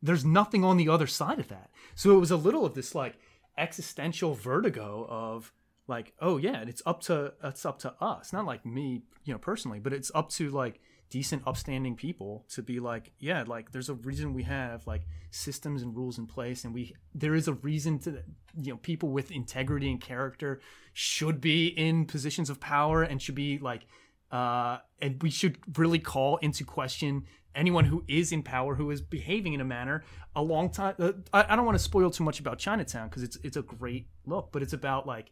[0.03, 1.71] there's nothing on the other side of that.
[1.95, 3.19] So it was a little of this like
[3.59, 5.53] existential vertigo of
[5.89, 8.33] like, oh yeah, it's up to it's up to us.
[8.33, 12.63] Not like me, you know, personally, but it's up to like decent upstanding people to
[12.63, 16.65] be like yeah like there's a reason we have like systems and rules in place
[16.65, 18.23] and we there is a reason to
[18.61, 20.61] you know people with integrity and character
[20.95, 23.87] should be in positions of power and should be like
[24.31, 27.25] uh and we should really call into question
[27.55, 30.03] anyone who is in power who is behaving in a manner
[30.35, 33.23] a long time uh, I, I don't want to spoil too much about chinatown because
[33.23, 35.31] it's it's a great look but it's about like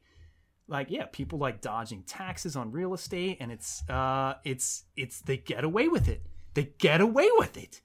[0.68, 5.36] like yeah people like dodging taxes on real estate and it's uh it's it's they
[5.36, 6.22] get away with it.
[6.54, 7.80] They get away with it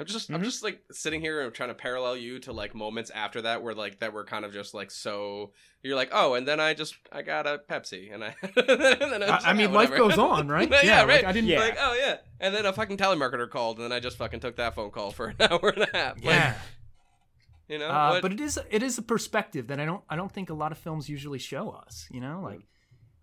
[0.00, 3.10] I'm just I'm just like sitting here and trying to parallel you to like moments
[3.10, 5.52] after that where like that were kind of just like so
[5.82, 9.22] you're like oh and then I just I got a Pepsi and I and then
[9.22, 10.68] I- I mean, life goes on, right?
[10.68, 11.60] yeah, Yeah, like, right I didn't- Yeah.
[11.60, 14.56] like oh yeah and then a fucking telemarketer called and then I just fucking took
[14.56, 16.54] that phone call for an hour and a half Like, yeah
[17.68, 20.16] you know uh, what- but it is it is a perspective that I don't I
[20.16, 22.08] don't think a lot of films usually show us.
[22.10, 22.60] You know, like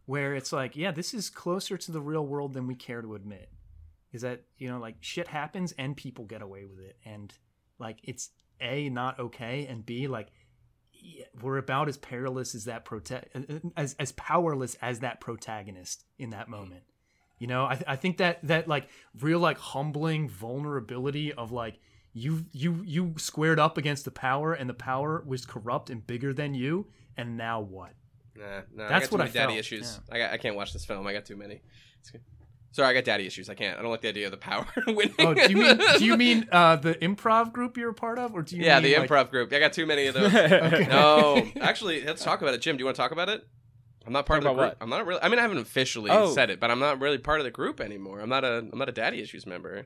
[0.06, 3.14] where it's like, yeah, this is closer to the real world than we care to
[3.16, 3.50] admit.
[4.12, 7.34] Is that you know like shit happens and people get away with it, and
[7.80, 8.30] like it's
[8.60, 10.28] a not okay, and b like
[11.42, 16.48] we're about as perilous as that prote- as as powerless as that protagonist in that
[16.48, 16.84] moment.
[17.40, 18.88] You know, I, th- I think that that like
[19.20, 21.80] real like humbling vulnerability of like
[22.14, 26.34] you you you squared up against the power and the power was corrupt and bigger
[26.34, 27.94] than you and now what?
[28.36, 30.00] Nah, nah, That's I what I daddy felt, issues.
[30.12, 31.06] I got, I can't watch this film.
[31.08, 31.62] I got too many.
[32.72, 32.84] It's good.
[32.84, 33.50] Sorry, I got daddy issues.
[33.50, 33.78] I can't.
[33.78, 35.14] I don't like the idea of the power winning.
[35.20, 38.34] Oh, do you mean do you mean uh, the improv group you're a part of,
[38.34, 39.52] or do you yeah, mean, the like- improv group.
[39.54, 40.34] I got too many of those.
[40.34, 40.88] Okay.
[40.90, 42.62] no, actually, let's talk about it.
[42.62, 43.46] Jim, do you want to talk about it?
[44.06, 44.80] I'm not part Talk of the about group.
[44.80, 44.84] what?
[44.84, 45.22] I'm not really.
[45.22, 46.34] I mean, I haven't officially Oh.
[46.34, 48.20] said it, but I'm not really part of the group anymore.
[48.20, 48.58] I'm not a.
[48.72, 49.86] I'm not a daddy issues member.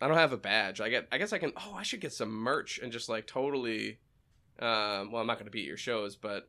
[0.00, 0.80] I don't have a badge.
[0.80, 1.08] I get.
[1.10, 1.52] I guess I can.
[1.56, 3.98] Oh, I should get some merch and just like totally.
[4.58, 6.48] Um, well, I'm not going to be at your shows, but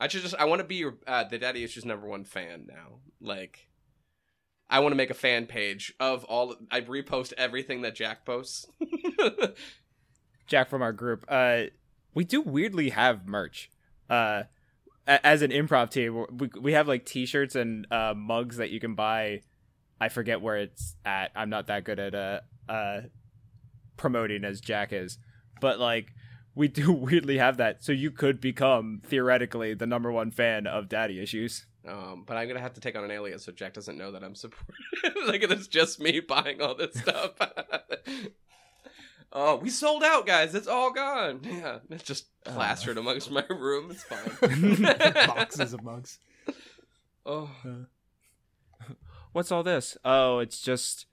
[0.00, 0.34] I should just.
[0.34, 2.98] I want to be your uh, the Daddy Issues number one fan now.
[3.22, 3.68] Like,
[4.70, 6.56] I want to make a fan page of all.
[6.70, 8.66] I repost everything that Jack posts.
[10.46, 11.24] Jack from our group.
[11.28, 11.64] Uh,
[12.14, 13.70] we do weirdly have merch.
[14.10, 14.44] Uh,
[15.06, 18.94] as an improv team, we we have like T-shirts and uh, mugs that you can
[18.94, 19.40] buy.
[20.00, 21.30] I forget where it's at.
[21.34, 23.00] I'm not that good at uh, uh
[23.96, 25.18] promoting as Jack is,
[25.60, 26.12] but like
[26.54, 27.82] we do weirdly have that.
[27.82, 31.66] So you could become theoretically the number one fan of Daddy Issues.
[31.88, 34.22] Um, but I'm gonna have to take on an alias so Jack doesn't know that
[34.22, 34.74] I'm supporting.
[35.26, 37.32] like it's just me buying all this stuff.
[39.32, 40.54] oh, we sold out, guys.
[40.54, 41.40] It's all gone.
[41.42, 43.90] Yeah, it's just plastered amongst my room.
[43.90, 44.82] It's fine.
[45.26, 46.18] Boxes of mugs.
[47.24, 47.50] Oh,
[49.32, 49.96] What's all this?
[50.04, 51.06] Oh, it's just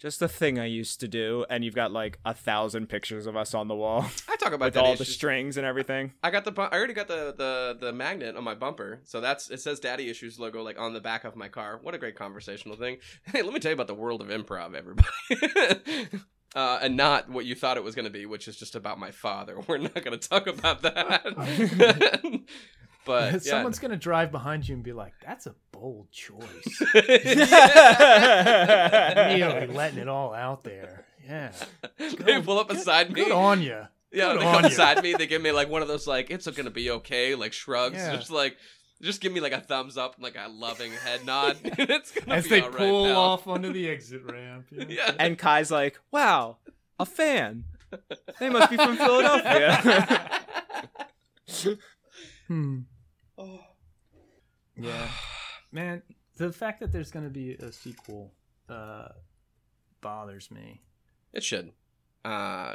[0.00, 3.36] just a thing I used to do, and you've got like a thousand pictures of
[3.36, 6.14] us on the wall I talk about with Daddy all the strings and everything.
[6.22, 6.52] I got the.
[6.52, 9.78] bu- I already got the the the magnet on my bumper, so that's it says
[9.78, 11.78] Daddy Issues logo like on the back of my car.
[11.82, 12.96] What a great conversational thing.
[13.30, 15.08] Hey, let me tell you about the world of improv, everybody.
[16.54, 18.98] uh, and not what you thought it was going to be, which is just about
[18.98, 19.60] my father.
[19.68, 22.40] We're not going to talk about that.
[23.04, 23.38] But yeah.
[23.38, 27.24] Someone's gonna drive behind you and be like, "That's a bold choice." really
[29.66, 31.04] letting it all out there.
[31.26, 31.52] Yeah.
[31.98, 33.24] they pull up beside me.
[33.24, 33.86] Good on you.
[34.12, 34.68] Yeah, Good they on come you.
[34.70, 35.14] beside me.
[35.14, 37.96] They give me like one of those like it's gonna be okay like shrugs.
[37.96, 38.16] Yeah.
[38.16, 38.56] Just like
[39.02, 41.58] just give me like a thumbs up, like a loving head nod.
[41.64, 43.16] it's gonna As be they all right, pull pal.
[43.16, 44.66] off onto the exit ramp.
[44.70, 44.84] Yeah.
[44.88, 45.14] Yeah.
[45.18, 46.58] and Kai's like, "Wow,
[46.98, 47.64] a fan.
[48.38, 50.40] They must be from Philadelphia."
[52.50, 52.80] Hmm.
[53.38, 53.60] Oh.
[54.76, 55.08] Yeah.
[55.72, 56.02] Man,
[56.36, 58.32] the fact that there's going to be a sequel
[58.68, 59.10] uh,
[60.00, 60.82] bothers me.
[61.32, 61.70] It should,
[62.24, 62.74] Uh,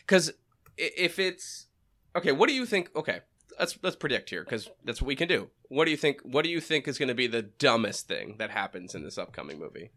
[0.00, 0.32] because
[0.76, 1.66] if it's
[2.14, 2.90] okay, what do you think?
[2.94, 3.20] Okay,
[3.58, 5.48] let's let's predict here because that's what we can do.
[5.68, 6.20] What do you think?
[6.22, 9.16] What do you think is going to be the dumbest thing that happens in this
[9.16, 9.92] upcoming movie?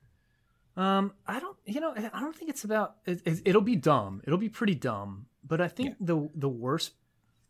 [0.78, 2.98] Um, I don't, you know, I don't think it's about.
[3.06, 4.22] It, it, it'll be dumb.
[4.26, 5.26] It'll be pretty dumb.
[5.44, 6.94] But I think the the worst,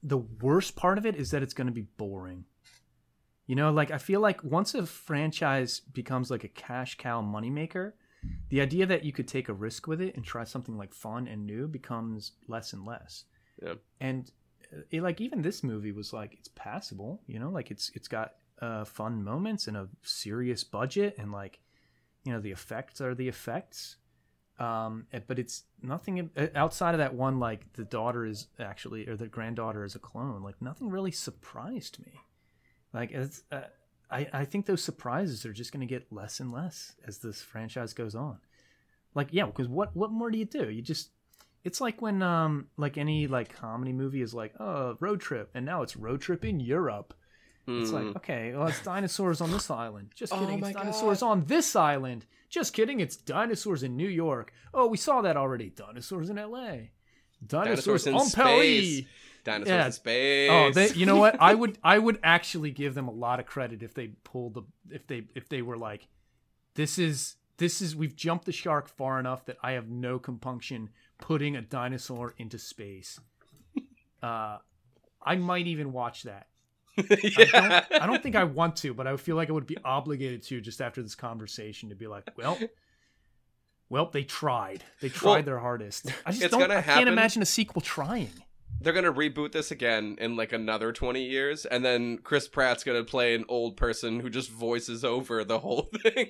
[0.07, 2.45] the worst part of it is that it's going to be boring.
[3.45, 7.93] You know, like I feel like once a franchise becomes like a cash cow moneymaker,
[8.49, 11.27] the idea that you could take a risk with it and try something like fun
[11.27, 13.25] and new becomes less and less.
[13.61, 13.75] Yeah.
[14.01, 14.31] And
[14.73, 18.07] uh, it, like even this movie was like it's passable, you know, like it's it's
[18.07, 21.59] got uh, fun moments and a serious budget and like
[22.25, 23.97] you know the effects are the effects
[24.59, 29.07] um eh, but it's nothing eh, outside of that one like the daughter is actually
[29.07, 32.13] or the granddaughter is a clone like nothing really surprised me.
[32.93, 33.61] Like it's uh,
[34.09, 37.41] i i think those surprises are just going to get less and less as this
[37.41, 38.39] franchise goes on.
[39.13, 40.69] Like yeah because what what more do you do?
[40.69, 41.11] You just
[41.63, 45.65] it's like when um like any like comedy movie is like oh road trip and
[45.65, 47.13] now it's road trip in europe
[47.67, 48.17] it's like, Hmm.
[48.17, 50.11] okay, well, it's dinosaurs on this island.
[50.15, 52.25] Just Oh kidding, my it's dinosaurs on this island.
[52.49, 54.53] Just kidding, it's dinosaurs in New York.
[54.73, 55.69] Oh, we saw that already.
[55.69, 56.91] Dinosaurs in L.A.
[57.45, 59.05] Dinosaurs, Dinosaurs in on space.
[59.43, 59.85] Dinosaurs Yeah.
[59.85, 60.49] in space.
[60.51, 61.35] Oh, they, you know what?
[61.41, 64.63] I would, I would actually give them a lot of credit if they pulled the,
[64.89, 66.07] if they, if they were like,
[66.75, 70.89] this is, this is, we've jumped the shark far enough that I have no compunction
[71.19, 73.19] putting a dinosaur into space.
[74.23, 74.57] Uh,
[75.21, 76.47] I might even watch that.
[77.09, 77.85] I yeah.
[77.89, 80.43] don't, I don't think I want to, but I feel like I would be obligated
[80.43, 82.57] to just after this conversation to be like, well,
[83.89, 84.83] well, they tried.
[85.01, 86.11] They tried Well, their hardest.
[86.25, 86.59] I just don't.
[86.59, 86.99] gonna I happen.
[87.05, 88.29] can't imagine a sequel trying.
[88.79, 93.03] They're gonna reboot this again in like another twenty years, and then Chris Pratt's gonna
[93.05, 96.27] play an old person who just voices over the whole thing.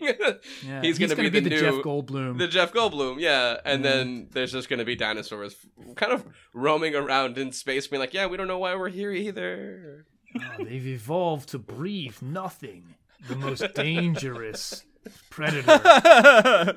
[0.65, 2.37] Yeah, He's gonna be be, the the new- Jeff Goldblum.
[2.37, 5.57] the Jeff Goldblum, yeah, and then there's just gonna be dinosaurs
[5.95, 9.11] kind of roaming around in space, being like, "Yeah, we don't know why we're here
[9.11, 10.05] either."
[10.35, 12.83] Oh, they've evolved to breathe nothing.
[13.27, 14.83] The most dangerous
[15.29, 15.71] predator.
[15.71, 16.73] Uh,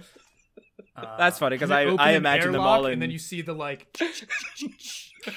[1.19, 3.87] That's funny because I- I imagine them all in- and then you see the like,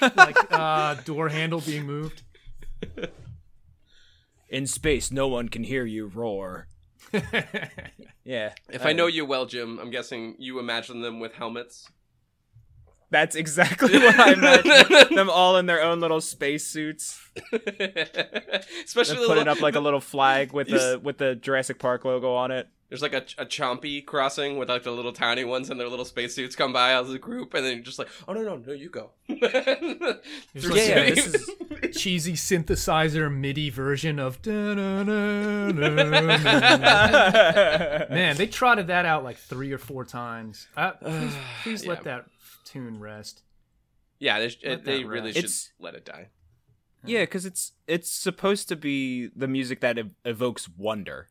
[0.16, 2.22] like uh, door handle being moved.
[4.48, 6.68] In space, no one can hear you roar.
[8.24, 8.52] Yeah.
[8.70, 11.88] If I know you well, Jim, I'm guessing you imagine them with helmets.
[13.10, 15.10] That's exactly what I meant.
[15.14, 17.20] Them all in their own little spacesuits.
[17.52, 22.04] Especially They're the putting up like a little flag with the with the Jurassic Park
[22.04, 22.68] logo on it.
[22.90, 26.04] There's like a, a chompy crossing with like the little tiny ones and their little
[26.04, 28.72] spacesuits come by as a group, and then you're just like, oh no no no,
[28.72, 29.10] you go.
[29.26, 30.22] Through like-
[30.88, 31.14] Yeah, city.
[31.14, 31.50] this is
[31.96, 34.44] Cheesy synthesizer MIDI version of.
[34.46, 35.76] Man,
[38.10, 40.68] Man, they trotted that out like three or four times.
[40.76, 41.90] Uh, please please Yeah.
[41.90, 42.26] let that
[42.74, 43.42] tune rest.
[44.18, 45.36] yeah, they, sh- Let they that really rest.
[45.36, 46.28] should It's- let it die.
[47.04, 51.28] yeah, because it's it's supposed to be the music that ev- evokes wonder.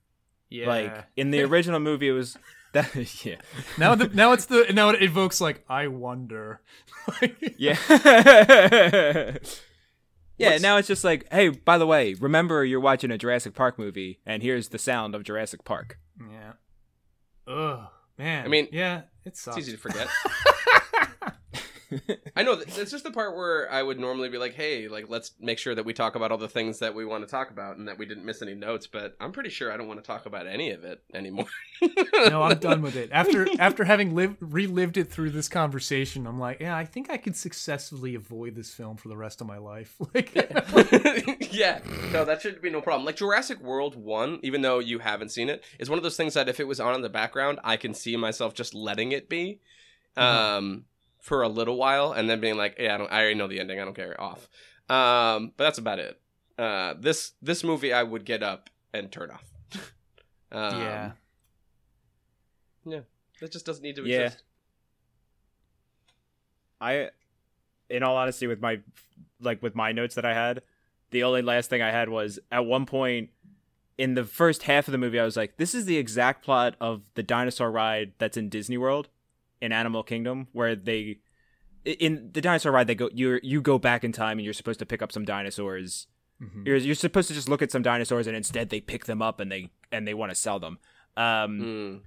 [0.50, 0.68] Yeah.
[0.68, 2.38] Like in the original movie, it was
[2.74, 2.90] that.
[3.26, 3.36] Yeah,
[3.78, 6.62] now, the, now it's the now it evokes like I wonder.
[7.58, 7.78] yeah,
[10.38, 10.50] yeah.
[10.50, 13.78] What's- Now it's just like, hey, by the way, remember you're watching a Jurassic Park
[13.80, 16.00] movie, and here's the sound of Jurassic Park.
[16.20, 16.54] yeah.
[17.48, 17.88] Ugh,
[18.18, 18.46] man.
[18.46, 19.58] I mean, yeah, it sucks.
[19.58, 20.08] It's easy to forget.
[22.36, 25.10] I know th- it's just the part where I would normally be like, "Hey, like
[25.10, 27.52] let's make sure that we talk about all the things that we want to talk
[27.52, 30.04] about and that we didn't miss any notes." But I'm pretty sure I don't want
[30.04, 31.48] to talk about any of it anymore.
[32.16, 33.10] no, I'm done with it.
[33.12, 37.18] After after having lived relived it through this conversation, I'm like, yeah, I think I
[37.18, 39.96] could successfully avoid this film for the rest of my life.
[40.14, 40.36] Like,
[41.52, 41.80] yeah,
[42.12, 43.06] no, that should be no problem.
[43.06, 46.34] Like Jurassic World One, even though you haven't seen it, is one of those things
[46.36, 49.30] that if it was on in the background, I can see myself just letting it
[49.30, 49.60] be,
[50.18, 50.86] um,
[51.24, 53.62] for a little while, and then being like, yeah, I don't, I already know the
[53.62, 54.50] ending, I don't care, off.
[54.90, 56.20] Um, but that's about it.
[56.58, 59.46] Uh, this this movie, I would get up and turn off.
[60.52, 61.14] um,
[62.86, 63.00] yeah,
[63.42, 64.26] it just doesn't need to Yeah.
[64.26, 64.44] exist.
[66.82, 67.10] I,
[67.90, 68.82] in all honesty, with my
[69.40, 70.62] like with my notes that I had,
[71.12, 73.30] the only last thing I had was at one point
[73.98, 76.76] in the first half of the movie, I was like, this is the exact plot
[76.82, 79.08] of the dinosaur ride that's in Disney World,
[79.64, 81.20] in Animal Kingdom, where they
[81.86, 84.80] in the dinosaur ride they go you you go back in time and you're supposed
[84.80, 86.08] to pick up some dinosaurs.
[86.42, 86.66] Mhm.
[86.66, 89.40] You're you're supposed to just look at some dinosaurs and instead they pick them up
[89.40, 90.78] and they and they want to sell them.
[91.18, 92.02] Um, Mm.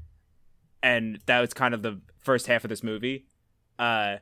[0.82, 3.26] and that was kind of the first half of this movie.
[3.78, 4.16] Uh,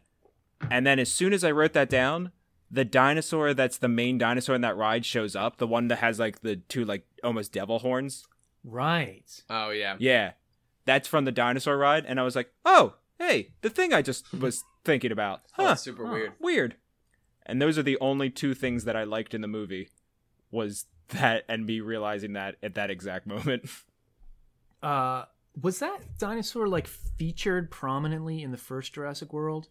[0.71, 2.33] and then as soon as I wrote that down,
[2.71, 6.19] the dinosaur that's the main dinosaur in that ride shows up, the one that has
[6.19, 8.27] like the two like almost devil horns.
[8.65, 9.43] right.
[9.49, 9.97] Oh yeah.
[9.99, 10.33] Yeah,
[10.85, 12.95] that's from the dinosaur ride, and I was like, oh,
[13.27, 15.41] hey, the thing I just was thinking about.
[15.59, 16.13] Oh, Huh, that's super Huh.
[16.13, 16.33] weird.
[16.41, 16.77] weird.
[17.47, 19.89] And those are the only two things that I liked in the movie,
[20.51, 23.65] was that and me realizing that at that exact moment.
[24.83, 25.25] Uh,
[25.63, 29.69] was that dinosaur like featured prominently in the first Jurassic World?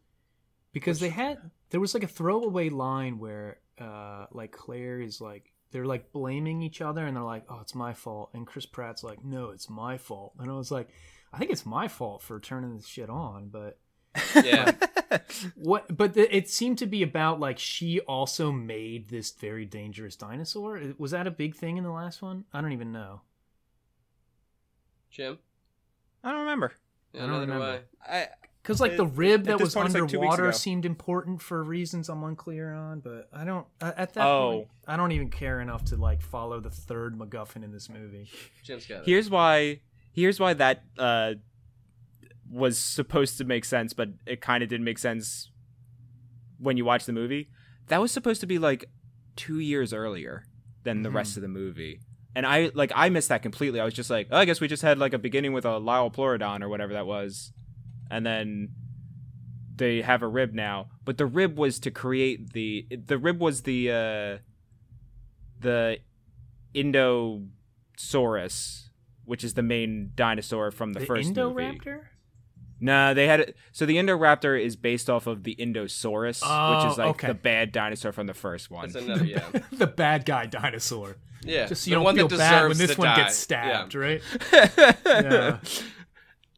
[0.71, 5.51] Because they had there was like a throwaway line where uh like Claire is like
[5.71, 9.03] they're like blaming each other and they're like, "Oh, it's my fault," and Chris Pratt's
[9.03, 10.89] like, "No, it's my fault," and I was like,
[11.33, 13.79] "I think it's my fault for turning this shit on," but
[14.35, 14.71] Yeah.
[15.55, 15.95] what?
[15.95, 20.79] But the, it seemed to be about like she also made this very dangerous dinosaur.
[20.97, 22.45] Was that a big thing in the last one?
[22.53, 23.21] I don't even know.
[25.09, 25.37] Jim.
[26.23, 26.73] I don't remember.
[27.13, 27.81] Yeah, I don't remember.
[28.07, 28.27] I
[28.61, 32.23] Because like the rib that was point, it's like underwater seemed important for reasons I'm
[32.23, 33.67] unclear on, but I don't.
[33.81, 34.51] uh, At that Oh.
[34.51, 38.29] point, I don't even care enough to like follow the third MacGuffin in this movie.
[38.63, 39.05] Jim's got it.
[39.05, 39.81] here's why
[40.13, 41.33] here's why that uh
[42.49, 45.49] was supposed to make sense but it kind of didn't make sense
[46.59, 47.49] when you watch the movie.
[47.87, 48.85] That was supposed to be like
[49.35, 50.45] two years earlier
[50.83, 51.15] than the Mhm.
[51.15, 51.99] rest of the movie.
[52.35, 53.79] And i like i missed that completely.
[53.79, 55.79] I was just like oh, i guess we just had like a beginning with a
[55.79, 57.51] liopleurodon or whatever that was.
[58.09, 58.69] And then
[59.75, 60.89] they have a rib now.
[61.03, 64.37] But the rib was to create the the rib was the uh
[65.59, 65.97] the
[66.75, 68.89] indosaurus
[69.25, 72.01] which is the main dinosaur from the, The, first movie Indoraptor.
[72.79, 73.55] Nah, they had it.
[73.71, 77.27] So the Indoraptor is based off of the Indosaurus, which Oh, is like okay.
[77.27, 78.89] the bad dinosaur from the first one.
[78.91, 79.47] That's another, yeah.
[79.71, 81.15] the bad guy dinosaur.
[81.45, 81.67] Yeah.
[81.67, 83.15] Just so the you don't one feel bad when this one die.
[83.17, 84.21] gets stabbed, right?
[84.51, 84.93] yeah.
[85.05, 85.57] Yeah.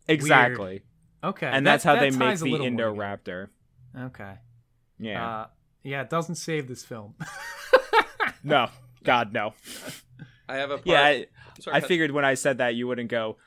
[0.08, 0.84] Exactly.
[1.24, 2.94] Okay, And that- that's how that they make the little more.
[2.94, 3.48] Indoraptor.
[3.98, 4.34] Okay.
[5.00, 5.28] Yeah.
[5.42, 5.48] Uh,
[5.84, 7.16] yeah, it doesn't save this film.
[8.44, 8.70] no.
[9.04, 9.54] God, no.
[10.48, 10.88] I have a part.
[10.88, 11.26] Yeah, I,
[11.60, 13.38] Sorry, I figured when I said that, you wouldn't go,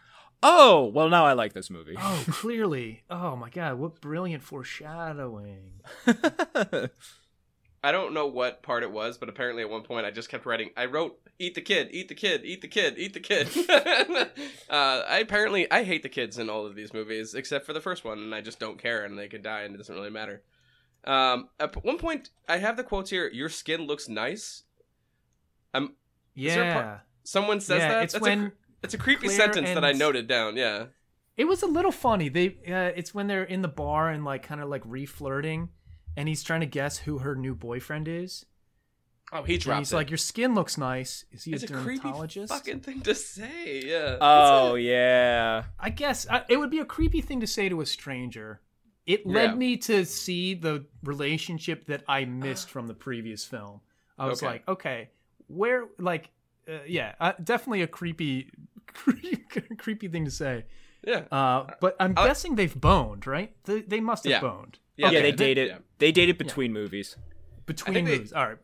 [0.43, 1.94] oh, well, now I like this movie.
[1.98, 3.02] oh, clearly.
[3.10, 5.80] Oh my god, what brilliant foreshadowing.
[7.82, 10.47] I don't know what part it was, but apparently at one point I just kept
[10.47, 10.70] writing.
[10.76, 13.48] I wrote, "Eat the kid, eat the kid, eat the kid, eat the kid."
[14.68, 17.80] uh, I apparently I hate the kids in all of these movies except for the
[17.80, 20.10] first one, and I just don't care, and they could die, and it doesn't really
[20.10, 20.43] matter.
[21.05, 23.30] Um, at one point, I have the quotes here.
[23.32, 24.64] Your skin looks nice.
[25.72, 25.94] Um,
[26.35, 26.74] Is there a Yeah.
[26.82, 28.03] part- someone says yeah, that.
[28.05, 28.53] it's That's when a,
[28.83, 30.57] it's a creepy Claire sentence that I noted down.
[30.57, 30.87] Yeah.
[31.37, 32.29] It was a little funny.
[32.29, 35.69] They uh, it's when they're in the bar and like kind of like re-flirting,
[36.17, 38.45] and he's trying to guess who her new boyfriend is.
[39.31, 39.97] Oh, he And he's it.
[39.97, 42.53] like, "Your skin looks nice." Is he it's a a creepy dermatologist?
[42.53, 43.83] fucking thing to say.
[43.85, 44.17] Yeah.
[44.21, 45.65] Oh yeah.
[45.79, 48.63] I guess I, it would be a creepy thing to say to a stranger.
[49.07, 49.55] It led Yeah.
[49.55, 53.81] me to see the relationship that I missed from the previous film.
[54.19, 54.53] I was Okay.
[54.53, 55.11] like, okay,
[55.47, 56.31] where, like,
[56.69, 58.51] uh, yeah, uh, definitely a creepy,
[59.78, 60.65] creepy thing to say.
[61.07, 61.23] yeah.
[61.31, 63.55] Uh, but I'm I- guessing they've boned, right?
[63.65, 64.40] They, they must have Yeah.
[64.40, 64.78] boned.
[64.97, 65.69] Yeah, Yeah, they dated.
[65.69, 65.78] yeah.
[65.99, 67.16] They dated between movies.
[67.66, 68.32] between think they- movies.
[68.32, 68.59] All right.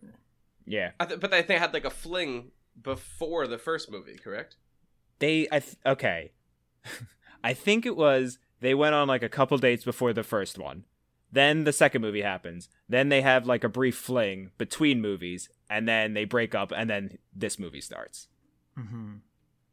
[0.67, 0.93] Yeah.
[0.99, 2.51] I th- but they, they had like a fling
[2.81, 4.57] before the first movie, correct?
[5.21, 5.47] They.
[5.53, 5.61] I.
[5.61, 6.33] Th- okay.
[7.45, 10.85] I think it was they went on like a couple dates before the first one.
[11.31, 12.69] Then the second movie happens.
[12.89, 16.89] Then they have like a brief fling between movies, and then they break up, and
[16.91, 18.29] then this movie starts.
[18.77, 19.17] hmm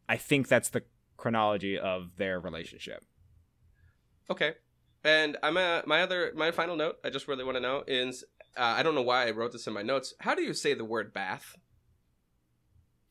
[0.09, 0.83] I think that's the
[1.17, 3.05] chronology of their relationship.
[4.29, 4.53] Okay.
[5.03, 6.97] And I'm a, my other my final note.
[7.03, 8.23] I just really want to know is
[8.57, 10.13] uh, I don't know why I wrote this in my notes.
[10.19, 11.55] How do you say the word bath?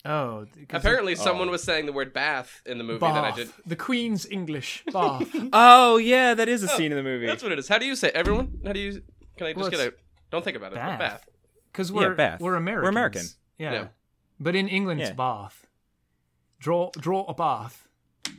[0.04, 1.16] Oh, Apparently, Oh.
[1.16, 3.14] someone was saying the word bath in the movie Bath.
[3.14, 3.50] that I did.
[3.66, 4.82] The Queen's English.
[4.92, 5.28] Bath.
[5.52, 7.26] Oh yeah, that is a Oh, scene in the movie.
[7.26, 7.68] That's what it is.
[7.68, 8.10] How do you say?
[8.14, 8.60] Everyone?
[8.64, 9.02] How do you?
[9.36, 9.94] Can I just Well, get a?
[10.30, 10.76] Don't think about it.
[10.76, 10.98] bath.
[10.98, 11.28] Bath.
[11.72, 12.40] Because we're Bath.
[12.40, 13.26] we're We're American.
[13.58, 13.72] Yeah.
[13.72, 13.86] Yeah.
[14.38, 15.14] But in England, it's Yeah.
[15.14, 15.66] Bath.
[16.58, 17.86] Draw draw a bath.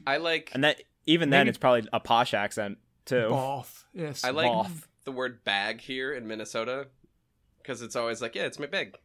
[0.06, 0.52] I like.
[0.54, 3.30] and that even then it's probably a posh accent too.
[3.30, 3.86] Bath.
[3.94, 4.24] Yes.
[4.24, 4.88] I like Bath.
[5.06, 6.88] the word bag here in Minnesota
[7.62, 8.96] because it's always like, yeah, it's my bag.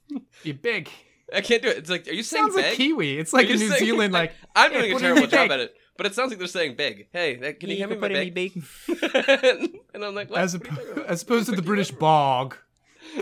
[0.42, 0.88] You're big.
[1.34, 1.78] I can't do it.
[1.78, 2.64] It's like, are you saying Sounds bag?
[2.66, 3.18] like Kiwi.
[3.18, 4.32] It's like Are a New saying- Zealand like.
[4.54, 6.30] I'm "Hey, doing a put it in terrible job bag." at it, but it sounds
[6.30, 7.08] like they're saying big.
[7.12, 8.54] Hey, can you hand me my put any bag?
[8.54, 9.78] bacon?
[9.94, 10.40] and I'm like, what?
[10.40, 12.56] As, What are you talking op- as opposed to the British bog.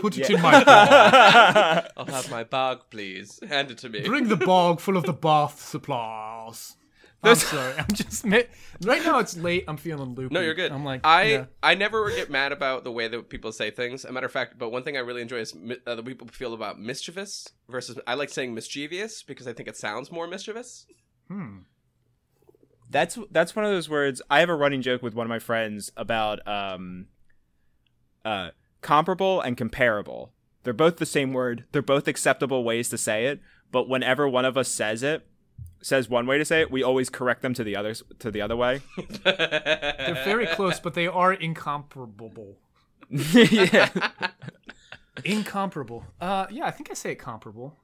[0.01, 0.35] Put it Yeah.
[0.37, 1.85] in my bog.
[1.97, 3.39] I'll have my bag, please.
[3.47, 4.01] Hand it to me.
[4.01, 6.75] Bring the bog full of the bath supplies.
[7.23, 7.73] I'm sorry.
[7.77, 8.47] I'm just right
[9.03, 9.17] now.
[9.17, 9.63] It's late.
[9.67, 10.31] I'm feeling loopy.
[10.33, 10.71] No, you're good.
[10.71, 11.45] I'm like I yeah.
[11.63, 14.05] I never get mad about the way that people say things.
[14.05, 16.09] A matter of fact, but one thing I really enjoy is mi- uh, the way
[16.09, 20.27] people feel about mischievous versus I like saying mischievous because I think it sounds more
[20.27, 20.85] mischievous.
[21.27, 21.59] Hmm.
[22.91, 24.21] that's that's one of those words.
[24.29, 27.07] I have a running joke with one of my friends about um,
[28.23, 28.51] uh,
[28.85, 30.31] comparable and comparable.
[30.63, 31.65] They're both the same word.
[31.71, 33.39] They're both acceptable ways to say it.
[33.71, 35.27] But whenever one of us says it,
[35.81, 38.41] says one way to say it, we always correct them to the others to the
[38.41, 38.81] other way.
[39.23, 42.57] They're very close, but they are incomparable.
[43.09, 43.89] yeah,
[45.23, 46.05] Incomparable.
[46.21, 47.77] Uh, yeah, I think I say it comparable.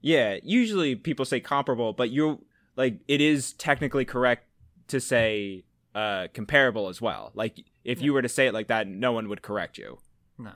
[0.00, 0.36] yeah.
[0.42, 2.44] Usually people say comparable, but you
[2.76, 4.46] like it is technically correct
[4.88, 5.64] to say
[5.96, 7.32] uh, comparable as well.
[7.34, 9.98] Like if you were to say it like that, no one would correct you.
[10.38, 10.52] No.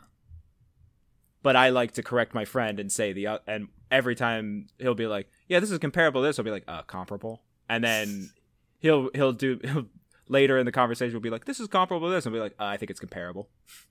[1.43, 4.95] but I like to correct my friend and say the o- and every time he'll
[4.95, 8.31] be like, "Yeah, this is comparable to this," I'll be like, "Uh, comparable," and then
[8.81, 9.87] he'll he'll do he'll,
[10.29, 12.43] later in the conversation will be like, "This is comparable to this," and I'll be
[12.43, 13.49] like, uh, "I think it's comparable."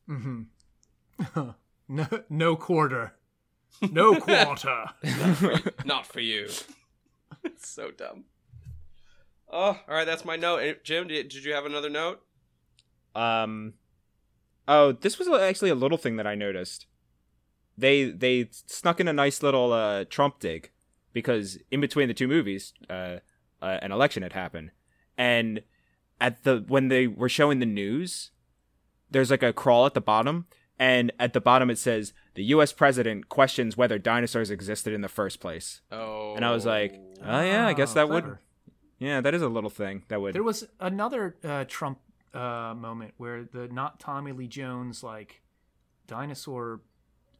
[0.08, 1.50] Mm-hmm.
[1.90, 3.14] no, no quarter.
[3.92, 4.86] No quarter.
[5.86, 6.50] Not for you.
[7.44, 8.26] it's so dumb.
[9.50, 10.06] Oh, all right.
[10.06, 10.58] That's my note.
[10.58, 12.22] Eh, Jim, did, did you have another note?
[13.16, 13.74] Um,
[14.68, 16.86] oh, this was actually a little thing that I noticed.
[17.78, 20.72] They they snuck in a nice little uh, Trump dig
[21.14, 23.18] because in between the two movies, uh,
[23.62, 24.72] uh, an election had happened,
[25.18, 25.62] and
[26.20, 28.32] at the when they were showing the news,
[29.10, 30.46] there's like a crawl at the bottom,
[30.78, 32.72] and at the bottom it says the U.S.
[32.74, 35.82] president questions whether dinosaurs existed in the first place.
[35.92, 36.36] Oh.
[36.36, 36.94] And I was like,
[37.24, 38.42] oh yeah, I guess that would, clever.
[39.00, 40.36] Yeah, that is a little thing that would.
[40.36, 42.00] There was another uh, Trump
[42.34, 45.42] uh, moment where the not Tommy Lee Jones like
[46.08, 46.82] dinosaur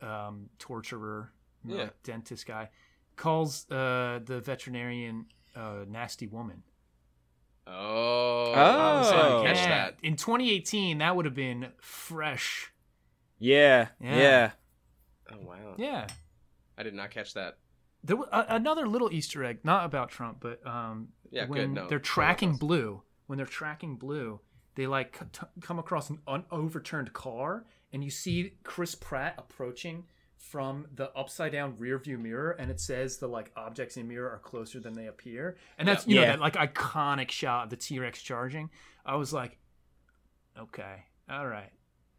[0.02, 1.32] um, torturer,
[1.66, 1.84] Yeah.
[1.84, 2.70] like, dentist guy,
[3.16, 5.26] calls uh, the veterinarian
[5.56, 6.64] uh, nasty woman.
[7.68, 8.54] Oh.
[8.54, 9.96] I was like, I didn't catch Yeah, that.
[10.02, 12.72] In 2018, that would have been fresh.
[13.38, 14.18] yeah, Yeah.
[14.18, 14.52] yeah.
[15.32, 15.76] Oh wow.
[15.78, 16.08] Yeah.
[16.78, 17.58] I did not catch that.
[18.04, 21.70] There was a, another little Easter egg, not about Trump, but um, Yeah, when good,
[21.72, 22.56] no, they're tracking.
[22.56, 24.40] Blue, when they're tracking Blue,
[24.76, 30.06] they like c- come across an unoverturned car, and you see Chris Pratt approaching
[30.38, 34.30] from the upside down rear view mirror, and it says the like objects in mirror
[34.30, 36.28] are closer than they appear, and that's you know Yeah.
[36.38, 38.70] that like iconic shot of the T Rex charging.
[39.06, 39.58] I was like,
[40.58, 41.72] okay, all right.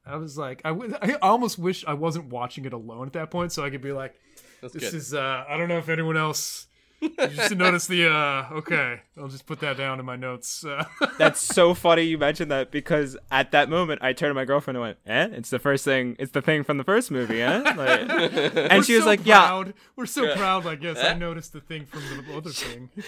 [0.06, 3.30] I was like, I, w- I almost wish I wasn't watching it alone at that
[3.30, 4.14] point, so I could be like,
[4.60, 4.94] That's this good.
[4.94, 6.66] is uh I don't know if anyone else
[7.02, 9.00] just noticed the uh okay.
[9.16, 10.64] I'll just put that down in my notes.
[10.64, 10.84] Uh,
[11.18, 14.76] That's so funny you mentioned that because at that moment I turned to my girlfriend
[14.76, 16.16] and went, "Eh, it's the first thing.
[16.18, 19.26] It's the thing from the first movie, eh?" Like, and we're she was so like,
[19.26, 19.64] "Yeah."
[19.96, 20.98] We're so proud, I guess.
[21.02, 22.90] I noticed the thing from the other thing.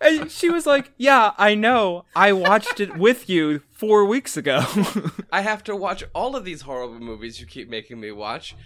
[0.00, 2.04] And she was like, "Yeah, I know.
[2.16, 4.64] I watched it with you four weeks ago."
[5.32, 8.56] I have to watch all of these horrible movies you keep making me watch.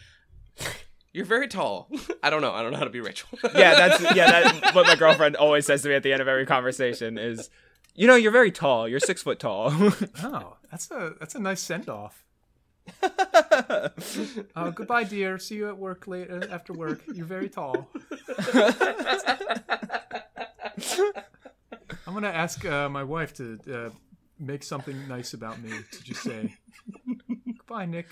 [1.19, 1.91] You're very tall.
[2.23, 2.53] I don't know.
[2.53, 3.29] I don't know how to be Rachel.
[3.43, 4.31] yeah, that's yeah.
[4.31, 7.51] That's what my girlfriend always says to me at the end of every conversation is,
[7.97, 8.87] "You know, you're very tall.
[8.87, 9.73] You're six foot tall."
[10.23, 12.25] Oh, that's a that's a nice send off.
[13.03, 15.41] Oh, goodbye, dear.
[15.41, 17.03] See you at work later after work.
[17.13, 17.91] You're very tall.
[22.07, 23.91] I'm gonna ask uh, my wife to uh,
[24.39, 26.55] make something nice about me to just say,
[27.45, 28.07] "Goodbye, Nick.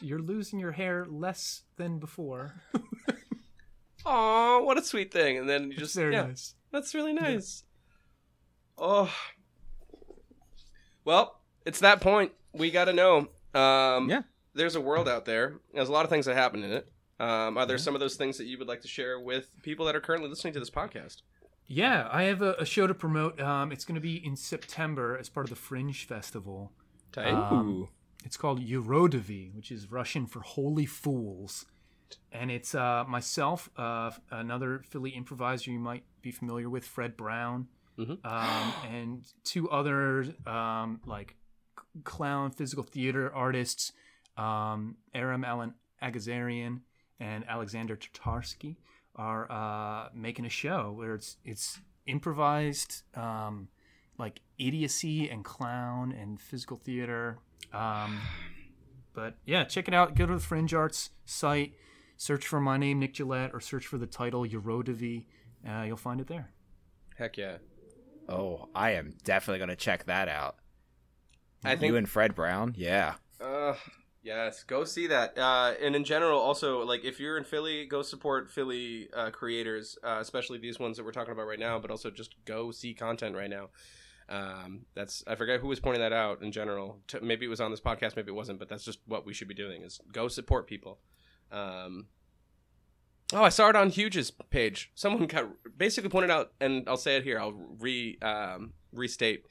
[0.00, 2.62] You're losing your hair less than before."
[4.06, 5.36] Aw, what a sweet thing.
[5.36, 6.54] And then you It's just very yeah, nice.
[6.70, 7.64] That's really nice.
[8.78, 9.12] Oh.
[11.04, 12.32] Well, it's that point.
[12.52, 13.28] We got to know.
[13.54, 14.22] Um, Yeah.
[14.54, 15.60] There's a world out there.
[15.74, 16.90] There's a lot of things that happen in it.
[17.18, 19.84] Um, are there some of those things that you would like to share with people
[19.86, 21.22] that are currently listening to this podcast?
[21.66, 23.40] Yeah, I have a, a show to promote.
[23.40, 26.72] Um, it's going to be in September as part of the Fringe Festival.
[27.12, 27.32] Tight.
[28.26, 31.64] It's called Yurodivy, which is Russian for holy fools.
[32.32, 37.68] And it's uh, myself, uh, another Philly improviser you might be familiar with, Fred Brown,
[37.96, 38.18] Mhm.
[38.26, 41.36] um, and two other um, like
[42.02, 43.92] clown physical theater artists,
[44.36, 46.80] um, Aram Alan Agazarian
[47.20, 48.76] and Alexander Tatarsky,
[49.14, 53.68] are uh, making a show where it's it's improvised, um,
[54.18, 57.38] like idiocy and clown and physical theater.
[57.72, 58.20] Um,
[59.12, 60.14] but yeah, check it out.
[60.14, 61.74] Go to the Fringe Arts site,
[62.16, 65.24] search for my name, Nick Gillette, or search for the title Yurodivy.
[65.68, 66.50] Uh, you'll find it there.
[67.16, 67.56] Heck yeah.
[68.28, 70.56] oh, I am definitely gonna check that out.
[71.64, 73.14] I think you and Fred Brown, yeah.
[73.40, 73.74] Uh,
[74.22, 75.36] yes, go see that.
[75.36, 79.98] Uh, and in general, also like if you're in Philly, go support Philly uh, creators,
[80.04, 81.78] uh, especially these ones that we're talking about right now.
[81.78, 83.70] But also just go see content right now.
[84.28, 86.98] Um, that's I forget who was pointing that out in general.
[87.06, 88.58] T- maybe it was on this podcast, maybe it wasn't.
[88.58, 90.98] But that's just what we should be doing: is go support people.
[91.52, 92.06] Um,
[93.32, 94.90] oh, I saw it on Huge's page.
[94.94, 97.38] Someone got basically pointed out, and I'll say it here.
[97.38, 99.44] I'll re um, restate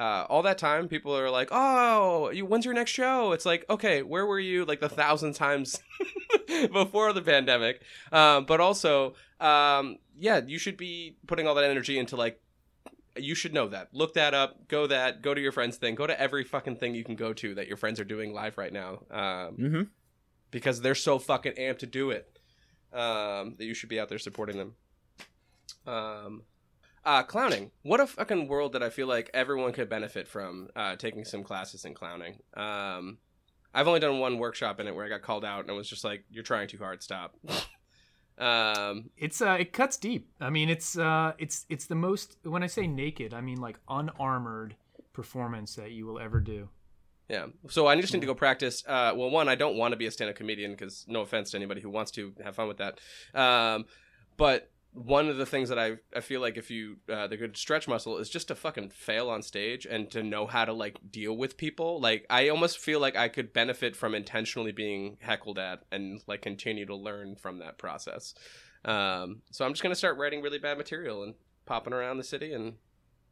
[0.00, 3.64] uh, all that time people are like oh you, when's your next show it's like
[3.68, 5.78] okay where were you like the thousand times
[6.72, 11.98] before the pandemic um, but also um, yeah you should be putting all that energy
[11.98, 12.40] into like
[13.16, 16.06] you should know that look that up go that go to your friends thing go
[16.06, 18.72] to every fucking thing you can go to that your friends are doing live right
[18.72, 19.82] now um, Mm-hmm.
[20.50, 22.38] because they're so fucking amped to do it
[22.92, 24.74] um, that you should be out there supporting them.
[25.86, 26.42] Um,
[27.04, 27.70] uh, clowning.
[27.82, 31.42] What a fucking world that I feel like everyone could benefit from uh, taking some
[31.42, 32.38] classes in clowning.
[32.54, 33.18] Um,
[33.72, 35.88] I've only done one workshop in it where I got called out and it was
[35.88, 37.02] just like, "You're trying too hard.
[37.02, 37.36] Stop."
[38.38, 40.30] um, It's uh, it cuts deep.
[40.40, 42.36] I mean, it's uh, it's it's the most.
[42.42, 44.76] When I say naked, I mean like unarmored
[45.12, 46.68] performance that you will ever do.
[47.28, 47.46] Yeah.
[47.68, 48.82] So I just need to go practice.
[48.86, 51.56] Uh, well, one, I don't want to be a stand-up comedian because no offense to
[51.56, 52.98] anybody who wants to have fun with that.
[53.34, 53.84] Um,
[54.36, 57.56] but one of the things that I I feel like if you uh, the good
[57.56, 60.98] stretch muscle is just to fucking fail on stage and to know how to like
[61.10, 62.00] deal with people.
[62.00, 66.42] Like I almost feel like I could benefit from intentionally being heckled at and like
[66.42, 68.34] continue to learn from that process.
[68.84, 71.34] Um, so I'm just gonna start writing really bad material and
[71.66, 72.74] popping around the city and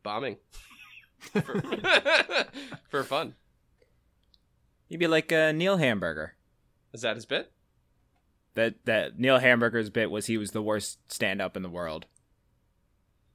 [0.03, 0.37] bombing
[1.19, 1.43] for,
[2.89, 3.35] for fun.
[4.89, 6.35] You'd be like uh, Neil Hamburger.
[6.93, 7.53] Is that his bit?
[8.59, 12.07] That that Neil Hamburger's bit was he was the worst stand up in the world.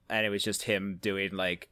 [0.10, 1.70] And it was just him doing like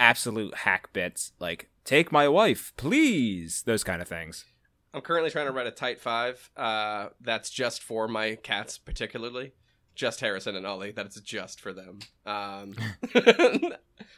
[0.00, 4.44] absolute hack bits like take my wife, please, those kind of things.
[4.92, 6.50] I'm currently trying to write a tight five.
[6.56, 9.52] Uh, that's just for my cats, particularly,
[9.94, 10.90] just Harrison and Ollie.
[10.90, 12.00] That's just for them.
[12.26, 12.74] Um,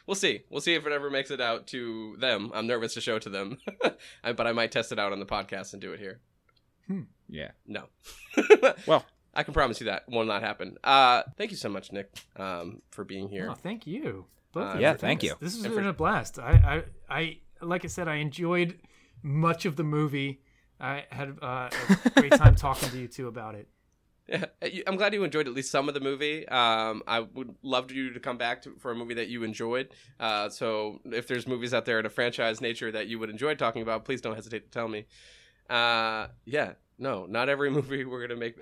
[0.07, 0.45] we'll see.
[0.49, 2.49] We'll see if it ever makes it out to them.
[2.55, 3.59] I'm nervous to show to them,
[4.23, 6.21] but I might test it out on the podcast and do it here.
[7.29, 7.51] Yeah.
[7.65, 7.85] No.
[8.87, 10.77] Well, I can promise you that will not happen.
[10.83, 13.47] Uh, thank you so much, Nick, um, for being here.
[13.49, 14.25] Oh, thank you.
[14.51, 15.29] Both Uh, yeah, thank this.
[15.31, 15.35] you.
[15.39, 16.37] This has been a blast.
[16.37, 18.79] I, I, I, like I said, I enjoyed
[19.23, 20.41] much of the movie.
[20.79, 21.69] I had uh,
[22.05, 23.67] a great time talking to you two about it.
[24.25, 24.45] Yeah,
[24.87, 26.47] I'm glad you enjoyed at least some of the movie.
[26.47, 29.89] Um, I would love you to come back to, for a movie that you enjoyed.
[30.17, 33.53] Uh, so if there's movies out there in a franchise nature that you would enjoy
[33.55, 35.07] talking about, please don't hesitate to tell me.
[35.69, 38.55] Uh, yeah, no, not every movie we're gonna make.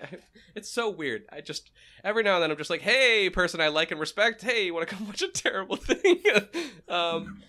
[0.55, 1.23] It's so weird.
[1.31, 1.71] I just
[2.03, 4.41] every now and then I'm just like, hey, person I like and respect.
[4.41, 6.21] Hey, you want to come watch a terrible thing?
[6.89, 7.41] um,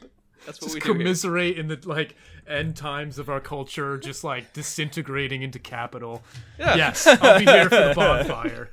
[0.44, 0.86] that's what Just we do.
[0.88, 0.94] Here.
[0.96, 2.16] commiserate in the like
[2.48, 6.22] end times of our culture, just like disintegrating into capital.
[6.58, 6.74] Yeah.
[6.74, 8.70] Yes, I'll be here for the bonfire.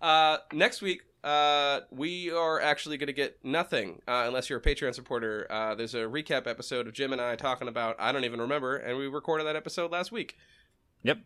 [0.00, 4.62] Uh, next week, uh, we are actually going to get nothing uh, unless you're a
[4.62, 5.46] Patreon supporter.
[5.48, 8.76] Uh, there's a recap episode of Jim and I talking about I don't even remember,
[8.76, 10.36] and we recorded that episode last week.
[11.02, 11.20] Yep.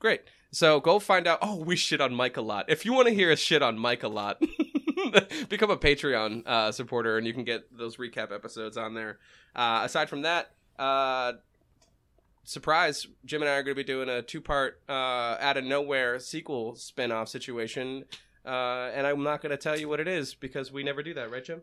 [0.00, 0.22] Great.
[0.50, 1.38] So go find out.
[1.40, 2.66] Oh, we shit on Mike a lot.
[2.68, 4.42] If you want to hear us shit on Mike a lot,
[5.48, 9.18] become a Patreon uh, supporter, and you can get those recap episodes on there.
[9.54, 10.50] Uh, aside from that,
[10.80, 11.34] uh,
[12.42, 16.18] surprise, Jim and I are going to be doing a two-part uh, out of nowhere
[16.18, 18.04] sequel spin-off situation,
[18.44, 21.14] uh, and I'm not going to tell you what it is because we never do
[21.14, 21.62] that, right, Jim?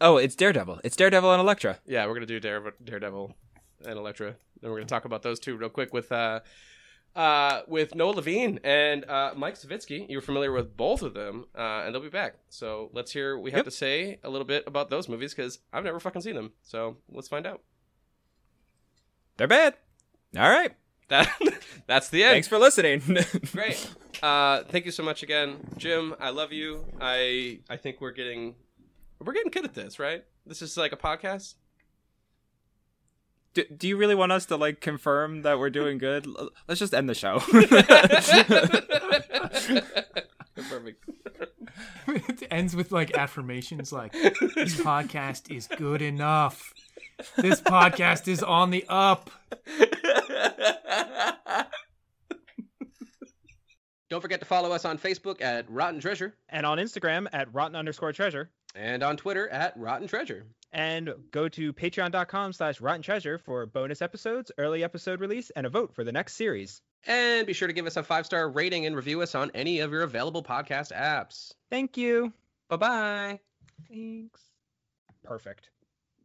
[0.00, 0.80] Oh, it's Daredevil.
[0.84, 1.78] It's Daredevil and Elektra.
[1.84, 3.34] Yeah, we're gonna do Dare- Daredevil
[3.84, 4.36] and Elektra.
[4.62, 6.38] And we're gonna talk about those two real quick with uh,
[7.16, 10.06] uh, with Noah Levine and uh, Mike Savitsky.
[10.08, 12.34] You're familiar with both of them, uh, and they'll be back.
[12.48, 13.64] So let's hear what we have Yep.
[13.64, 16.52] to say a little bit about those movies because I've never fucking seen them.
[16.62, 17.62] So let's find out.
[19.36, 19.74] They're bad.
[20.36, 20.76] All right.
[21.08, 21.28] That
[21.86, 22.32] that's the end.
[22.32, 23.00] Thanks for listening.
[23.52, 23.88] Great.
[24.22, 26.14] Uh, thank you so much again, Jim.
[26.20, 26.84] I love you.
[27.00, 28.54] I I think we're getting
[29.22, 30.24] we're getting good at this, right?
[30.46, 31.54] This is like a podcast.
[33.54, 36.26] do, do you really want us to like confirm that we're doing good?
[36.66, 37.40] Let's just end the show.
[40.68, 41.04] Perfect.
[42.06, 46.74] it ends with like affirmations like this podcast is good enough.
[47.36, 49.30] This podcast is on the up.
[54.10, 57.76] Don't forget to follow us on Facebook at Rotten Treasure and on Instagram at rotten
[57.76, 58.50] underscore treasure.
[58.74, 60.46] and on Twitter at Rotten Treasure.
[60.72, 65.70] And go to patreon.com slash rotten treasure for bonus episodes, early episode release, and a
[65.70, 66.80] vote for the next series.
[67.06, 69.80] And be sure to give us a five star rating and review us on any
[69.80, 71.52] of your available podcast apps.
[71.70, 72.32] Thank you.
[72.68, 73.40] Bye bye.
[73.88, 74.40] Thanks.
[75.24, 75.68] Perfect.